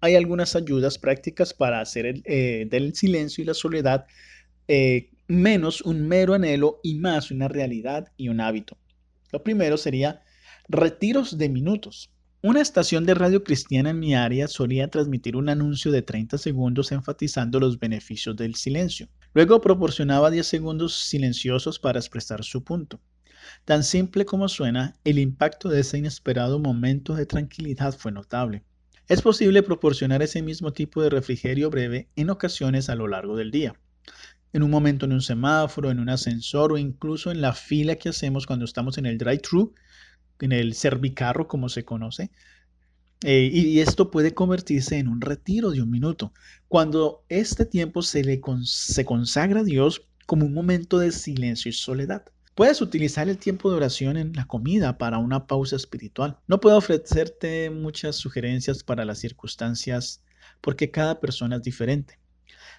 hay 0.00 0.16
algunas 0.16 0.56
ayudas 0.56 0.98
prácticas 0.98 1.54
para 1.54 1.80
hacer 1.80 2.20
eh, 2.24 2.66
del 2.68 2.94
silencio 2.94 3.42
y 3.42 3.46
la 3.46 3.54
soledad 3.54 4.06
eh, 4.66 5.13
menos 5.26 5.80
un 5.80 6.06
mero 6.06 6.34
anhelo 6.34 6.80
y 6.82 6.96
más 6.96 7.30
una 7.30 7.48
realidad 7.48 8.12
y 8.16 8.28
un 8.28 8.40
hábito. 8.40 8.76
Lo 9.32 9.42
primero 9.42 9.76
sería 9.76 10.22
retiros 10.68 11.38
de 11.38 11.48
minutos. 11.48 12.10
Una 12.42 12.60
estación 12.60 13.06
de 13.06 13.14
radio 13.14 13.42
cristiana 13.42 13.90
en 13.90 13.98
mi 13.98 14.14
área 14.14 14.48
solía 14.48 14.88
transmitir 14.88 15.34
un 15.34 15.48
anuncio 15.48 15.90
de 15.90 16.02
30 16.02 16.36
segundos 16.36 16.92
enfatizando 16.92 17.58
los 17.58 17.78
beneficios 17.78 18.36
del 18.36 18.54
silencio. 18.54 19.08
Luego 19.32 19.60
proporcionaba 19.62 20.30
10 20.30 20.46
segundos 20.46 20.94
silenciosos 20.94 21.78
para 21.78 21.98
expresar 21.98 22.44
su 22.44 22.62
punto. 22.62 23.00
Tan 23.64 23.82
simple 23.82 24.26
como 24.26 24.48
suena, 24.48 24.94
el 25.04 25.18
impacto 25.18 25.68
de 25.68 25.80
ese 25.80 25.98
inesperado 25.98 26.58
momento 26.58 27.14
de 27.14 27.26
tranquilidad 27.26 27.96
fue 27.96 28.12
notable. 28.12 28.62
Es 29.08 29.22
posible 29.22 29.62
proporcionar 29.62 30.22
ese 30.22 30.42
mismo 30.42 30.72
tipo 30.72 31.02
de 31.02 31.10
refrigerio 31.10 31.70
breve 31.70 32.08
en 32.16 32.30
ocasiones 32.30 32.88
a 32.88 32.94
lo 32.94 33.08
largo 33.08 33.36
del 33.36 33.50
día. 33.50 33.74
En 34.54 34.62
un 34.62 34.70
momento 34.70 35.04
en 35.04 35.12
un 35.12 35.20
semáforo, 35.20 35.90
en 35.90 36.00
un 36.00 36.08
ascensor 36.08 36.72
o 36.72 36.78
incluso 36.78 37.30
en 37.30 37.42
la 37.42 37.52
fila 37.52 37.96
que 37.96 38.08
hacemos 38.08 38.46
cuando 38.46 38.64
estamos 38.64 38.96
en 38.96 39.04
el 39.04 39.18
drive-thru 39.18 39.74
en 40.40 40.52
el 40.52 40.74
cervicarro, 40.74 41.48
como 41.48 41.68
se 41.68 41.84
conoce. 41.84 42.30
Eh, 43.22 43.50
y 43.52 43.80
esto 43.80 44.10
puede 44.10 44.34
convertirse 44.34 44.98
en 44.98 45.08
un 45.08 45.20
retiro 45.20 45.70
de 45.70 45.80
un 45.80 45.90
minuto, 45.90 46.32
cuando 46.68 47.24
este 47.28 47.64
tiempo 47.64 48.02
se 48.02 48.22
le 48.22 48.40
se 48.64 49.04
consagra 49.04 49.60
a 49.60 49.64
Dios 49.64 50.06
como 50.26 50.44
un 50.44 50.52
momento 50.52 50.98
de 50.98 51.10
silencio 51.10 51.70
y 51.70 51.72
soledad. 51.72 52.24
Puedes 52.54 52.82
utilizar 52.82 53.28
el 53.28 53.38
tiempo 53.38 53.70
de 53.70 53.76
oración 53.76 54.16
en 54.16 54.32
la 54.34 54.46
comida 54.46 54.98
para 54.98 55.18
una 55.18 55.46
pausa 55.46 55.76
espiritual. 55.76 56.38
No 56.46 56.60
puedo 56.60 56.76
ofrecerte 56.76 57.70
muchas 57.70 58.16
sugerencias 58.16 58.84
para 58.84 59.04
las 59.04 59.18
circunstancias 59.18 60.22
porque 60.60 60.90
cada 60.90 61.18
persona 61.18 61.56
es 61.56 61.62
diferente. 61.62 62.18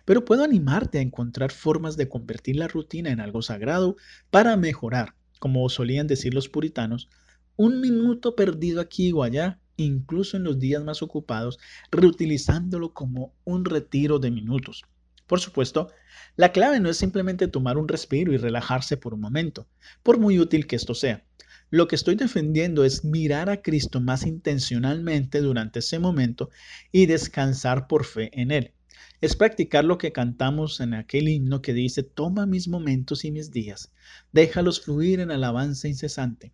Pero 0.05 0.23
puedo 0.23 0.43
animarte 0.43 0.99
a 0.99 1.01
encontrar 1.01 1.51
formas 1.51 1.97
de 1.97 2.07
convertir 2.07 2.55
la 2.55 2.67
rutina 2.67 3.09
en 3.09 3.19
algo 3.19 3.41
sagrado 3.41 3.97
para 4.29 4.55
mejorar, 4.55 5.15
como 5.39 5.67
solían 5.69 6.07
decir 6.07 6.33
los 6.33 6.47
puritanos, 6.47 7.09
un 7.57 7.81
minuto 7.81 8.35
perdido 8.35 8.81
aquí 8.81 9.11
o 9.11 9.23
allá, 9.23 9.59
incluso 9.77 10.37
en 10.37 10.43
los 10.43 10.59
días 10.59 10.83
más 10.83 11.01
ocupados, 11.01 11.59
reutilizándolo 11.91 12.93
como 12.93 13.33
un 13.43 13.65
retiro 13.65 14.19
de 14.19 14.31
minutos. 14.31 14.83
Por 15.27 15.39
supuesto, 15.39 15.89
la 16.35 16.51
clave 16.51 16.79
no 16.79 16.89
es 16.89 16.97
simplemente 16.97 17.47
tomar 17.47 17.77
un 17.77 17.87
respiro 17.87 18.31
y 18.31 18.37
relajarse 18.37 18.97
por 18.97 19.13
un 19.13 19.21
momento, 19.21 19.67
por 20.03 20.19
muy 20.19 20.39
útil 20.39 20.67
que 20.67 20.75
esto 20.75 20.93
sea. 20.93 21.25
Lo 21.71 21.87
que 21.87 21.95
estoy 21.95 22.15
defendiendo 22.15 22.85
es 22.85 23.03
mirar 23.03 23.49
a 23.49 23.61
Cristo 23.63 23.99
más 23.99 24.25
intencionalmente 24.25 25.41
durante 25.41 25.79
ese 25.79 25.97
momento 25.97 26.51
y 26.91 27.07
descansar 27.07 27.87
por 27.87 28.05
fe 28.05 28.29
en 28.39 28.51
Él. 28.51 28.73
Es 29.21 29.35
practicar 29.35 29.85
lo 29.85 29.97
que 29.97 30.11
cantamos 30.11 30.79
en 30.79 30.93
aquel 30.93 31.29
himno 31.29 31.61
que 31.61 31.73
dice, 31.73 32.03
toma 32.03 32.45
mis 32.45 32.67
momentos 32.67 33.25
y 33.25 33.31
mis 33.31 33.51
días, 33.51 33.91
déjalos 34.31 34.81
fluir 34.81 35.19
en 35.19 35.31
alabanza 35.31 35.87
incesante. 35.87 36.51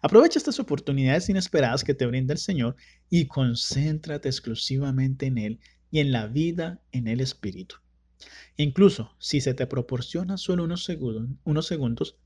Aprovecha 0.00 0.38
estas 0.38 0.58
oportunidades 0.58 1.28
inesperadas 1.28 1.84
que 1.84 1.94
te 1.94 2.06
brinda 2.06 2.32
el 2.32 2.38
Señor 2.38 2.76
y 3.10 3.26
concéntrate 3.26 4.28
exclusivamente 4.28 5.26
en 5.26 5.38
Él 5.38 5.60
y 5.90 6.00
en 6.00 6.12
la 6.12 6.26
vida 6.26 6.80
en 6.92 7.08
el 7.08 7.20
Espíritu. 7.20 7.76
Incluso 8.56 9.14
si 9.18 9.40
se 9.40 9.54
te 9.54 9.66
proporciona 9.66 10.36
solo 10.36 10.64
unos 10.64 10.84
segundos, 10.84 11.38
unos 11.44 11.66
segundos, 11.66 12.16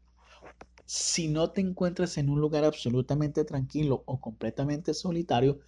si 0.86 1.28
no 1.28 1.50
te 1.50 1.60
encuentras 1.60 2.18
en 2.18 2.28
un 2.28 2.40
lugar 2.40 2.64
absolutamente 2.64 3.44
tranquilo 3.44 4.02
o 4.06 4.20
completamente 4.20 4.94
solitario, 4.94 5.60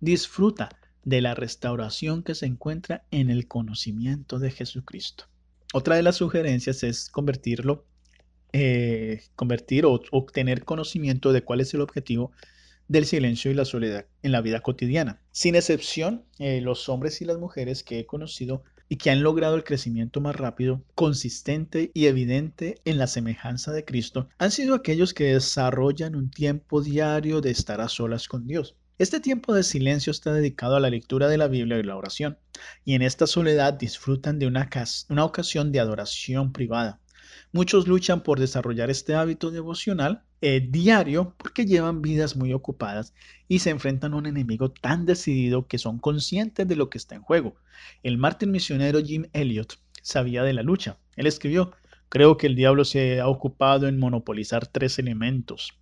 disfruta 0.00 0.68
de 1.06 1.20
la 1.20 1.34
restauración 1.34 2.24
que 2.24 2.34
se 2.34 2.46
encuentra 2.46 3.04
en 3.12 3.30
el 3.30 3.46
conocimiento 3.46 4.40
de 4.40 4.50
Jesucristo. 4.50 5.24
Otra 5.72 5.94
de 5.94 6.02
las 6.02 6.16
sugerencias 6.16 6.82
es 6.82 7.08
convertirlo, 7.08 7.86
eh, 8.52 9.22
convertir 9.36 9.86
o 9.86 10.00
obtener 10.10 10.64
conocimiento 10.64 11.32
de 11.32 11.42
cuál 11.42 11.60
es 11.60 11.72
el 11.74 11.80
objetivo 11.80 12.32
del 12.88 13.06
silencio 13.06 13.52
y 13.52 13.54
la 13.54 13.64
soledad 13.64 14.06
en 14.22 14.32
la 14.32 14.40
vida 14.40 14.60
cotidiana. 14.60 15.20
Sin 15.30 15.54
excepción, 15.54 16.24
eh, 16.40 16.60
los 16.60 16.88
hombres 16.88 17.22
y 17.22 17.24
las 17.24 17.38
mujeres 17.38 17.84
que 17.84 18.00
he 18.00 18.06
conocido 18.06 18.64
y 18.88 18.96
que 18.96 19.10
han 19.10 19.22
logrado 19.22 19.54
el 19.54 19.64
crecimiento 19.64 20.20
más 20.20 20.34
rápido, 20.34 20.82
consistente 20.96 21.92
y 21.94 22.06
evidente 22.06 22.80
en 22.84 22.98
la 22.98 23.06
semejanza 23.06 23.70
de 23.70 23.84
Cristo, 23.84 24.28
han 24.38 24.50
sido 24.50 24.74
aquellos 24.74 25.14
que 25.14 25.34
desarrollan 25.34 26.16
un 26.16 26.30
tiempo 26.30 26.82
diario 26.82 27.40
de 27.40 27.50
estar 27.50 27.80
a 27.80 27.88
solas 27.88 28.26
con 28.26 28.48
Dios. 28.48 28.74
Este 28.98 29.20
tiempo 29.20 29.52
de 29.52 29.62
silencio 29.62 30.10
está 30.10 30.32
dedicado 30.32 30.74
a 30.74 30.80
la 30.80 30.88
lectura 30.88 31.28
de 31.28 31.36
la 31.36 31.48
Biblia 31.48 31.78
y 31.78 31.82
la 31.82 31.96
oración, 31.96 32.38
y 32.82 32.94
en 32.94 33.02
esta 33.02 33.26
soledad 33.26 33.74
disfrutan 33.74 34.38
de 34.38 34.46
una, 34.46 34.70
ocasión 35.22 35.70
de 35.70 35.80
adoración 35.80 36.50
privada. 36.50 36.98
Muchos 37.52 37.86
luchan 37.86 38.22
por 38.22 38.40
desarrollar 38.40 38.88
este 38.88 39.14
hábito 39.14 39.50
devocional 39.50 40.24
eh, 40.40 40.66
diario 40.66 41.34
porque 41.36 41.66
llevan 41.66 42.00
vidas 42.00 42.36
muy 42.36 42.54
ocupadas 42.54 43.12
y 43.48 43.58
se 43.58 43.68
enfrentan 43.68 44.14
a 44.14 44.16
un 44.16 44.24
enemigo 44.24 44.70
tan 44.70 45.04
decidido 45.04 45.66
que 45.66 45.76
son 45.76 45.98
conscientes 45.98 46.66
de 46.66 46.76
lo 46.76 46.88
que 46.88 46.96
está 46.96 47.16
en 47.16 47.22
juego. 47.22 47.56
El 48.02 48.16
mártir 48.16 48.48
misionero 48.48 49.02
Jim 49.04 49.26
Elliot 49.34 49.78
sabía 50.00 50.42
de 50.42 50.54
la 50.54 50.62
lucha. 50.62 50.96
Él 51.16 51.26
escribió, 51.26 51.72
creo 52.08 52.38
que 52.38 52.46
el 52.46 52.56
diablo 52.56 52.86
se 52.86 53.20
ha 53.20 53.28
ocupado 53.28 53.88
en 53.88 53.98
monopolizar 53.98 54.66
tres 54.66 54.98
elementos, 54.98 55.74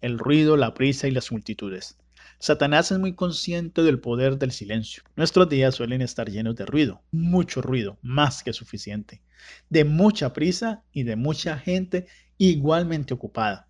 el 0.00 0.18
ruido, 0.18 0.56
la 0.56 0.74
prisa 0.74 1.06
y 1.06 1.12
las 1.12 1.30
multitudes. 1.30 1.96
Satanás 2.38 2.92
es 2.92 2.98
muy 2.98 3.14
consciente 3.14 3.82
del 3.82 3.98
poder 3.98 4.38
del 4.38 4.52
silencio. 4.52 5.02
Nuestros 5.16 5.48
días 5.48 5.74
suelen 5.74 6.02
estar 6.02 6.30
llenos 6.30 6.54
de 6.56 6.66
ruido, 6.66 7.02
mucho 7.10 7.62
ruido, 7.62 7.98
más 8.02 8.42
que 8.42 8.52
suficiente, 8.52 9.22
de 9.70 9.84
mucha 9.84 10.32
prisa 10.34 10.82
y 10.92 11.04
de 11.04 11.16
mucha 11.16 11.58
gente 11.58 12.06
igualmente 12.36 13.14
ocupada. 13.14 13.68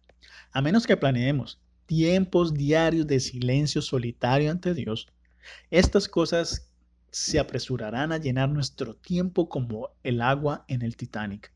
A 0.50 0.62
menos 0.62 0.86
que 0.86 0.96
planeemos 0.96 1.60
tiempos 1.86 2.54
diarios 2.54 3.06
de 3.06 3.20
silencio 3.20 3.80
solitario 3.80 4.50
ante 4.50 4.74
Dios, 4.74 5.06
estas 5.70 6.08
cosas 6.08 6.68
se 7.10 7.38
apresurarán 7.38 8.10
a 8.10 8.18
llenar 8.18 8.48
nuestro 8.48 8.96
tiempo 8.96 9.48
como 9.48 9.90
el 10.02 10.20
agua 10.20 10.64
en 10.66 10.82
el 10.82 10.96
Titanic. 10.96 11.52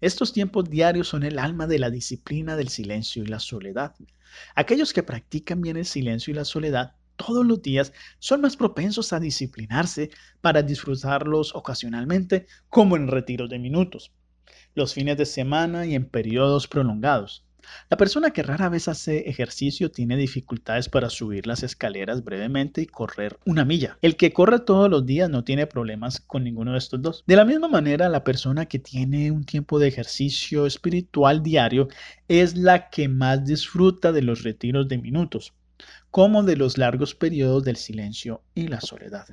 Estos 0.00 0.32
tiempos 0.32 0.70
diarios 0.70 1.08
son 1.08 1.24
el 1.24 1.38
alma 1.38 1.66
de 1.66 1.78
la 1.78 1.90
disciplina 1.90 2.56
del 2.56 2.68
silencio 2.68 3.22
y 3.22 3.26
la 3.26 3.38
soledad. 3.38 3.94
Aquellos 4.54 4.92
que 4.92 5.02
practican 5.02 5.60
bien 5.60 5.76
el 5.76 5.84
silencio 5.84 6.30
y 6.30 6.34
la 6.34 6.44
soledad 6.44 6.94
todos 7.16 7.44
los 7.44 7.60
días 7.60 7.92
son 8.18 8.40
más 8.40 8.56
propensos 8.56 9.12
a 9.12 9.20
disciplinarse 9.20 10.10
para 10.40 10.62
disfrutarlos 10.62 11.54
ocasionalmente 11.54 12.46
como 12.70 12.96
en 12.96 13.08
retiros 13.08 13.50
de 13.50 13.58
minutos, 13.58 14.12
los 14.74 14.94
fines 14.94 15.18
de 15.18 15.26
semana 15.26 15.84
y 15.84 15.94
en 15.94 16.06
periodos 16.06 16.66
prolongados. 16.66 17.44
La 17.88 17.96
persona 17.96 18.30
que 18.30 18.42
rara 18.42 18.68
vez 18.68 18.88
hace 18.88 19.28
ejercicio 19.28 19.90
tiene 19.90 20.16
dificultades 20.16 20.88
para 20.88 21.10
subir 21.10 21.46
las 21.46 21.62
escaleras 21.62 22.24
brevemente 22.24 22.82
y 22.82 22.86
correr 22.86 23.38
una 23.44 23.64
milla. 23.64 23.98
El 24.02 24.16
que 24.16 24.32
corre 24.32 24.60
todos 24.60 24.90
los 24.90 25.06
días 25.06 25.30
no 25.30 25.44
tiene 25.44 25.66
problemas 25.66 26.20
con 26.20 26.44
ninguno 26.44 26.72
de 26.72 26.78
estos 26.78 27.02
dos. 27.02 27.24
De 27.26 27.36
la 27.36 27.44
misma 27.44 27.68
manera, 27.68 28.08
la 28.08 28.24
persona 28.24 28.66
que 28.66 28.78
tiene 28.78 29.30
un 29.30 29.44
tiempo 29.44 29.78
de 29.78 29.88
ejercicio 29.88 30.66
espiritual 30.66 31.42
diario 31.42 31.88
es 32.28 32.56
la 32.56 32.90
que 32.90 33.08
más 33.08 33.44
disfruta 33.44 34.12
de 34.12 34.22
los 34.22 34.42
retiros 34.42 34.88
de 34.88 34.98
minutos, 34.98 35.52
como 36.10 36.42
de 36.42 36.56
los 36.56 36.78
largos 36.78 37.14
periodos 37.14 37.64
del 37.64 37.76
silencio 37.76 38.42
y 38.54 38.68
la 38.68 38.80
soledad. 38.80 39.26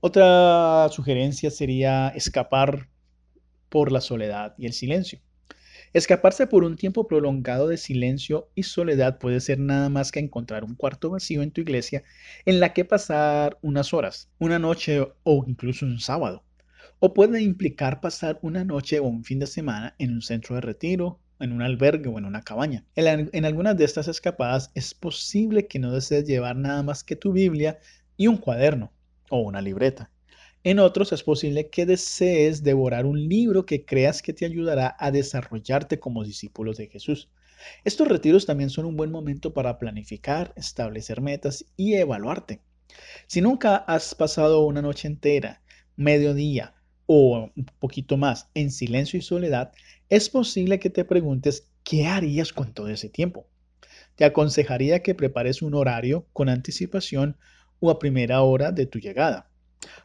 Otra 0.00 0.88
sugerencia 0.90 1.50
sería 1.50 2.08
escapar 2.08 2.88
por 3.68 3.92
la 3.92 4.00
soledad 4.00 4.54
y 4.56 4.66
el 4.66 4.72
silencio. 4.72 5.20
Escaparse 5.92 6.46
por 6.46 6.62
un 6.62 6.76
tiempo 6.76 7.08
prolongado 7.08 7.66
de 7.66 7.76
silencio 7.76 8.48
y 8.54 8.62
soledad 8.62 9.18
puede 9.18 9.40
ser 9.40 9.58
nada 9.58 9.88
más 9.88 10.12
que 10.12 10.20
encontrar 10.20 10.62
un 10.62 10.76
cuarto 10.76 11.10
vacío 11.10 11.42
en 11.42 11.50
tu 11.50 11.62
iglesia 11.62 12.04
en 12.46 12.60
la 12.60 12.72
que 12.72 12.84
pasar 12.84 13.58
unas 13.60 13.92
horas, 13.92 14.30
una 14.38 14.60
noche 14.60 15.04
o 15.24 15.44
incluso 15.48 15.84
un 15.84 15.98
sábado. 15.98 16.44
O 17.00 17.12
puede 17.12 17.42
implicar 17.42 18.00
pasar 18.00 18.38
una 18.40 18.62
noche 18.64 19.00
o 19.00 19.04
un 19.04 19.24
fin 19.24 19.40
de 19.40 19.48
semana 19.48 19.96
en 19.98 20.12
un 20.12 20.22
centro 20.22 20.54
de 20.54 20.60
retiro, 20.60 21.18
en 21.40 21.50
un 21.50 21.60
albergue 21.60 22.08
o 22.08 22.18
en 22.18 22.24
una 22.24 22.42
cabaña. 22.42 22.84
En, 22.94 23.44
algunas 23.44 23.76
de 23.76 23.84
estas 23.84 24.06
escapadas 24.06 24.70
es 24.76 24.94
posible 24.94 25.66
que 25.66 25.80
no 25.80 25.90
desees 25.90 26.24
llevar 26.24 26.54
nada 26.54 26.84
más 26.84 27.02
que 27.02 27.16
tu 27.16 27.32
Biblia 27.32 27.80
y 28.16 28.28
un 28.28 28.36
cuaderno 28.36 28.92
o 29.28 29.40
una 29.40 29.60
libreta. 29.60 30.08
En 30.62 30.78
otros 30.78 31.10
es 31.12 31.22
posible 31.22 31.70
que 31.70 31.86
desees 31.86 32.62
devorar 32.62 33.06
un 33.06 33.30
libro 33.30 33.64
que 33.64 33.86
creas 33.86 34.20
que 34.20 34.34
te 34.34 34.44
ayudará 34.44 34.94
a 34.98 35.10
desarrollarte 35.10 35.98
como 35.98 36.22
discípulo 36.22 36.74
de 36.74 36.86
Jesús. 36.88 37.30
Estos 37.82 38.08
retiros 38.08 38.44
también 38.44 38.68
son 38.68 38.84
un 38.84 38.94
buen 38.94 39.10
momento 39.10 39.54
para 39.54 39.78
planificar, 39.78 40.52
establecer 40.56 41.22
metas 41.22 41.64
y 41.78 41.94
evaluarte. 41.94 42.60
Si 43.26 43.40
nunca 43.40 43.76
has 43.76 44.14
pasado 44.14 44.66
una 44.66 44.82
noche 44.82 45.08
entera, 45.08 45.62
mediodía 45.96 46.74
o 47.06 47.50
un 47.56 47.66
poquito 47.78 48.18
más 48.18 48.50
en 48.52 48.70
silencio 48.70 49.18
y 49.18 49.22
soledad, 49.22 49.72
es 50.10 50.28
posible 50.28 50.78
que 50.78 50.90
te 50.90 51.06
preguntes 51.06 51.70
qué 51.84 52.06
harías 52.06 52.52
con 52.52 52.74
todo 52.74 52.88
ese 52.88 53.08
tiempo. 53.08 53.46
Te 54.14 54.26
aconsejaría 54.26 55.02
que 55.02 55.14
prepares 55.14 55.62
un 55.62 55.72
horario 55.72 56.26
con 56.34 56.50
anticipación 56.50 57.38
o 57.78 57.90
a 57.90 57.98
primera 57.98 58.42
hora 58.42 58.72
de 58.72 58.84
tu 58.84 58.98
llegada 58.98 59.49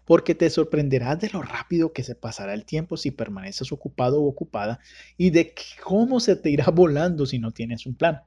porque 0.06 0.36
te 0.36 0.50
sorprenderás 0.50 1.20
de 1.20 1.30
lo 1.30 1.42
rápido 1.42 1.94
que 1.94 2.04
se 2.04 2.16
pasará 2.16 2.54
el 2.54 2.66
tiempo 2.66 2.98
si 2.98 3.12
permaneces 3.12 3.72
ocupado 3.72 4.22
o 4.22 4.28
ocupada 4.28 4.80
y 5.18 5.32
de 5.32 5.54
cómo 5.84 6.20
se 6.20 6.36
te 6.36 6.50
irá 6.50 6.66
volando 6.66 7.26
si 7.26 7.40
no 7.40 7.52
tienes 7.52 7.86
un 7.86 7.96
plan. 7.96 8.22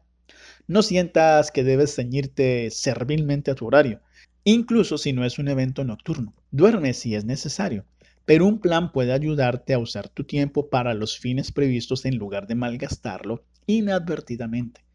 No 0.66 0.82
sientas 0.82 1.51
que 1.51 1.64
debes 1.64 1.94
ceñirte 1.94 2.70
servilmente 2.70 3.51
a 3.51 3.55
tu 3.55 3.66
horario, 3.66 4.01
incluso 4.44 4.99
si 4.99 5.12
no 5.12 5.24
es 5.24 5.38
un 5.38 5.49
evento 5.49 5.84
nocturno. 5.84 6.34
Duerme 6.51 6.92
si 6.92 7.14
es 7.14 7.24
necesario, 7.24 7.86
pero 8.24 8.46
un 8.46 8.61
plan 8.61 8.92
puede 8.92 9.12
ayudarte 9.12 9.72
a 9.72 9.78
usar 9.78 10.09
tu 10.09 10.24
tiempo 10.24 10.68
para 10.68 10.92
los 10.92 11.18
fines 11.18 11.53
previstos 11.53 12.05
en 12.05 12.16
lugar 12.16 12.46
de 12.46 12.55
malgastarlo 12.55 13.44
inadvertidamente. 13.66 14.88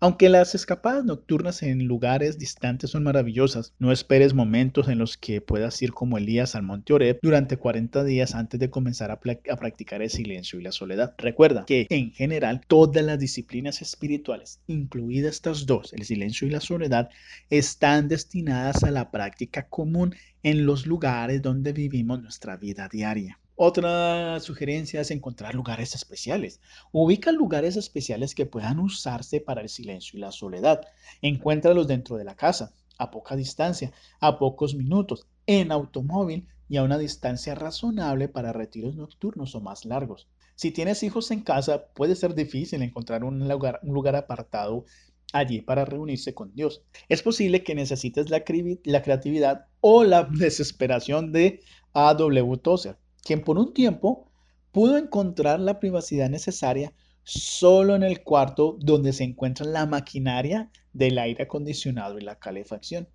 Aunque 0.00 0.28
las 0.28 0.54
escapadas 0.54 1.04
nocturnas 1.04 1.62
en 1.62 1.84
lugares 1.84 2.38
distantes 2.38 2.90
son 2.90 3.02
maravillosas, 3.02 3.74
no 3.78 3.92
esperes 3.92 4.34
momentos 4.34 4.88
en 4.88 4.98
los 4.98 5.16
que 5.16 5.40
puedas 5.40 5.80
ir 5.82 5.92
como 5.92 6.18
Elías 6.18 6.54
al 6.54 6.62
monte 6.62 6.92
Oreb 6.92 7.18
durante 7.22 7.56
40 7.56 8.04
días 8.04 8.34
antes 8.34 8.60
de 8.60 8.70
comenzar 8.70 9.10
a, 9.10 9.14
a 9.14 9.56
practicar 9.56 10.02
el 10.02 10.10
silencio 10.10 10.58
y 10.58 10.62
la 10.62 10.72
soledad. 10.72 11.14
Recuerda 11.18 11.64
que, 11.66 11.86
en 11.90 12.12
general, 12.12 12.60
todas 12.66 13.04
las 13.04 13.18
disciplinas 13.18 13.82
espirituales, 13.82 14.60
incluidas 14.66 15.34
estas 15.34 15.66
dos, 15.66 15.92
el 15.92 16.04
silencio 16.04 16.46
y 16.46 16.50
la 16.50 16.60
soledad, 16.60 17.10
están 17.50 18.08
destinadas 18.08 18.84
a 18.84 18.90
la 18.90 19.10
práctica 19.10 19.68
común 19.68 20.14
en 20.42 20.66
los 20.66 20.86
lugares 20.86 21.42
donde 21.42 21.72
vivimos 21.72 22.22
nuestra 22.22 22.56
vida 22.56 22.88
diaria. 22.88 23.38
Otra 23.60 24.38
sugerencia 24.38 25.00
es 25.00 25.10
encontrar 25.10 25.52
lugares 25.52 25.96
especiales. 25.96 26.60
Ubica 26.92 27.32
lugares 27.32 27.76
especiales 27.76 28.36
que 28.36 28.46
puedan 28.46 28.78
usarse 28.78 29.40
para 29.40 29.62
el 29.62 29.68
silencio 29.68 30.16
y 30.16 30.20
la 30.20 30.30
soledad. 30.30 30.82
Encuéntralos 31.22 31.88
dentro 31.88 32.16
de 32.16 32.22
la 32.22 32.36
casa, 32.36 32.72
a 32.98 33.10
poca 33.10 33.34
distancia, 33.34 33.90
a 34.20 34.38
pocos 34.38 34.76
minutos, 34.76 35.26
en 35.46 35.72
automóvil 35.72 36.46
y 36.68 36.76
a 36.76 36.84
una 36.84 36.98
distancia 36.98 37.56
razonable 37.56 38.28
para 38.28 38.52
retiros 38.52 38.94
nocturnos 38.94 39.56
o 39.56 39.60
más 39.60 39.84
largos. 39.84 40.28
Si 40.54 40.70
tienes 40.70 41.02
hijos 41.02 41.32
en 41.32 41.40
casa, 41.40 41.88
puede 41.96 42.14
ser 42.14 42.36
difícil 42.36 42.80
encontrar 42.82 43.24
un 43.24 43.48
lugar, 43.48 44.14
apartado 44.14 44.84
allí 45.32 45.62
para 45.62 45.84
reunirse 45.84 46.32
con 46.32 46.54
Dios. 46.54 46.84
Es 47.08 47.24
posible 47.24 47.64
que 47.64 47.74
necesites 47.74 48.30
la, 48.30 48.44
la 48.84 49.02
creatividad 49.02 49.66
o 49.80 50.04
la 50.04 50.22
desesperación 50.30 51.32
de 51.32 51.60
A.W. 51.92 52.56
Tozer 52.58 52.96
quien 53.28 53.42
por 53.42 53.58
un 53.58 53.74
tiempo 53.74 54.32
pudo 54.72 54.96
encontrar 54.96 55.60
la 55.60 55.80
privacidad 55.80 56.30
necesaria 56.30 56.94
solo 57.24 57.94
en 57.94 58.02
el 58.02 58.22
cuarto 58.22 58.78
donde 58.80 59.12
se 59.12 59.22
encuentra 59.22 59.66
la 59.66 59.84
maquinaria 59.84 60.70
del 60.94 61.18
aire 61.18 61.42
acondicionado 61.42 62.18
y 62.18 62.22
la 62.22 62.38
calefacción. 62.38 63.06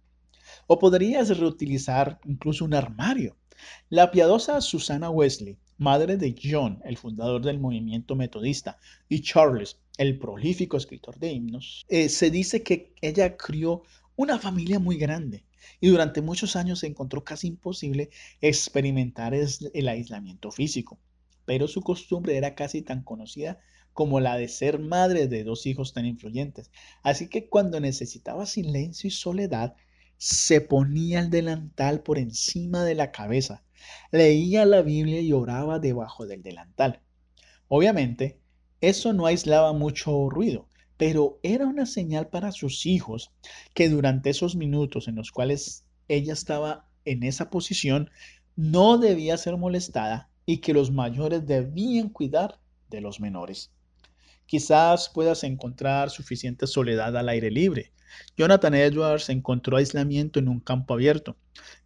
O 0.68 0.78
podrías 0.78 1.36
reutilizar 1.36 2.20
incluso 2.26 2.64
un 2.64 2.76
armario. 2.76 3.38
La 3.90 4.12
piadosa 4.12 4.62
Susana 4.62 5.10
Wesley, 5.10 5.58
madre 5.80 6.16
de 6.16 6.36
John, 6.40 6.80
el 6.86 6.98
fundador 6.98 7.44
del 7.44 7.60
movimiento 7.60 8.16
metodista, 8.16 8.78
y 9.10 9.22
Charles, 9.22 9.80
el 9.98 10.20
prolífico 10.20 10.78
escritor 10.78 11.18
de 11.18 11.32
himnos, 11.32 11.88
eh, 11.90 12.08
se 12.08 12.30
dice 12.30 12.62
que 12.62 12.94
ella 13.02 13.36
crió 13.36 13.82
una 14.16 14.38
familia 14.40 14.80
muy 14.80 14.98
grande 14.98 15.46
y 15.80 15.90
durante 15.90 16.22
muchos 16.22 16.56
años 16.56 16.80
se 16.80 16.88
encontró 16.88 17.24
casi 17.24 17.48
imposible 17.48 18.10
experimentar 18.42 19.34
el 19.34 19.88
aislamiento 19.88 20.52
físico, 20.52 21.00
pero 21.46 21.68
su 21.68 21.82
costumbre 21.82 22.38
era 22.38 22.56
casi 22.56 22.82
tan 22.82 23.04
conocida 23.04 23.60
como 23.94 24.20
la 24.20 24.38
de 24.38 24.48
ser 24.48 24.80
madre 24.80 25.28
de 25.28 25.44
dos 25.44 25.66
hijos 25.66 25.94
tan 25.94 26.06
influyentes. 26.06 26.72
Así 27.04 27.28
que 27.28 27.48
cuando 27.48 27.80
necesitaba 27.80 28.46
silencio 28.46 29.08
y 29.08 29.12
soledad, 29.12 29.76
se 30.18 30.62
ponía 30.62 31.20
el 31.20 31.30
delantal 31.30 32.02
por 32.02 32.18
encima 32.18 32.84
de 32.84 32.96
la 32.96 33.12
cabeza, 33.12 33.64
leía 34.12 34.66
la 34.66 34.82
Biblia 34.82 35.22
y 35.22 35.34
oraba 35.34 35.80
debajo 35.80 36.26
del 36.26 36.42
delantal. 36.42 37.02
Obviamente, 37.68 38.40
eso 38.80 39.14
no 39.14 39.26
aislaba 39.26 39.74
mucho 39.74 40.30
ruido, 40.30 40.68
pero 40.98 41.40
era 41.44 41.66
una 41.66 41.86
señal 41.86 42.28
para 42.28 42.52
sus 42.52 42.86
hijos 42.86 43.32
que 43.74 43.90
durante 43.90 44.30
esos 44.30 44.56
minutos 44.56 45.08
en 45.08 45.16
los 45.16 45.32
cuales 45.32 45.86
ella 46.08 46.34
estaba 46.34 46.88
en 47.06 47.24
esa 47.24 47.50
posición, 47.50 48.10
no 48.56 48.98
debía 48.98 49.38
ser 49.38 49.58
molestada 49.58 50.30
y 50.46 50.58
que 50.58 50.74
los 50.74 50.92
mayores 50.92 51.46
debían 51.46 52.10
cuidar 52.10 52.60
de 52.90 53.02
los 53.02 53.20
menores. 53.20 53.72
Quizás 54.46 55.10
puedas 55.10 55.44
encontrar 55.44 56.10
suficiente 56.10 56.68
soledad 56.68 57.16
al 57.18 57.30
aire 57.30 57.50
libre. 57.50 57.92
Jonathan 58.38 58.76
Edwards 58.76 59.30
encontró 59.30 59.78
aislamiento 59.78 60.40
en 60.40 60.48
un 60.48 60.60
campo 60.60 60.94
abierto. 60.94 61.36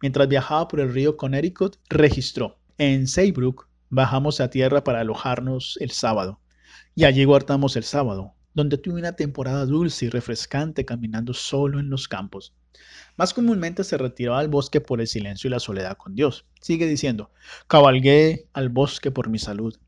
Mientras 0.02 0.28
viajaba 0.28 0.68
por 0.68 0.80
el 0.80 0.92
río 0.92 1.16
Connecticut, 1.16 1.76
registró. 1.88 2.58
En 2.76 3.06
Saybrook 3.06 3.68
bajamos 3.88 4.40
a 4.40 4.50
tierra 4.50 4.84
para 4.84 5.00
alojarnos 5.00 5.78
el 5.80 5.90
sábado. 5.90 6.40
Y 6.94 7.04
allí 7.04 7.24
guardamos 7.24 7.76
el 7.76 7.84
sábado, 7.84 8.34
donde 8.58 8.76
tuve 8.76 8.98
una 8.98 9.12
temporada 9.12 9.64
dulce 9.66 10.06
y 10.06 10.08
refrescante 10.08 10.84
caminando 10.84 11.32
solo 11.32 11.78
en 11.78 11.90
los 11.90 12.08
campos. 12.08 12.52
Más 13.16 13.32
comúnmente 13.32 13.84
se 13.84 13.96
retiraba 13.96 14.40
al 14.40 14.48
bosque 14.48 14.80
por 14.80 15.00
el 15.00 15.06
silencio 15.06 15.46
y 15.46 15.52
la 15.52 15.60
soledad 15.60 15.96
con 15.96 16.16
Dios. 16.16 16.44
Sigue 16.60 16.88
diciendo, 16.88 17.30
cabalgué 17.68 18.48
al 18.52 18.68
bosque 18.68 19.12
por 19.12 19.28
mi 19.28 19.38
salud, 19.38 19.78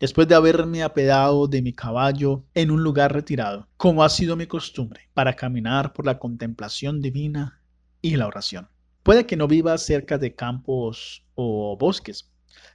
después 0.00 0.26
de 0.26 0.36
haberme 0.36 0.82
apedado 0.82 1.48
de 1.48 1.60
mi 1.60 1.74
caballo 1.74 2.46
en 2.54 2.70
un 2.70 2.82
lugar 2.82 3.12
retirado, 3.12 3.68
como 3.76 4.02
ha 4.02 4.08
sido 4.08 4.36
mi 4.36 4.46
costumbre, 4.46 5.10
para 5.12 5.36
caminar 5.36 5.92
por 5.92 6.06
la 6.06 6.18
contemplación 6.18 7.02
divina 7.02 7.60
y 8.00 8.16
la 8.16 8.26
oración. 8.26 8.70
Puede 9.02 9.26
que 9.26 9.36
no 9.36 9.48
viva 9.48 9.76
cerca 9.76 10.16
de 10.16 10.34
campos 10.34 11.26
o 11.34 11.76
bosques, 11.76 12.30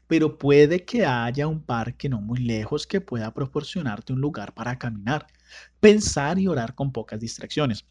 pero 0.07 0.37
puede 0.37 0.85
que 0.85 1.05
haya 1.05 1.47
un 1.47 1.61
parque 1.61 2.09
no 2.09 2.21
muy 2.21 2.39
lejos 2.39 2.87
que 2.87 3.01
pueda 3.01 3.33
proporcionarte 3.33 4.13
un 4.13 4.21
lugar 4.21 4.53
para 4.53 4.77
caminar, 4.77 5.27
pensar 5.79 6.39
y 6.39 6.47
orar 6.47 6.75
con 6.75 6.91
pocas 6.91 7.19
distracciones. 7.19 7.85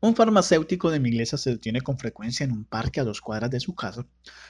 Un 0.00 0.16
farmacéutico 0.16 0.90
de 0.90 0.98
mi 0.98 1.10
iglesia 1.10 1.36
se 1.36 1.50
detiene 1.50 1.82
con 1.82 1.98
frecuencia 1.98 2.44
en 2.44 2.52
un 2.52 2.64
parque 2.64 3.00
a 3.00 3.04
dos 3.04 3.20
cuadras 3.20 3.50
de 3.50 3.60
su 3.60 3.74
casa 3.74 4.06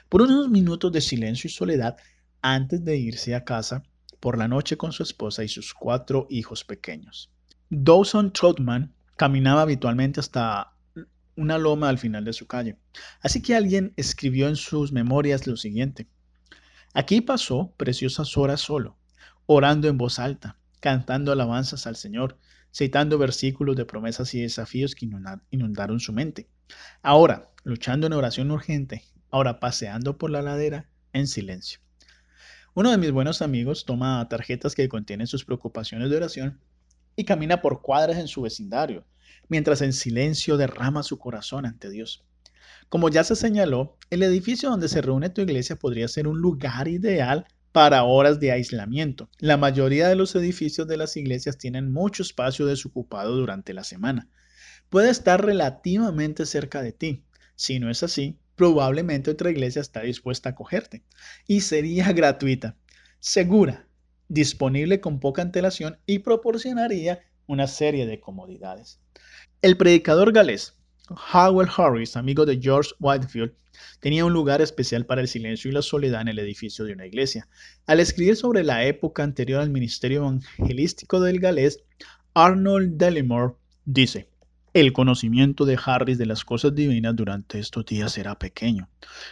por 0.09 0.23
unos 0.23 0.49
minutos 0.49 0.93
de 0.93 1.01
silencio 1.01 1.49
y 1.49 1.51
soledad 1.51 1.97
antes 2.41 2.85
de 2.85 2.97
irse 2.97 3.35
a 3.35 3.45
casa 3.45 3.83
por 4.21 4.39
la 4.39 4.47
noche 4.47 4.77
con 4.77 4.93
su 4.93 5.03
esposa 5.03 5.43
y 5.43 5.49
sus 5.49 5.75
cuatro 5.75 6.27
hijos 6.31 6.63
pequeños. 6.63 7.31
Dawson 7.69 8.33
Trotman 8.33 8.93
caminaba 9.17 9.63
habitualmente 9.63 10.21
hasta 10.21 10.73
una 11.37 11.59
loma 11.59 11.89
al 11.89 11.99
final 11.99 12.25
de 12.25 12.33
su 12.33 12.47
calle. 12.47 12.77
Así 13.21 13.43
que 13.43 13.55
alguien 13.57 13.93
escribió 13.97 14.49
en 14.49 14.57
sus 14.57 14.93
memorias 14.93 15.47
lo 15.47 15.57
siguiente. 15.57 16.07
Aquí 16.93 17.21
pasó 17.21 17.73
preciosas 17.77 18.37
horas 18.37 18.61
solo, 18.61 18.97
orando 19.47 19.87
en 19.89 19.97
voz 19.97 20.19
alta, 20.19 20.59
cantando 20.81 21.31
alabanzas 21.31 21.87
al 21.87 21.95
Señor, 21.95 22.39
citando 22.75 23.17
versículos 23.17 23.77
de 23.77 23.85
promesas 23.85 24.35
y 24.35 24.41
desafíos 24.41 24.95
que 24.95 25.09
inundaron 25.51 26.01
su 26.01 26.13
mente. 26.13 26.49
Ahora, 27.03 27.47
luchando 27.63 28.07
en 28.07 28.13
oración 28.13 28.51
urgente, 28.51 29.05
ahora 29.31 29.61
paseando 29.61 30.19
por 30.19 30.31
la 30.31 30.43
ladera 30.43 30.89
en 31.13 31.27
silencio. 31.27 31.81
Uno 32.75 32.91
de 32.91 32.99
mis 32.99 33.13
buenos 33.13 33.43
amigos 33.43 33.85
toma 33.85 34.29
tarjetas 34.29 34.75
que 34.75 34.89
contienen 34.89 35.27
sus 35.27 35.45
preocupaciones 35.45 36.11
de 36.11 36.17
oración 36.17 36.61
y 37.17 37.25
camina 37.25 37.61
por 37.61 37.83
cuadras 37.83 38.19
en 38.19 38.29
su 38.29 38.43
vecindario, 38.43 39.05
mientras 39.49 39.83
en 39.83 39.93
silencio 39.93 40.57
derrama 40.57 41.03
su 41.03 41.19
corazón 41.19 41.67
ante 41.67 41.91
Dios. 41.91 42.25
Como 42.91 43.09
ya 43.09 43.23
se 43.23 43.37
señaló, 43.37 43.97
el 44.11 44.25
edificio 44.25 44.69
donde 44.69 44.89
se 44.89 45.01
reúne 45.01 45.31
tu 45.31 45.43
iglesia 45.43 45.77
podría 45.77 46.09
ser 46.09 46.27
un 46.27 46.41
lugar 46.41 46.89
ideal 46.89 47.47
para 47.71 48.03
horas 48.03 48.41
de 48.41 48.51
aislamiento. 48.51 49.31
La 49.39 49.57
mayoría 49.57 50.09
de 50.09 50.17
los 50.17 50.35
edificios 50.35 50.89
de 50.89 50.97
las 50.97 51.17
iglesias 51.17 51.57
tienen 51.57 51.93
mucho 51.93 52.25
espacio 52.25 52.67
desocupado 52.67 53.37
durante 53.37 53.75
la 53.75 53.85
semana. 53.85 54.29
Puede 54.89 55.09
estar 55.09 55.45
relativamente 55.47 56.47
cerca 56.47 56.83
de 56.83 56.91
ti. 56.91 57.23
Si 57.55 57.79
no 57.79 57.93
es 57.93 58.03
así, 58.03 58.41
probablemente 58.57 59.31
otra 59.31 59.53
iglesia 59.53 59.83
está 59.83 60.01
dispuesta 60.01 60.49
a 60.49 60.53
acogerte 60.53 61.05
y 61.47 61.61
sería 61.61 62.13
gratuita, 62.13 62.77
segura, 63.21 63.87
disponible 64.27 65.01
con 65.01 65.21
poca 65.21 65.43
antelación 65.43 66.01
y 66.07 66.19
proporcionaría 66.19 67.21
una 67.47 67.69
serie 67.69 68.07
de 68.07 68.19
comodidades. 68.19 68.99
El 69.63 69.77
predicador 69.77 70.33
galés 70.33 70.80
Howell 71.11 71.69
Harris, 71.77 72.17
amigo 72.17 72.47
de 72.47 72.59
George 72.61 72.91
Whitefield, 73.01 73.53
tenía 74.01 74.25
un 74.25 74.33
lugar 74.33 74.63
especial 74.63 75.07
para 75.07 75.21
el 75.21 75.29
silencio 75.29 75.71
y 75.71 75.75
la 75.75 75.83
soledad 75.83 76.23
en 76.23 76.29
el 76.29 76.39
edificio 76.39 76.85
de 76.85 76.93
una 76.93 77.07
iglesia. 77.07 77.49
Al 77.87 78.01
escribir 78.01 78.37
sobre 78.37 78.63
la 78.63 78.85
época 78.85 79.23
anterior 79.23 79.61
al 79.61 79.71
ministerio 79.71 80.21
evangelístico 80.21 81.21
del 81.21 81.41
galés, 81.41 81.83
Arnold 82.35 82.97
Delimore 82.97 83.55
dice, 83.85 84.29
el 84.73 84.93
conocimiento 84.93 85.65
de 85.65 85.79
Harris 85.85 86.19
de 86.19 86.27
las 86.27 86.45
cosas 86.45 86.75
divinas 86.75 87.17
durante 87.17 87.59
estos 87.59 87.85
días 87.87 88.17
era 88.19 88.39
pequeño. 88.39 88.89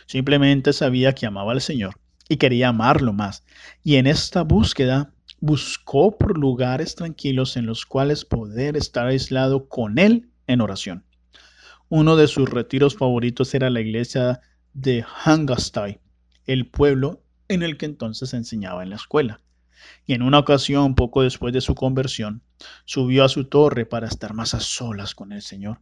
Simplemente 0.06 0.72
sabía 0.72 1.14
que 1.14 1.26
amaba 1.26 1.52
al 1.52 1.60
Señor 1.60 1.94
y 2.28 2.38
quería 2.38 2.68
amarlo 2.68 3.12
más. 3.12 3.44
Y 3.84 3.96
en 3.96 4.08
esta 4.08 4.42
búsqueda 4.42 5.12
buscó 5.40 6.18
por 6.18 6.36
lugares 6.36 6.96
tranquilos 6.96 7.56
en 7.56 7.66
los 7.66 7.86
cuales 7.86 8.24
poder 8.24 8.76
estar 8.76 9.06
aislado 9.06 9.68
con 9.68 9.98
Él 9.98 10.28
en 10.48 10.60
oración. 10.60 11.04
Uno 11.90 12.16
de 12.16 12.26
sus 12.26 12.50
retiros 12.50 12.96
favoritos 12.96 13.54
era 13.54 13.70
la 13.70 13.80
iglesia 13.80 14.42
de 14.74 15.06
Hangastai, 15.24 16.00
el 16.44 16.66
pueblo 16.66 17.22
en 17.48 17.62
el 17.62 17.78
que 17.78 17.86
entonces 17.86 18.34
enseñaba 18.34 18.82
en 18.82 18.90
la 18.90 18.96
escuela. 18.96 19.40
Y 20.04 20.12
en 20.12 20.20
una 20.20 20.38
ocasión, 20.38 20.94
poco 20.94 21.22
después 21.22 21.54
de 21.54 21.62
su 21.62 21.74
conversión, 21.74 22.42
subió 22.84 23.24
a 23.24 23.30
su 23.30 23.46
torre 23.46 23.86
para 23.86 24.06
estar 24.06 24.34
más 24.34 24.52
a 24.52 24.60
solas 24.60 25.14
con 25.14 25.32
el 25.32 25.40
Señor. 25.40 25.80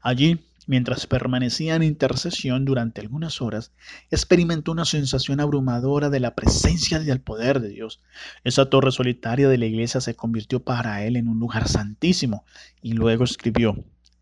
Allí, 0.00 0.40
mientras 0.66 1.06
permanecía 1.06 1.76
en 1.76 1.84
intercesión 1.84 2.64
durante 2.64 3.00
algunas 3.00 3.40
horas, 3.40 3.72
experimentó 4.10 4.72
una 4.72 4.84
sensación 4.84 5.38
abrumadora 5.38 6.10
de 6.10 6.18
la 6.18 6.34
presencia 6.34 7.00
y 7.00 7.04
del 7.04 7.20
poder 7.20 7.60
de 7.60 7.68
Dios. 7.68 8.00
Esa 8.42 8.68
torre 8.68 8.90
solitaria 8.90 9.48
de 9.48 9.58
la 9.58 9.66
iglesia 9.66 10.00
se 10.00 10.16
convirtió 10.16 10.64
para 10.64 11.04
él 11.04 11.14
en 11.14 11.28
un 11.28 11.38
lugar 11.38 11.68
santísimo, 11.68 12.44
y 12.82 12.94
luego 12.94 13.22
escribió, 13.22 13.76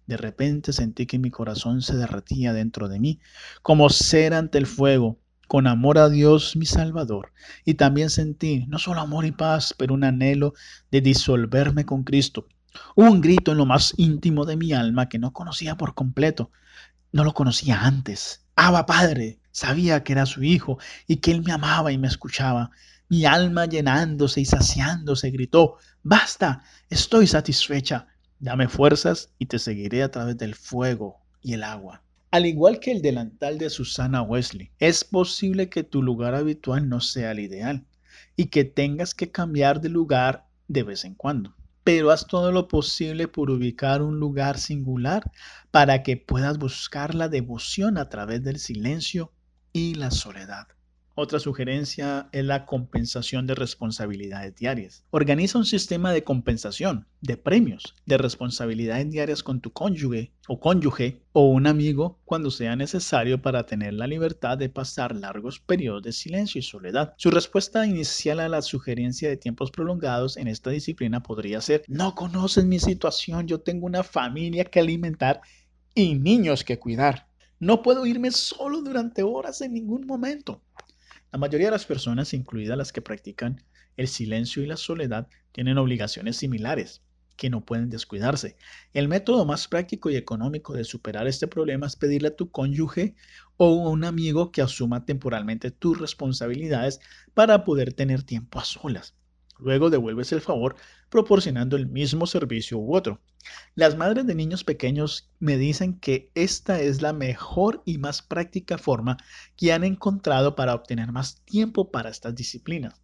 de 0.07 0.17
repente 0.17 0.73
sentí 0.73 1.07
que 1.07 1.19
mi 1.19 1.31
corazón 1.31 1.83
se 1.83 1.97
derretía 1.97 2.53
dentro 2.53 2.89
de 2.89 3.01
mí, 3.01 3.21
como 3.63 3.89
cera 3.91 4.39
ante 4.39 4.59
el 4.59 4.67
fuego, 4.67 5.19
con 5.49 5.67
amor 5.67 5.99
a 5.99 6.09
Dios 6.09 6.57
mi 6.57 6.67
Salvador. 6.67 7.33
Y 7.65 7.75
también 7.75 8.11
sentí 8.11 8.67
no 8.69 8.79
solo 8.79 9.01
amor 9.01 9.25
y 9.25 9.33
paz, 9.33 9.75
pero 9.77 9.95
un 9.95 10.05
anhelo 10.05 10.55
de 10.91 11.01
disolverme 11.01 11.85
con 11.85 12.05
Cristo. 12.05 12.49
un 12.97 13.21
grito 13.21 13.53
en 13.53 13.59
lo 13.59 13.67
más 13.67 13.95
íntimo 13.97 14.45
de 14.47 14.57
mi 14.57 14.73
alma 14.73 15.09
que 15.09 15.21
no 15.21 15.33
conocía 15.33 15.77
por 15.77 15.95
completo. 15.95 16.51
No 17.13 17.23
lo 17.23 17.33
conocía 17.33 17.83
antes. 17.83 18.45
Abba 18.57 18.85
Padre, 18.87 19.39
sabía 19.53 20.03
que 20.03 20.13
era 20.13 20.27
su 20.27 20.43
hijo 20.43 20.79
y 21.07 21.17
que 21.17 21.31
él 21.31 21.43
me 21.45 21.53
amaba 21.53 21.93
y 21.93 21.99
me 21.99 22.09
escuchaba. 22.09 22.71
Mi 23.09 23.27
alma 23.27 23.67
llenándose 23.67 24.41
y 24.41 24.45
saciándose 24.45 25.31
gritó, 25.31 25.77
basta, 26.03 26.63
estoy 26.91 27.27
satisfecha. 27.29 28.09
Dame 28.45 28.69
fuerzas 28.69 29.31
y 29.39 29.47
te 29.47 29.59
seguiré 29.59 30.03
a 30.03 30.11
través 30.11 30.37
del 30.37 30.55
fuego 30.55 31.17
y 31.41 31.55
el 31.55 31.63
agua. 31.63 32.03
Al 32.31 32.45
igual 32.45 32.79
que 32.79 32.93
el 32.93 33.01
delantal 33.01 33.57
de 33.57 33.71
Susana 33.71 34.21
Wesley, 34.21 34.71
es 34.79 35.03
posible 35.03 35.71
que 35.71 35.83
tu 35.83 36.03
lugar 36.03 36.35
habitual 36.35 36.87
no 36.87 37.01
sea 37.01 37.31
el 37.31 37.41
ideal 37.41 37.87
y 38.37 38.49
que 38.49 38.65
tengas 38.65 39.15
que 39.15 39.31
cambiar 39.31 39.81
de 39.81 39.89
lugar 39.89 40.45
de 40.69 40.83
vez 40.83 41.07
en 41.07 41.15
cuando. 41.15 41.55
Pero 41.85 42.11
haz 42.11 42.27
todo 42.27 42.53
lo 42.53 42.69
posible 42.69 43.29
por 43.29 43.51
ubicar 43.51 44.03
un 44.03 44.21
lugar 44.21 44.59
singular 44.59 45.23
para 45.71 46.03
que 46.03 46.19
puedas 46.19 46.59
buscar 46.59 47.15
la 47.15 47.31
devoción 47.31 47.97
a 47.97 48.11
través 48.11 48.45
del 48.45 48.59
silencio 48.59 49.33
y 49.73 49.95
la 49.95 50.11
soledad. 50.11 50.67
Otra 51.17 51.39
sugerencia 51.39 52.29
es 52.33 52.45
la 52.45 52.67
compensación 52.67 53.47
de 53.47 53.55
responsabilidades 53.55 54.57
diarias. 54.57 55.05
Organiza 55.11 55.59
un 55.59 55.65
sistema 55.65 56.13
de 56.13 56.25
compensación, 56.25 57.07
de 57.21 57.37
premios, 57.37 57.95
de 58.05 58.19
responsabilidades 58.19 59.09
diarias 59.11 59.45
con 59.45 59.61
tu 59.61 59.73
cónyuge 59.73 60.33
o 60.49 60.59
cónyuge 60.59 61.23
o 61.31 61.49
un 61.51 61.69
amigo 61.69 62.19
cuando 62.25 62.51
sea 62.51 62.75
necesario 62.75 63.41
para 63.41 63.65
tener 63.65 63.95
la 63.95 64.09
libertad 64.09 64.59
de 64.59 64.69
pasar 64.69 65.15
largos 65.15 65.61
periodos 65.61 66.03
de 66.03 66.13
silencio 66.13 66.59
y 66.59 66.63
soledad. 66.63 67.15
Su 67.17 67.31
respuesta 67.31 67.87
inicial 67.87 68.41
a 68.41 68.49
la 68.49 68.61
sugerencia 68.61 69.29
de 69.29 69.37
tiempos 69.37 69.71
prolongados 69.71 70.37
en 70.37 70.49
esta 70.49 70.71
disciplina 70.71 71.23
podría 71.23 71.61
ser, 71.61 71.85
no 71.87 72.17
conoces 72.17 72.65
mi 72.65 72.81
situación, 72.81 73.47
yo 73.47 73.61
tengo 73.61 73.87
una 73.87 74.03
familia 74.03 74.65
que 74.65 74.81
alimentar 74.81 75.43
y 75.95 76.17
niños 76.17 76.65
que 76.65 76.81
cuidar. 76.81 77.29
No 77.61 77.83
puedo 77.83 78.05
irme 78.05 78.33
solo 78.33 78.83
durante 78.83 79.23
horas 79.23 79.61
en 79.61 79.75
ningún 79.75 80.07
momento. 80.07 80.61
La 81.35 81.39
mayoría 81.39 81.67
de 81.67 81.73
las 81.73 81.85
personas, 81.85 82.33
incluidas 82.33 82.79
las 82.79 82.93
que 82.93 83.03
practican 83.03 83.61
el 83.97 84.07
silencio 84.07 84.63
y 84.63 84.67
la 84.67 84.77
soledad, 84.77 85.27
tienen 85.51 85.79
obligaciones 85.79 86.37
similares 86.37 87.03
que 87.37 87.51
no 87.51 87.65
pueden 87.65 87.91
descuidarse. 87.91 88.57
El 88.93 89.09
método 89.09 89.45
más 89.45 89.67
práctico 89.67 90.11
y 90.11 90.15
económico 90.15 90.75
de 90.75 90.85
superar 90.85 91.27
este 91.27 91.49
problema 91.49 91.89
es 91.89 91.97
pedirle 91.97 92.29
a 92.29 92.37
tu 92.37 92.53
cónyuge 92.53 93.17
o 93.57 93.85
a 93.85 93.91
un 93.91 94.05
amigo 94.05 94.53
que 94.53 94.63
asuma 94.63 95.07
temporalmente 95.07 95.73
tus 95.73 95.99
responsabilidades 95.99 97.01
para 97.35 97.65
poder 97.65 97.95
tener 97.95 98.23
tiempo 98.23 98.61
a 98.61 98.65
solas. 98.65 99.17
Luego 99.59 99.91
devuelves 99.91 100.31
el 100.31 100.41
favor 100.41 100.77
proporcionando 101.15 101.77
el 101.77 101.87
mismo 101.87 102.27
servicio 102.27 102.77
u 102.77 102.97
otro. 102.97 103.21
Las 103.77 103.97
madres 103.97 104.27
de 104.27 104.35
niños 104.35 104.65
pequeños 104.65 105.31
me 105.39 105.57
dicen 105.57 106.01
que 106.01 106.33
esta 106.35 106.81
es 106.81 107.03
la 107.03 107.13
mejor 107.13 107.85
y 107.85 107.99
más 107.99 108.21
práctica 108.21 108.79
forma 108.79 109.19
que 109.57 109.73
han 109.73 109.85
encontrado 109.85 110.57
para 110.57 110.75
obtener 110.75 111.13
más 111.13 111.41
tiempo 111.45 111.93
para 111.93 112.11
estas 112.11 112.35
disciplinas. 112.35 113.01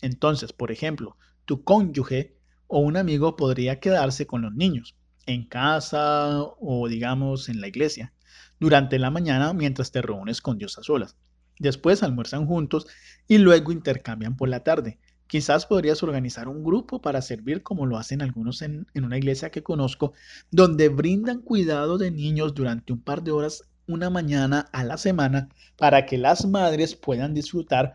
Entonces, 0.00 0.52
por 0.52 0.72
ejemplo, 0.72 1.16
tu 1.44 1.62
cónyuge 1.62 2.36
o 2.66 2.80
un 2.80 2.96
amigo 2.96 3.36
podría 3.36 3.78
quedarse 3.78 4.26
con 4.26 4.42
los 4.42 4.52
niños 4.52 4.96
en 5.24 5.46
casa 5.46 6.42
o 6.58 6.88
digamos 6.88 7.48
en 7.48 7.60
la 7.60 7.68
iglesia 7.68 8.12
durante 8.58 8.98
la 8.98 9.12
mañana 9.12 9.52
mientras 9.52 9.92
te 9.92 10.02
reúnes 10.02 10.40
con 10.40 10.58
Dios 10.58 10.76
a 10.76 10.82
solas. 10.82 11.16
Después 11.60 12.02
almuerzan 12.02 12.46
juntos 12.46 12.88
y 13.28 13.38
luego 13.38 13.70
intercambian 13.70 14.36
por 14.36 14.48
la 14.48 14.64
tarde. 14.64 14.98
Quizás 15.26 15.66
podrías 15.66 16.02
organizar 16.02 16.48
un 16.48 16.62
grupo 16.62 17.00
para 17.00 17.22
servir 17.22 17.62
como 17.62 17.86
lo 17.86 17.96
hacen 17.96 18.22
algunos 18.22 18.62
en, 18.62 18.86
una 18.94 19.16
iglesia 19.16 19.50
que 19.50 19.62
conozco, 19.62 20.12
donde 20.50 20.88
brindan 20.88 21.40
cuidado 21.40 21.98
de 21.98 22.10
niños 22.10 22.54
durante 22.54 22.92
un 22.92 23.00
par 23.00 23.22
de 23.22 23.32
horas 23.32 23.64
una 23.86 24.10
mañana 24.10 24.68
a 24.72 24.84
la 24.84 24.96
semana 24.98 25.48
para 25.76 26.06
que 26.06 26.18
las 26.18 26.46
madres 26.46 26.94
puedan 26.94 27.34
disfrutar 27.34 27.94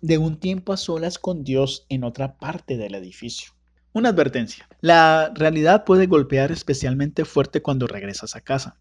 de 0.00 0.18
un 0.18 0.38
tiempo 0.38 0.72
a 0.72 0.76
solas 0.76 1.18
con 1.18 1.44
Dios 1.44 1.84
en 1.88 2.04
otra 2.04 2.36
parte 2.36 2.76
del 2.76 2.94
edificio. 2.94 3.52
Una 3.92 4.10
advertencia. 4.10 4.68
La 4.80 5.32
realidad 5.34 5.84
puede 5.84 6.06
golpear 6.06 6.52
especialmente 6.52 7.24
fuerte 7.24 7.62
cuando 7.62 7.86
regresas 7.86 8.36
a 8.36 8.40
casa. 8.40 8.76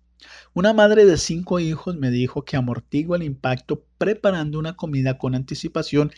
Una 0.54 0.74
madre 0.74 1.06
de 1.06 1.18
cinco 1.18 1.60
hijos 1.60 1.96
me 1.96 2.12
dijo 2.12 2.44
que 2.44 2.58
amortigua 2.58 3.18
el 3.18 3.24
impacto 3.24 3.84
preparando 3.98 4.60
una 4.60 4.76
comida 4.76 5.18
con 5.18 5.36
anticipación 5.36 6.12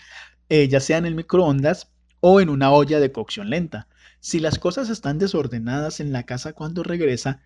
eh, 0.50 0.68
ya 0.68 0.80
sea 0.80 0.98
en 0.98 1.06
el 1.06 1.16
microondas 1.16 1.92
o 2.20 2.42
en 2.42 2.50
una 2.50 2.72
olla 2.72 3.00
de 3.00 3.12
cocción 3.12 3.50
lenta. 3.50 3.88
Si 4.20 4.40
las 4.40 4.60
cosas 4.60 4.90
están 4.90 5.18
desordenadas 5.18 6.00
en 6.00 6.12
la 6.12 6.24
casa 6.24 6.54
cuando 6.54 6.84
regresa, 6.84 7.42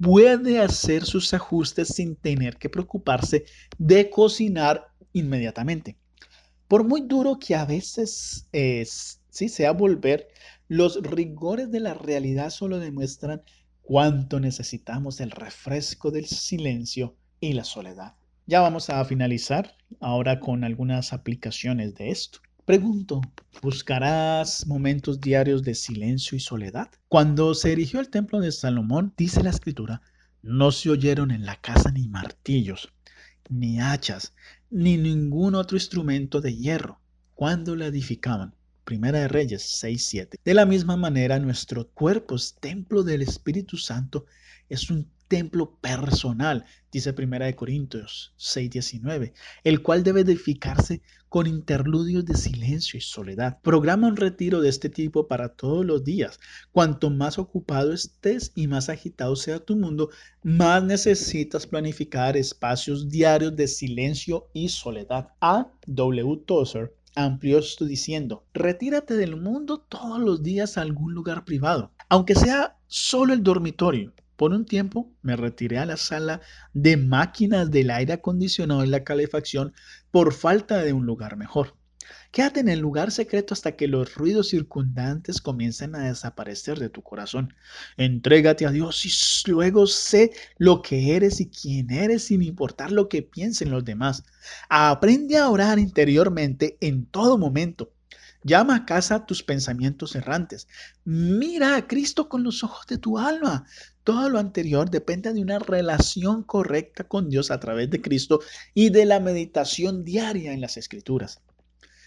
puede 0.00 0.60
hacer 0.60 1.04
sus 1.04 1.32
ajustes 1.34 1.88
sin 1.88 2.16
tener 2.16 2.56
que 2.56 2.68
preocuparse 2.68 3.44
de 3.78 4.10
cocinar 4.10 4.88
inmediatamente. 5.12 5.96
Por 6.68 6.84
muy 6.84 7.02
duro 7.02 7.38
que 7.38 7.54
a 7.54 7.64
veces 7.64 8.48
es, 8.52 9.20
sí, 9.30 9.48
sea 9.48 9.72
volver, 9.72 10.28
los 10.68 11.02
rigores 11.02 11.70
de 11.70 11.80
la 11.80 11.94
realidad 11.94 12.50
solo 12.50 12.78
demuestran 12.78 13.42
cuánto 13.82 14.40
necesitamos 14.40 15.20
el 15.20 15.30
refresco 15.30 16.10
del 16.10 16.26
silencio 16.26 17.16
y 17.40 17.52
la 17.52 17.64
soledad. 17.64 18.14
Ya 18.46 18.60
vamos 18.60 18.90
a 18.90 19.04
finalizar 19.04 19.76
ahora 20.00 20.40
con 20.40 20.64
algunas 20.64 21.12
aplicaciones 21.12 21.94
de 21.94 22.10
esto. 22.10 22.40
Pregunto, 22.64 23.20
¿buscarás 23.60 24.66
momentos 24.66 25.20
diarios 25.20 25.62
de 25.62 25.74
silencio 25.74 26.36
y 26.36 26.40
soledad? 26.40 26.90
Cuando 27.08 27.54
se 27.54 27.72
erigió 27.72 28.00
el 28.00 28.08
templo 28.08 28.40
de 28.40 28.52
Salomón, 28.52 29.12
dice 29.16 29.42
la 29.42 29.50
escritura, 29.50 30.00
no 30.40 30.72
se 30.72 30.90
oyeron 30.90 31.30
en 31.30 31.44
la 31.44 31.60
casa 31.60 31.90
ni 31.90 32.08
martillos, 32.08 32.92
ni 33.50 33.80
hachas, 33.80 34.34
ni 34.70 34.96
ningún 34.96 35.54
otro 35.54 35.76
instrumento 35.76 36.40
de 36.40 36.56
hierro 36.56 37.00
cuando 37.34 37.76
la 37.76 37.86
edificaban. 37.86 38.54
Primera 38.84 39.20
de 39.20 39.28
Reyes 39.28 39.62
6:7. 39.82 40.36
De 40.44 40.54
la 40.54 40.66
misma 40.66 40.96
manera, 40.96 41.38
nuestro 41.38 41.88
cuerpo 41.90 42.36
es 42.36 42.54
templo 42.60 43.02
del 43.02 43.22
Espíritu 43.22 43.76
Santo, 43.76 44.26
es 44.68 44.90
un 44.90 45.10
templo 45.28 45.76
personal, 45.80 46.64
dice 46.92 47.12
Primera 47.12 47.46
de 47.46 47.56
Corintios 47.56 48.34
6:19, 48.36 49.32
el 49.64 49.82
cual 49.82 50.02
debe 50.02 50.20
edificarse 50.20 51.02
con 51.28 51.46
interludios 51.46 52.24
de 52.24 52.36
silencio 52.36 52.96
y 52.96 53.00
soledad. 53.00 53.58
Programa 53.62 54.06
un 54.06 54.16
retiro 54.16 54.60
de 54.60 54.68
este 54.68 54.88
tipo 54.88 55.26
para 55.26 55.48
todos 55.48 55.84
los 55.84 56.04
días. 56.04 56.38
Cuanto 56.70 57.10
más 57.10 57.38
ocupado 57.38 57.92
estés 57.92 58.52
y 58.54 58.68
más 58.68 58.88
agitado 58.88 59.34
sea 59.34 59.58
tu 59.58 59.74
mundo, 59.74 60.10
más 60.42 60.84
necesitas 60.84 61.66
planificar 61.66 62.36
espacios 62.36 63.08
diarios 63.08 63.56
de 63.56 63.66
silencio 63.66 64.48
y 64.52 64.68
soledad. 64.68 65.30
A. 65.40 65.72
W. 65.86 66.36
Tozer 66.46 66.94
amplió 67.16 67.58
esto 67.58 67.84
diciendo, 67.84 68.44
retírate 68.54 69.14
del 69.14 69.36
mundo 69.36 69.78
todos 69.78 70.20
los 70.20 70.42
días 70.42 70.76
a 70.76 70.82
algún 70.82 71.14
lugar 71.14 71.44
privado, 71.44 71.92
aunque 72.08 72.34
sea 72.34 72.76
solo 72.86 73.32
el 73.32 73.42
dormitorio. 73.42 74.12
Por 74.36 74.52
un 74.52 74.66
tiempo 74.66 75.12
me 75.22 75.36
retiré 75.36 75.78
a 75.78 75.86
la 75.86 75.96
sala 75.96 76.40
de 76.72 76.96
máquinas 76.96 77.70
del 77.70 77.90
aire 77.90 78.14
acondicionado 78.14 78.84
y 78.84 78.88
la 78.88 79.04
calefacción 79.04 79.72
por 80.10 80.32
falta 80.32 80.78
de 80.78 80.92
un 80.92 81.06
lugar 81.06 81.36
mejor. 81.36 81.76
Quédate 82.32 82.60
en 82.60 82.68
el 82.68 82.80
lugar 82.80 83.12
secreto 83.12 83.54
hasta 83.54 83.76
que 83.76 83.86
los 83.86 84.14
ruidos 84.16 84.48
circundantes 84.48 85.40
comiencen 85.40 85.94
a 85.94 86.08
desaparecer 86.08 86.78
de 86.78 86.88
tu 86.88 87.02
corazón. 87.02 87.54
Entrégate 87.96 88.66
a 88.66 88.72
Dios 88.72 89.06
y 89.06 89.50
luego 89.50 89.86
sé 89.86 90.32
lo 90.58 90.82
que 90.82 91.14
eres 91.14 91.40
y 91.40 91.48
quién 91.48 91.90
eres 91.90 92.24
sin 92.24 92.42
importar 92.42 92.90
lo 92.90 93.08
que 93.08 93.22
piensen 93.22 93.70
los 93.70 93.84
demás. 93.84 94.24
Aprende 94.68 95.38
a 95.38 95.48
orar 95.48 95.78
interiormente 95.78 96.76
en 96.80 97.06
todo 97.06 97.38
momento. 97.38 97.93
Llama 98.46 98.76
a 98.76 98.84
casa 98.84 99.24
tus 99.24 99.42
pensamientos 99.42 100.14
errantes. 100.14 100.68
Mira 101.06 101.76
a 101.76 101.86
Cristo 101.86 102.28
con 102.28 102.42
los 102.44 102.62
ojos 102.62 102.86
de 102.86 102.98
tu 102.98 103.18
alma. 103.18 103.64
Todo 104.04 104.28
lo 104.28 104.38
anterior 104.38 104.90
depende 104.90 105.32
de 105.32 105.40
una 105.40 105.58
relación 105.58 106.42
correcta 106.42 107.04
con 107.04 107.30
Dios 107.30 107.50
a 107.50 107.58
través 107.58 107.88
de 107.88 108.02
Cristo 108.02 108.40
y 108.74 108.90
de 108.90 109.06
la 109.06 109.18
meditación 109.18 110.04
diaria 110.04 110.52
en 110.52 110.60
las 110.60 110.76
Escrituras. 110.76 111.40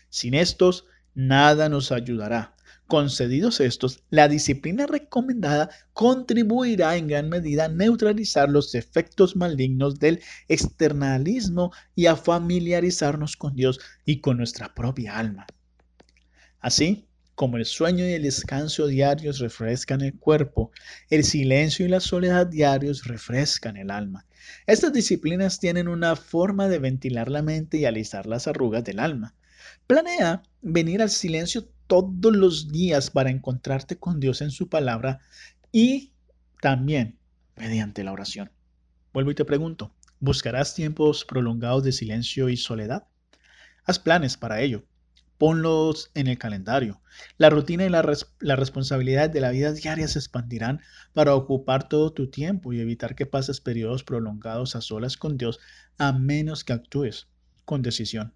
Sin 0.09 0.35
estos, 0.35 0.85
nada 1.15 1.69
nos 1.69 1.91
ayudará. 1.91 2.55
Concedidos 2.85 3.59
estos, 3.59 4.03
la 4.11 4.27
disciplina 4.27 4.85
recomendada 4.85 5.71
contribuirá 5.93 6.97
en 6.97 7.07
gran 7.07 7.29
medida 7.29 7.65
a 7.65 7.69
neutralizar 7.69 8.47
los 8.47 8.75
efectos 8.75 9.35
malignos 9.35 9.97
del 9.97 10.21
externalismo 10.49 11.71
y 11.95 12.05
a 12.05 12.15
familiarizarnos 12.15 13.35
con 13.37 13.55
Dios 13.55 13.79
y 14.05 14.21
con 14.21 14.37
nuestra 14.37 14.75
propia 14.75 15.17
alma. 15.17 15.47
Así, 16.59 17.07
como 17.37 17.57
el 17.57 17.65
sueño 17.65 18.03
y 18.07 18.13
el 18.13 18.23
descanso 18.23 18.87
diarios 18.87 19.37
refrescan 19.37 20.01
el 20.01 20.17
cuerpo, 20.17 20.71
el 21.11 21.23
silencio 21.23 21.85
y 21.85 21.89
la 21.89 21.99
soledad 21.99 22.47
diarios 22.47 23.05
refrescan 23.05 23.77
el 23.77 23.91
alma. 23.91 24.25
Estas 24.65 24.91
disciplinas 24.91 25.59
tienen 25.59 25.87
una 25.87 26.15
forma 26.15 26.67
de 26.67 26.79
ventilar 26.79 27.29
la 27.29 27.43
mente 27.43 27.77
y 27.77 27.85
alisar 27.85 28.25
las 28.25 28.47
arrugas 28.47 28.83
del 28.83 28.99
alma. 28.99 29.35
Planea 29.85 30.41
venir 30.63 31.03
al 31.03 31.11
silencio 31.11 31.69
todos 31.85 32.35
los 32.35 32.71
días 32.71 33.11
para 33.11 33.29
encontrarte 33.29 33.97
con 33.99 34.19
Dios 34.19 34.41
en 34.41 34.49
su 34.49 34.67
palabra 34.67 35.19
y 35.71 36.13
también 36.59 37.19
mediante 37.55 38.03
la 38.03 38.13
oración. 38.13 38.49
Vuelvo 39.13 39.29
y 39.29 39.35
te 39.35 39.45
pregunto, 39.45 39.93
¿buscarás 40.19 40.73
tiempos 40.73 41.23
prolongados 41.23 41.83
de 41.83 41.91
silencio 41.91 42.49
y 42.49 42.57
soledad? 42.57 43.07
Haz 43.85 43.99
planes 43.99 44.37
para 44.37 44.59
ello 44.61 44.83
ponlos 45.37 46.11
en 46.13 46.27
el 46.27 46.37
calendario. 46.37 47.01
La 47.37 47.49
rutina 47.49 47.85
y 47.85 47.89
la, 47.89 48.01
responsabilidad 48.01 49.29
de 49.29 49.41
la 49.41 49.51
vida 49.51 49.71
diaria 49.71 50.07
se 50.07 50.19
expandirán 50.19 50.81
para 51.13 51.35
ocupar 51.35 51.89
todo 51.89 52.13
tu 52.13 52.29
tiempo 52.29 52.73
y 52.73 52.79
evitar 52.79 53.15
que 53.15 53.25
pases 53.25 53.61
periodos 53.61 54.03
prolongados 54.03 54.75
a 54.75 54.81
solas 54.81 55.17
con 55.17 55.37
Dios 55.37 55.59
a 55.97 56.13
menos 56.13 56.63
que 56.63 56.73
actúes 56.73 57.27
con 57.65 57.81
decisión. 57.81 58.33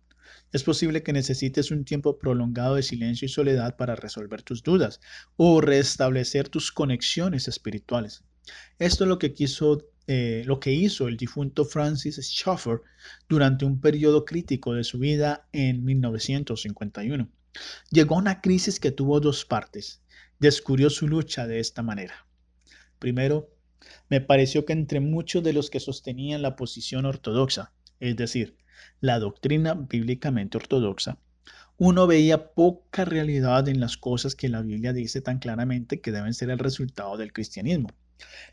Es 0.51 0.63
posible 0.63 1.03
que 1.03 1.13
necesites 1.13 1.71
un 1.71 1.85
tiempo 1.85 2.19
prolongado 2.19 2.75
de 2.75 2.83
silencio 2.83 3.25
y 3.25 3.29
soledad 3.29 3.77
para 3.77 3.95
resolver 3.95 4.41
tus 4.43 4.63
dudas 4.63 4.99
o 5.37 5.61
restablecer 5.61 6.49
tus 6.49 6.71
conexiones 6.71 7.47
espirituales. 7.47 8.23
Esto 8.79 9.03
es 9.03 9.07
lo 9.07 9.19
que 9.19 9.33
quiso 9.33 9.90
eh, 10.07 10.43
lo 10.45 10.59
que 10.59 10.71
hizo 10.73 11.07
el 11.07 11.17
difunto 11.17 11.65
Francis 11.65 12.17
Schaeffer 12.17 12.81
durante 13.29 13.65
un 13.65 13.79
periodo 13.79 14.25
crítico 14.25 14.73
de 14.73 14.83
su 14.83 14.99
vida 14.99 15.47
en 15.51 15.83
1951. 15.83 17.29
Llegó 17.89 18.15
a 18.15 18.19
una 18.19 18.41
crisis 18.41 18.79
que 18.79 18.91
tuvo 18.91 19.19
dos 19.19 19.45
partes. 19.45 20.01
Descubrió 20.39 20.89
su 20.89 21.07
lucha 21.07 21.47
de 21.47 21.59
esta 21.59 21.83
manera. 21.83 22.25
Primero, 22.99 23.49
me 24.09 24.21
pareció 24.21 24.65
que 24.65 24.73
entre 24.73 24.99
muchos 24.99 25.43
de 25.43 25.53
los 25.53 25.69
que 25.69 25.79
sostenían 25.79 26.41
la 26.41 26.55
posición 26.55 27.05
ortodoxa, 27.05 27.73
es 27.99 28.15
decir, 28.15 28.55
la 28.99 29.19
doctrina 29.19 29.73
bíblicamente 29.73 30.57
ortodoxa, 30.57 31.19
uno 31.77 32.05
veía 32.05 32.53
poca 32.53 33.05
realidad 33.05 33.67
en 33.67 33.79
las 33.79 33.97
cosas 33.97 34.35
que 34.35 34.49
la 34.49 34.61
Biblia 34.61 34.93
dice 34.93 35.21
tan 35.21 35.39
claramente 35.39 35.99
que 35.99 36.11
deben 36.11 36.33
ser 36.33 36.49
el 36.51 36.59
resultado 36.59 37.17
del 37.17 37.33
cristianismo. 37.33 37.89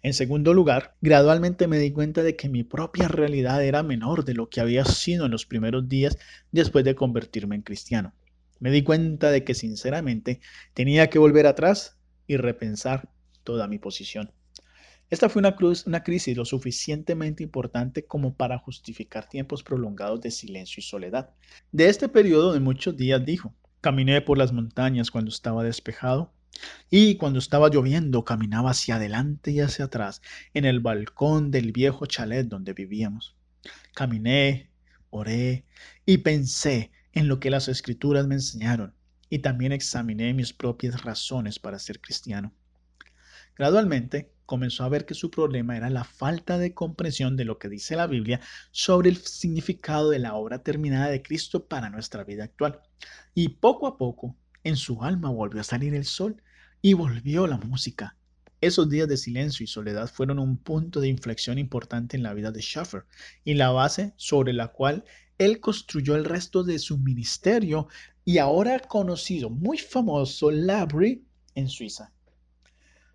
En 0.03 0.15
segundo 0.15 0.55
lugar, 0.55 0.97
gradualmente 1.01 1.67
me 1.67 1.79
di 1.79 1.93
cuenta 1.93 2.23
de 2.23 2.37
que 2.37 2.49
mi 2.49 2.63
propia 2.63 3.09
realidad 3.09 3.65
era 3.65 3.83
menor 3.83 4.25
de 4.25 4.35
lo 4.35 4.49
que 4.49 4.61
había 4.61 4.85
sido 4.85 5.27
en 5.27 5.33
los 5.33 5.47
primeros 5.47 5.89
días 5.89 6.17
después 6.53 6.85
de 6.85 6.95
convertirme 6.95 7.57
en 7.57 7.63
cristiano. 7.63 8.15
Me 8.61 8.71
di 8.71 8.83
cuenta 8.83 9.31
de 9.31 9.45
que 9.45 9.55
sinceramente 9.55 10.41
tenía 10.75 11.11
que 11.11 11.19
volver 11.19 11.47
atrás 11.47 11.99
y 12.27 12.37
repensar 12.37 13.09
toda 13.45 13.67
mi 13.69 13.79
posición. 13.79 14.33
Esta 15.11 15.29
fue 15.29 15.41
una, 15.41 15.57
cruz, 15.57 15.87
una 15.87 16.03
crisis 16.03 16.37
lo 16.37 16.45
suficientemente 16.45 17.43
importante 17.43 18.05
como 18.05 18.35
para 18.35 18.59
justificar 18.59 19.29
tiempos 19.29 19.63
prolongados 19.63 20.21
de 20.21 20.31
silencio 20.31 20.81
y 20.81 20.83
soledad. 20.83 21.31
De 21.73 21.89
este 21.89 22.09
periodo 22.09 22.53
de 22.53 22.61
muchos 22.61 22.97
días 22.97 23.25
dijo, 23.25 23.55
caminé 23.81 24.21
por 24.21 24.37
las 24.37 24.53
montañas 24.53 25.11
cuando 25.11 25.31
estaba 25.31 25.65
despejado 25.65 26.33
y 26.91 27.17
cuando 27.17 27.39
estaba 27.39 27.69
lloviendo 27.69 28.25
caminaba 28.25 28.71
hacia 28.71 28.97
adelante 28.97 29.51
y 29.51 29.61
hacia 29.61 29.87
atrás 29.87 30.23
en 30.55 30.65
el 30.65 30.81
balcón 30.81 31.51
del 31.51 31.73
viejo 31.73 32.07
chalet 32.07 32.47
donde 32.49 32.73
vivíamos. 32.73 33.37
Caminé, 33.95 34.71
oré 35.11 35.65
y 36.07 36.19
pensé 36.19 36.91
en 37.13 37.29
lo 37.29 37.41
que 37.41 37.51
las 37.51 37.69
escrituras 37.69 38.27
me 38.27 38.37
enseñaron 38.37 38.95
y 39.31 39.41
también 39.41 39.73
examiné 39.73 40.33
mis 40.35 40.53
propias 40.53 41.03
razones 41.03 41.59
para 41.59 41.79
ser 41.79 42.01
cristiano. 42.01 42.53
Gradualmente 43.57 44.33
comenzó 44.47 44.85
a 44.85 44.89
ver 44.89 45.05
que 45.05 45.15
su 45.15 45.31
problema 45.31 45.77
era 45.77 45.91
la 45.91 46.05
falta 46.05 46.59
de 46.59 46.73
comprensión 46.73 47.37
de 47.37 47.45
lo 47.45 47.59
que 47.59 47.69
dice 47.69 47.97
la 47.97 48.07
Biblia 48.07 48.41
sobre 48.71 49.11
el 49.11 49.17
significado 49.19 50.11
de 50.11 50.21
la 50.21 50.35
obra 50.35 50.63
terminada 50.63 51.09
de 51.09 51.23
Cristo 51.23 51.67
para 51.67 51.91
nuestra 51.91 52.25
vida 52.25 52.45
actual. 52.45 52.81
Y 53.35 53.49
poco 53.49 53.87
a 53.87 53.99
poco 53.99 54.37
en 54.65 54.77
su 54.77 55.03
alma 55.03 55.31
volvió 55.31 55.61
a 55.61 55.65
salir 55.65 55.95
el 55.95 56.05
sol 56.05 56.43
y 56.83 56.95
volvió 56.95 57.47
la 57.47 57.59
música. 57.59 58.17
Esos 58.61 58.89
días 58.89 59.09
de 59.09 59.17
silencio 59.17 59.65
y 59.65 59.67
soledad 59.67 60.09
fueron 60.09 60.39
un 60.39 60.57
punto 60.57 61.01
de 61.01 61.09
inflexión 61.09 61.59
importante 61.59 62.17
en 62.17 62.23
la 62.23 62.35
vida 62.35 62.51
de 62.51 62.61
Schaffer 62.61 63.05
y 63.45 63.55
la 63.55 63.71
base 63.71 64.13
sobre 64.17 64.53
la 64.53 64.69
cual 64.69 65.05
él 65.39 65.61
construyó 65.61 66.17
el 66.17 66.25
resto 66.25 66.65
de 66.65 66.79
su 66.79 66.99
ministerio 66.99 67.89
y 68.25 68.39
ahora 68.39 68.81
conocido, 68.81 69.49
muy 69.49 69.79
famoso, 69.79 70.51
Labry 70.51 71.25
en 71.55 71.69
Suiza. 71.69 72.13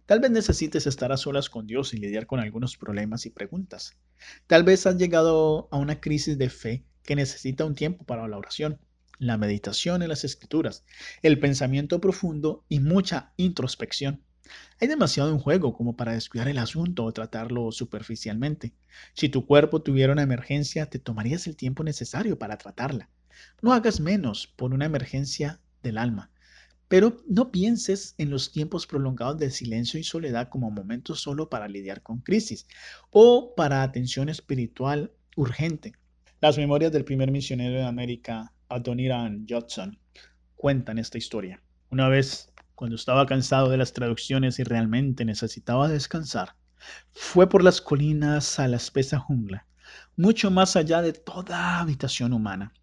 Tal 0.05 0.19
vez 0.19 0.31
necesites 0.31 0.87
estar 0.87 1.11
a 1.11 1.17
solas 1.17 1.49
con 1.49 1.67
Dios 1.67 1.93
y 1.93 1.97
lidiar 1.97 2.25
con 2.25 2.39
algunos 2.39 2.77
problemas 2.77 3.25
y 3.25 3.29
preguntas. 3.29 3.97
Tal 4.47 4.63
vez 4.63 4.85
has 4.85 4.97
llegado 4.97 5.67
a 5.71 5.77
una 5.77 5.99
crisis 5.99 6.37
de 6.37 6.49
fe 6.49 6.85
que 7.03 7.15
necesita 7.15 7.65
un 7.65 7.75
tiempo 7.75 8.05
para 8.05 8.27
la 8.27 8.37
oración, 8.37 8.79
la 9.27 9.37
meditación 9.37 10.01
en 10.01 10.09
las 10.09 10.23
escrituras, 10.23 10.85
el 11.21 11.39
pensamiento 11.39 11.99
profundo 11.99 12.65
y 12.69 12.79
mucha 12.79 13.33
introspección. 13.37 14.21
Hay 14.79 14.87
demasiado 14.87 15.31
en 15.31 15.39
juego 15.39 15.73
como 15.73 15.95
para 15.95 16.13
descuidar 16.13 16.47
el 16.47 16.57
asunto 16.57 17.05
o 17.05 17.13
tratarlo 17.13 17.71
superficialmente. 17.71 18.73
Si 19.13 19.29
tu 19.29 19.45
cuerpo 19.45 19.81
tuviera 19.81 20.13
una 20.13 20.23
emergencia, 20.23 20.85
te 20.87 20.99
tomarías 20.99 21.47
el 21.47 21.55
tiempo 21.55 21.83
necesario 21.83 22.37
para 22.37 22.57
tratarla. 22.57 23.09
No 23.61 23.73
hagas 23.73 23.99
menos 23.99 24.47
por 24.47 24.73
una 24.73 24.85
emergencia 24.85 25.61
del 25.81 25.97
alma. 25.97 26.31
Pero 26.87 27.23
no 27.27 27.51
pienses 27.51 28.13
en 28.17 28.29
los 28.29 28.51
tiempos 28.51 28.85
prolongados 28.85 29.39
de 29.39 29.49
silencio 29.49 29.99
y 29.99 30.03
soledad 30.03 30.49
como 30.49 30.69
momentos 30.69 31.21
solo 31.21 31.49
para 31.49 31.67
lidiar 31.67 32.03
con 32.03 32.19
crisis 32.19 32.67
o 33.09 33.55
para 33.55 33.81
atención 33.81 34.29
espiritual 34.29 35.11
urgente. 35.35 35.93
Las 36.41 36.57
memorias 36.57 36.91
del 36.91 37.05
primer 37.05 37.31
misionero 37.31 37.75
de 37.75 37.85
América, 37.85 38.53
Adoniran 38.73 39.45
Judson, 39.47 39.99
cuentan 40.55 40.97
esta 40.97 41.17
historia. 41.17 41.61
Una 41.91 42.09
vez, 42.09 42.51
cuando 42.73 42.95
estaba 42.95 43.25
cansado 43.27 43.69
de 43.69 43.77
las 43.77 43.93
traducciones 43.93 44.57
y 44.57 44.63
realmente 44.63 45.25
necesitaba 45.25 45.87
descansar, 45.87 46.55
fue 47.13 47.47
por 47.47 47.63
las 47.63 47.81
colinas 47.81 48.59
a 48.59 48.67
la 48.67 48.77
espesa 48.77 49.19
jungla, 49.19 49.67
mucho 50.17 50.49
más 50.49 50.75
allá 50.75 51.01
de 51.01 51.13
toda 51.13 51.79
habitación 51.79 52.33
humana. 52.33 52.73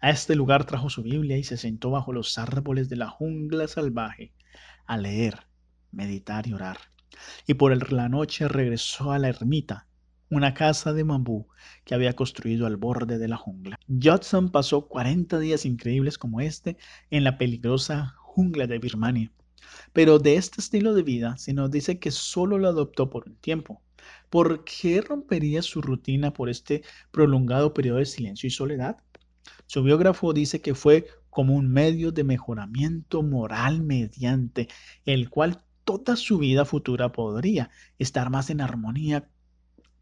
A 0.00 0.10
este 0.10 0.34
lugar 0.34 0.64
trajo 0.64 0.90
su 0.90 1.02
Biblia 1.02 1.38
y 1.38 1.44
se 1.44 1.56
sentó 1.56 1.90
bajo 1.90 2.12
los 2.12 2.38
árboles 2.38 2.88
de 2.88 2.96
la 2.96 3.08
jungla 3.08 3.68
salvaje 3.68 4.32
a 4.84 4.98
leer, 4.98 5.46
meditar 5.92 6.46
y 6.46 6.54
orar. 6.54 6.78
Y 7.46 7.54
por 7.54 7.92
la 7.92 8.08
noche 8.08 8.48
regresó 8.48 9.12
a 9.12 9.18
la 9.18 9.28
ermita, 9.28 9.85
una 10.30 10.54
casa 10.54 10.92
de 10.92 11.02
bambú 11.02 11.46
que 11.84 11.94
había 11.94 12.14
construido 12.14 12.66
al 12.66 12.76
borde 12.76 13.18
de 13.18 13.28
la 13.28 13.36
jungla. 13.36 13.78
Judson 13.88 14.50
pasó 14.50 14.88
40 14.88 15.38
días 15.38 15.64
increíbles 15.64 16.18
como 16.18 16.40
este 16.40 16.76
en 17.10 17.24
la 17.24 17.38
peligrosa 17.38 18.14
jungla 18.18 18.66
de 18.66 18.78
Birmania. 18.78 19.32
Pero 19.92 20.18
de 20.18 20.36
este 20.36 20.60
estilo 20.60 20.94
de 20.94 21.02
vida 21.02 21.36
se 21.38 21.52
nos 21.52 21.70
dice 21.70 21.98
que 21.98 22.10
solo 22.10 22.58
lo 22.58 22.68
adoptó 22.68 23.10
por 23.10 23.28
un 23.28 23.36
tiempo. 23.36 23.82
¿Por 24.30 24.64
qué 24.64 25.00
rompería 25.00 25.62
su 25.62 25.80
rutina 25.80 26.32
por 26.32 26.48
este 26.48 26.82
prolongado 27.10 27.72
periodo 27.74 27.98
de 27.98 28.06
silencio 28.06 28.46
y 28.46 28.50
soledad? 28.50 28.98
Su 29.66 29.82
biógrafo 29.82 30.32
dice 30.32 30.60
que 30.60 30.74
fue 30.74 31.06
como 31.30 31.54
un 31.54 31.68
medio 31.68 32.12
de 32.12 32.24
mejoramiento 32.24 33.22
moral 33.22 33.82
mediante 33.82 34.68
el 35.04 35.28
cual 35.30 35.62
toda 35.84 36.16
su 36.16 36.38
vida 36.38 36.64
futura 36.64 37.12
podría 37.12 37.70
estar 37.98 38.30
más 38.30 38.50
en 38.50 38.60
armonía 38.60 39.28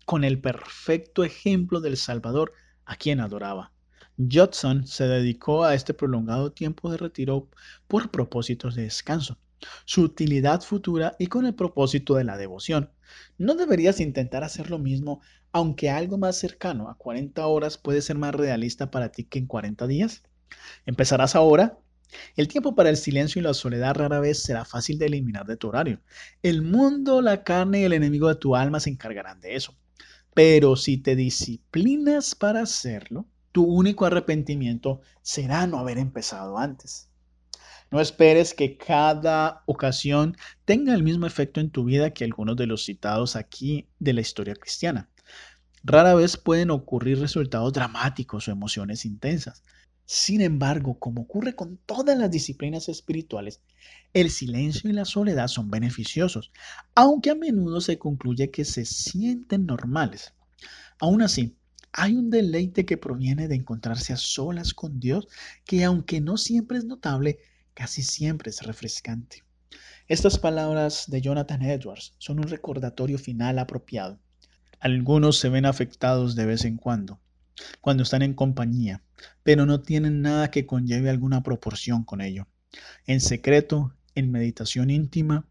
con 0.04 0.24
el 0.24 0.40
perfecto 0.40 1.24
ejemplo 1.24 1.80
del 1.80 1.96
Salvador 1.96 2.52
a 2.84 2.96
quien 2.96 3.20
adoraba. 3.20 3.72
Judson 4.16 4.86
se 4.86 5.08
dedicó 5.08 5.64
a 5.64 5.74
este 5.74 5.92
prolongado 5.94 6.52
tiempo 6.52 6.90
de 6.90 6.98
retiro 6.98 7.48
por 7.88 8.10
propósitos 8.10 8.74
de 8.74 8.82
descanso, 8.82 9.38
su 9.84 10.02
utilidad 10.02 10.62
futura 10.62 11.16
y 11.18 11.26
con 11.26 11.46
el 11.46 11.54
propósito 11.54 12.14
de 12.14 12.24
la 12.24 12.36
devoción. 12.36 12.90
¿No 13.38 13.54
deberías 13.54 14.00
intentar 14.00 14.44
hacer 14.44 14.70
lo 14.70 14.78
mismo, 14.78 15.20
aunque 15.52 15.90
algo 15.90 16.18
más 16.18 16.36
cercano 16.36 16.88
a 16.88 16.96
40 16.96 17.44
horas 17.46 17.78
puede 17.78 18.02
ser 18.02 18.16
más 18.16 18.34
realista 18.34 18.90
para 18.90 19.10
ti 19.10 19.24
que 19.24 19.38
en 19.38 19.46
40 19.46 19.86
días? 19.86 20.22
¿Empezarás 20.86 21.34
ahora? 21.34 21.78
El 22.36 22.46
tiempo 22.46 22.76
para 22.76 22.90
el 22.90 22.96
silencio 22.96 23.40
y 23.40 23.42
la 23.42 23.54
soledad 23.54 23.96
rara 23.96 24.20
vez 24.20 24.42
será 24.42 24.64
fácil 24.64 24.98
de 24.98 25.06
eliminar 25.06 25.46
de 25.46 25.56
tu 25.56 25.68
horario. 25.68 26.00
El 26.42 26.62
mundo, 26.62 27.20
la 27.20 27.42
carne 27.42 27.80
y 27.80 27.84
el 27.84 27.92
enemigo 27.92 28.28
de 28.28 28.36
tu 28.36 28.54
alma 28.54 28.78
se 28.78 28.90
encargarán 28.90 29.40
de 29.40 29.56
eso. 29.56 29.74
Pero 30.34 30.74
si 30.76 30.96
te 30.98 31.14
disciplinas 31.14 32.34
para 32.34 32.62
hacerlo, 32.62 33.26
tu 33.52 33.64
único 33.64 34.04
arrepentimiento 34.04 35.00
será 35.22 35.66
no 35.66 35.78
haber 35.78 35.98
empezado 35.98 36.58
antes. 36.58 37.08
No 37.92 38.00
esperes 38.00 38.54
que 38.54 38.76
cada 38.76 39.62
ocasión 39.66 40.36
tenga 40.64 40.92
el 40.94 41.04
mismo 41.04 41.26
efecto 41.26 41.60
en 41.60 41.70
tu 41.70 41.84
vida 41.84 42.10
que 42.10 42.24
algunos 42.24 42.56
de 42.56 42.66
los 42.66 42.84
citados 42.84 43.36
aquí 43.36 43.86
de 44.00 44.12
la 44.12 44.20
historia 44.20 44.56
cristiana. 44.56 45.08
Rara 45.84 46.14
vez 46.14 46.36
pueden 46.36 46.70
ocurrir 46.70 47.20
resultados 47.20 47.72
dramáticos 47.72 48.48
o 48.48 48.50
emociones 48.50 49.04
intensas. 49.04 49.62
Sin 50.06 50.42
embargo, 50.42 50.98
como 50.98 51.22
ocurre 51.22 51.54
con 51.54 51.78
todas 51.78 52.18
las 52.18 52.30
disciplinas 52.30 52.88
espirituales, 52.88 53.60
el 54.12 54.30
silencio 54.30 54.90
y 54.90 54.92
la 54.92 55.06
soledad 55.06 55.48
son 55.48 55.70
beneficiosos, 55.70 56.52
aunque 56.94 57.30
a 57.30 57.34
menudo 57.34 57.80
se 57.80 57.98
concluye 57.98 58.50
que 58.50 58.64
se 58.64 58.84
sienten 58.84 59.64
normales. 59.64 60.34
Aún 61.00 61.22
así, 61.22 61.56
hay 61.92 62.16
un 62.16 62.28
deleite 62.28 62.84
que 62.84 62.98
proviene 62.98 63.48
de 63.48 63.54
encontrarse 63.54 64.12
a 64.12 64.16
solas 64.16 64.74
con 64.74 65.00
Dios 65.00 65.26
que 65.64 65.84
aunque 65.84 66.20
no 66.20 66.36
siempre 66.36 66.76
es 66.76 66.84
notable, 66.84 67.38
casi 67.72 68.02
siempre 68.02 68.50
es 68.50 68.62
refrescante. 68.62 69.42
Estas 70.06 70.38
palabras 70.38 71.04
de 71.08 71.22
Jonathan 71.22 71.62
Edwards 71.62 72.14
son 72.18 72.40
un 72.40 72.48
recordatorio 72.48 73.16
final 73.16 73.58
apropiado. 73.58 74.18
Algunos 74.80 75.38
se 75.38 75.48
ven 75.48 75.64
afectados 75.64 76.34
de 76.34 76.44
vez 76.44 76.66
en 76.66 76.76
cuando, 76.76 77.20
cuando 77.80 78.02
están 78.02 78.22
en 78.22 78.34
compañía, 78.34 79.02
pero 79.42 79.66
no 79.66 79.80
tienen 79.80 80.22
nada 80.22 80.50
que 80.50 80.66
conlleve 80.66 81.10
alguna 81.10 81.42
proporción 81.42 82.04
con 82.04 82.20
ello. 82.20 82.48
En 83.06 83.20
secreto, 83.20 83.94
en 84.14 84.30
meditación 84.30 84.90
íntima, 84.90 85.46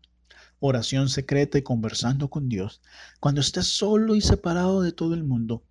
oración 0.59 1.09
secreta 1.09 1.57
y 1.57 1.61
conversando 1.61 2.29
con 2.29 2.49
Dios, 2.49 2.81
cuando 3.19 3.41
estés 3.41 3.67
solo 3.67 4.15
y 4.15 4.21
separado 4.21 4.81
de 4.81 4.91
todo 4.91 5.13
el 5.13 5.23
mundo, 5.23 5.63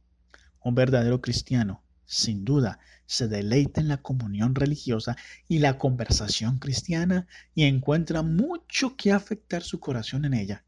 un 0.62 0.74
verdadero 0.74 1.20
cristiano, 1.20 1.82
sin 2.04 2.44
duda, 2.44 2.78
se 3.06 3.28
deleita 3.28 3.80
en 3.80 3.88
la 3.88 4.02
comunión 4.02 4.54
religiosa 4.54 5.16
y 5.48 5.58
la 5.58 5.78
conversación 5.78 6.58
cristiana 6.58 7.26
y 7.54 7.64
encuentra 7.64 8.22
mucho 8.22 8.96
que 8.96 9.12
afectar 9.12 9.62
su 9.62 9.80
corazón 9.80 10.24
en 10.24 10.34
ella. 10.34 10.64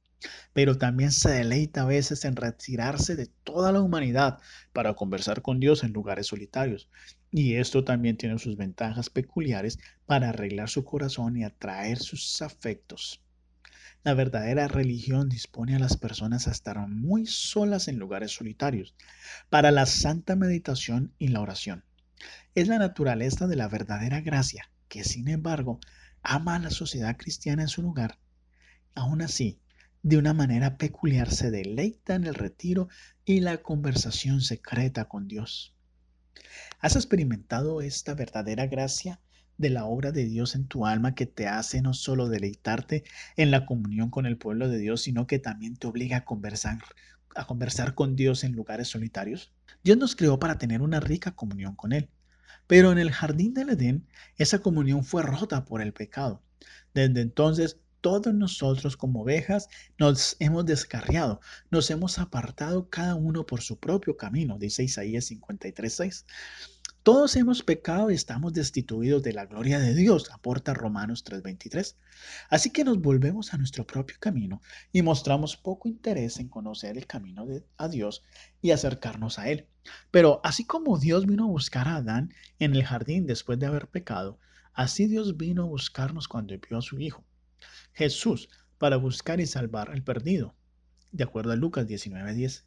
Pero 0.52 0.78
también 0.78 1.12
se 1.12 1.30
deleita 1.30 1.82
a 1.82 1.86
veces 1.86 2.24
en 2.24 2.36
retirarse 2.36 3.16
de 3.16 3.26
toda 3.26 3.72
la 3.72 3.80
humanidad 3.80 4.38
para 4.72 4.94
conversar 4.94 5.42
con 5.42 5.60
Dios 5.60 5.84
en 5.84 5.92
lugares 5.92 6.28
solitarios. 6.28 6.88
Y 7.30 7.54
esto 7.54 7.84
también 7.84 8.16
tiene 8.16 8.38
sus 8.38 8.56
ventajas 8.56 9.10
peculiares 9.10 9.78
para 10.06 10.28
arreglar 10.28 10.68
su 10.68 10.84
corazón 10.84 11.36
y 11.36 11.44
atraer 11.44 11.98
sus 11.98 12.40
afectos. 12.42 13.20
La 14.04 14.12
verdadera 14.12 14.68
religión 14.68 15.30
dispone 15.30 15.74
a 15.74 15.78
las 15.78 15.96
personas 15.96 16.46
a 16.46 16.50
estar 16.50 16.78
muy 16.88 17.26
solas 17.26 17.88
en 17.88 17.98
lugares 17.98 18.32
solitarios 18.32 18.94
para 19.48 19.70
la 19.70 19.86
santa 19.86 20.36
meditación 20.36 21.14
y 21.18 21.28
la 21.28 21.40
oración. 21.40 21.84
Es 22.54 22.68
la 22.68 22.78
naturaleza 22.78 23.46
de 23.46 23.56
la 23.56 23.66
verdadera 23.66 24.20
gracia 24.20 24.70
que, 24.88 25.04
sin 25.04 25.28
embargo, 25.28 25.80
ama 26.22 26.56
a 26.56 26.58
la 26.58 26.70
sociedad 26.70 27.16
cristiana 27.16 27.62
en 27.62 27.68
su 27.68 27.80
lugar. 27.82 28.18
Aún 28.94 29.22
así, 29.22 29.58
de 30.04 30.18
una 30.18 30.34
manera 30.34 30.76
peculiar 30.76 31.32
se 31.32 31.50
deleita 31.50 32.14
en 32.14 32.24
el 32.24 32.34
retiro 32.34 32.88
y 33.24 33.40
la 33.40 33.62
conversación 33.62 34.42
secreta 34.42 35.06
con 35.06 35.28
Dios. 35.28 35.74
¿Has 36.78 36.94
experimentado 36.94 37.80
esta 37.80 38.12
verdadera 38.12 38.66
gracia 38.66 39.18
de 39.56 39.70
la 39.70 39.86
obra 39.86 40.12
de 40.12 40.26
Dios 40.26 40.56
en 40.56 40.66
tu 40.66 40.84
alma 40.84 41.14
que 41.14 41.24
te 41.24 41.48
hace 41.48 41.80
no 41.80 41.94
solo 41.94 42.28
deleitarte 42.28 43.04
en 43.38 43.50
la 43.50 43.64
comunión 43.64 44.10
con 44.10 44.26
el 44.26 44.36
pueblo 44.36 44.68
de 44.68 44.76
Dios, 44.76 45.00
sino 45.00 45.26
que 45.26 45.38
también 45.38 45.76
te 45.76 45.86
obliga 45.86 46.18
a 46.18 46.24
conversar, 46.26 46.80
a 47.34 47.46
conversar 47.46 47.94
con 47.94 48.14
Dios 48.14 48.44
en 48.44 48.52
lugares 48.52 48.88
solitarios? 48.88 49.54
Dios 49.82 49.96
nos 49.96 50.16
creó 50.16 50.38
para 50.38 50.58
tener 50.58 50.82
una 50.82 51.00
rica 51.00 51.34
comunión 51.34 51.76
con 51.76 51.94
Él. 51.94 52.10
Pero 52.66 52.92
en 52.92 52.98
el 52.98 53.10
jardín 53.10 53.54
del 53.54 53.70
Edén, 53.70 54.06
esa 54.36 54.58
comunión 54.58 55.02
fue 55.02 55.22
rota 55.22 55.64
por 55.64 55.80
el 55.80 55.94
pecado. 55.94 56.42
Desde 56.92 57.22
entonces, 57.22 57.78
todos 58.04 58.34
nosotros 58.34 58.98
como 58.98 59.22
ovejas 59.22 59.70
nos 59.96 60.36
hemos 60.38 60.66
descarriado, 60.66 61.40
nos 61.70 61.88
hemos 61.88 62.18
apartado 62.18 62.90
cada 62.90 63.14
uno 63.14 63.46
por 63.46 63.62
su 63.62 63.78
propio 63.78 64.18
camino, 64.18 64.58
dice 64.58 64.84
Isaías 64.84 65.30
53.6. 65.30 66.26
Todos 67.02 67.34
hemos 67.36 67.62
pecado 67.62 68.10
y 68.10 68.14
estamos 68.14 68.52
destituidos 68.52 69.22
de 69.22 69.32
la 69.32 69.46
gloria 69.46 69.78
de 69.78 69.94
Dios, 69.94 70.30
aporta 70.32 70.74
Romanos 70.74 71.24
3:23. 71.24 71.96
Así 72.50 72.68
que 72.68 72.84
nos 72.84 73.00
volvemos 73.00 73.54
a 73.54 73.56
nuestro 73.56 73.86
propio 73.86 74.16
camino 74.20 74.60
y 74.92 75.00
mostramos 75.00 75.56
poco 75.56 75.88
interés 75.88 76.38
en 76.38 76.50
conocer 76.50 76.98
el 76.98 77.06
camino 77.06 77.46
de, 77.46 77.64
a 77.78 77.88
Dios 77.88 78.22
y 78.60 78.72
acercarnos 78.72 79.38
a 79.38 79.48
Él. 79.48 79.66
Pero 80.10 80.42
así 80.44 80.66
como 80.66 80.98
Dios 80.98 81.24
vino 81.24 81.44
a 81.44 81.48
buscar 81.48 81.88
a 81.88 81.96
Adán 81.96 82.34
en 82.58 82.74
el 82.74 82.84
jardín 82.84 83.24
después 83.24 83.58
de 83.58 83.64
haber 83.64 83.88
pecado, 83.88 84.38
así 84.74 85.06
Dios 85.06 85.38
vino 85.38 85.62
a 85.62 85.68
buscarnos 85.68 86.28
cuando 86.28 86.52
envió 86.52 86.76
a 86.76 86.82
su 86.82 87.00
Hijo. 87.00 87.24
Jesús 87.94 88.48
para 88.78 88.96
buscar 88.96 89.40
y 89.40 89.46
salvar 89.46 89.90
al 89.90 90.02
perdido, 90.02 90.54
de 91.12 91.24
acuerdo 91.24 91.52
a 91.52 91.56
Lucas 91.56 91.86
19:10. 91.86 92.64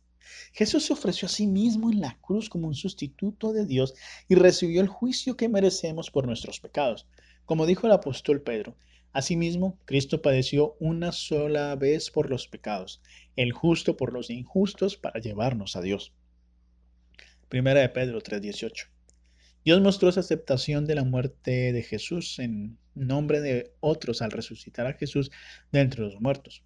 Jesús 0.54 0.86
se 0.86 0.94
ofreció 0.94 1.28
a 1.28 1.30
sí 1.30 1.48
mismo 1.48 1.92
en 1.92 2.02
la 2.02 2.18
cruz 2.22 2.50
como 2.50 2.68
un 2.68 2.76
sustituto 2.76 3.54
de 3.54 3.66
Dios 3.66 3.94
y 4.28 4.36
recibió 4.36 4.82
el 4.82 4.88
juicio 4.88 5.38
que 5.38 5.50
merecemos 5.50 6.12
por 6.12 6.26
nuestros 6.26 6.60
pecados. 6.60 7.08
Como 7.46 7.66
dijo 7.66 7.88
el 7.88 7.94
apóstol 7.94 8.42
Pedro, 8.42 8.76
asimismo, 9.14 9.78
Cristo 9.86 10.22
padeció 10.22 10.76
una 10.80 11.12
sola 11.12 11.76
vez 11.76 12.10
por 12.10 12.30
los 12.30 12.48
pecados, 12.48 13.02
el 13.36 13.52
justo 13.52 13.98
por 13.98 14.14
los 14.14 14.30
injustos 14.30 14.98
para 14.98 15.20
llevarnos 15.20 15.76
a 15.76 15.82
Dios. 15.82 16.14
Primera 17.50 17.82
de 17.82 17.90
Pedro 17.90 18.22
3:18. 18.22 18.97
Dios 19.68 19.82
mostró 19.82 20.14
su 20.14 20.22
aceptación 20.22 20.86
de 20.86 20.96
la 20.96 21.04
muerte 21.04 21.74
de 21.74 21.84
Jesús 21.84 22.40
en 22.40 22.78
nombre 22.96 23.42
de 23.42 23.74
otros 23.82 24.22
al 24.22 24.32
resucitar 24.32 24.88
a 24.88 24.94
Jesús 24.94 25.30
de 25.74 25.82
entre 25.82 26.04
los 26.04 26.22
muertos. 26.22 26.64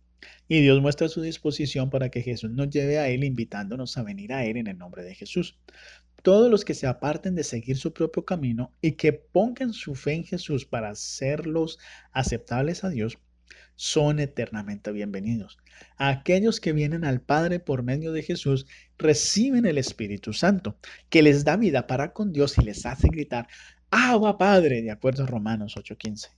Y 0.47 0.61
Dios 0.61 0.79
muestra 0.83 1.09
su 1.09 1.19
disposición 1.19 1.89
para 1.89 2.09
que 2.09 2.21
Jesús 2.21 2.51
nos 2.51 2.69
lleve 2.69 2.99
a 2.99 3.09
Él 3.09 3.23
invitándonos 3.23 3.97
a 3.97 4.03
venir 4.03 4.33
a 4.33 4.45
Él 4.45 4.57
en 4.57 4.67
el 4.67 4.77
nombre 4.77 5.01
de 5.01 5.15
Jesús. 5.15 5.57
Todos 6.21 6.51
los 6.51 6.63
que 6.63 6.75
se 6.75 6.85
aparten 6.85 7.33
de 7.33 7.43
seguir 7.43 7.77
su 7.77 7.91
propio 7.91 8.23
camino 8.23 8.71
y 8.81 8.91
que 8.91 9.13
pongan 9.13 9.73
su 9.73 9.95
fe 9.95 10.13
en 10.13 10.23
Jesús 10.23 10.67
para 10.67 10.91
hacerlos 10.91 11.79
aceptables 12.11 12.83
a 12.83 12.91
Dios, 12.91 13.17
son 13.81 14.19
eternamente 14.19 14.91
bienvenidos. 14.91 15.57
Aquellos 15.97 16.59
que 16.59 16.71
vienen 16.71 17.03
al 17.03 17.19
Padre 17.19 17.59
por 17.59 17.81
medio 17.81 18.11
de 18.11 18.21
Jesús 18.21 18.67
reciben 19.01 19.65
el 19.65 19.77
Espíritu 19.77 20.33
Santo, 20.33 20.77
que 21.09 21.21
les 21.21 21.43
da 21.43 21.57
vida 21.57 21.87
para 21.87 22.13
con 22.13 22.31
Dios 22.31 22.57
y 22.57 22.63
les 22.63 22.85
hace 22.85 23.09
gritar, 23.09 23.47
agua 23.89 24.37
Padre, 24.37 24.81
de 24.81 24.91
acuerdo 24.91 25.23
a 25.23 25.27
Romanos 25.27 25.75
8:15. 25.75 26.29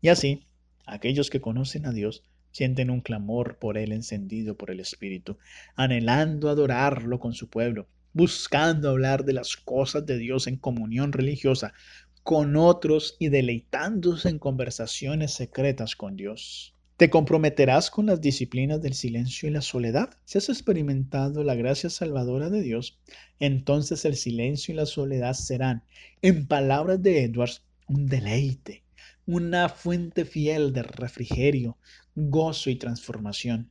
Y 0.00 0.08
así, 0.08 0.46
aquellos 0.86 1.28
que 1.28 1.40
conocen 1.40 1.84
a 1.86 1.92
Dios 1.92 2.22
sienten 2.50 2.90
un 2.90 3.00
clamor 3.00 3.58
por 3.58 3.76
Él 3.76 3.92
encendido 3.92 4.56
por 4.56 4.70
el 4.70 4.80
Espíritu, 4.80 5.36
anhelando 5.76 6.48
adorarlo 6.48 7.18
con 7.20 7.34
su 7.34 7.50
pueblo, 7.50 7.88
buscando 8.12 8.90
hablar 8.90 9.24
de 9.24 9.34
las 9.34 9.56
cosas 9.56 10.06
de 10.06 10.18
Dios 10.18 10.46
en 10.46 10.56
comunión 10.56 11.12
religiosa 11.12 11.74
con 12.22 12.56
otros 12.56 13.16
y 13.18 13.28
deleitándose 13.28 14.28
en 14.28 14.38
conversaciones 14.38 15.32
secretas 15.32 15.96
con 15.96 16.16
Dios. 16.16 16.74
¿Te 16.98 17.10
comprometerás 17.10 17.92
con 17.92 18.06
las 18.06 18.20
disciplinas 18.20 18.82
del 18.82 18.92
silencio 18.92 19.48
y 19.48 19.52
la 19.52 19.60
soledad? 19.60 20.10
Si 20.24 20.36
has 20.36 20.48
experimentado 20.48 21.44
la 21.44 21.54
gracia 21.54 21.90
salvadora 21.90 22.50
de 22.50 22.60
Dios, 22.60 22.98
entonces 23.38 24.04
el 24.04 24.16
silencio 24.16 24.74
y 24.74 24.76
la 24.76 24.84
soledad 24.84 25.34
serán, 25.34 25.84
en 26.22 26.48
palabras 26.48 27.00
de 27.00 27.22
Edwards, 27.22 27.62
un 27.86 28.06
deleite, 28.06 28.82
una 29.26 29.68
fuente 29.68 30.24
fiel 30.24 30.72
de 30.72 30.82
refrigerio, 30.82 31.78
gozo 32.16 32.68
y 32.68 32.74
transformación. 32.74 33.70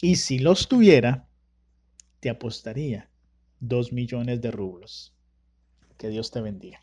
Y 0.00 0.16
si 0.16 0.38
los 0.38 0.66
tuviera, 0.66 1.28
te 2.20 2.30
apostaría 2.30 3.10
dos 3.60 3.92
millones 3.92 4.40
de 4.40 4.50
rublos. 4.50 5.12
Que 5.98 6.08
Dios 6.08 6.30
te 6.30 6.40
bendiga. 6.40 6.80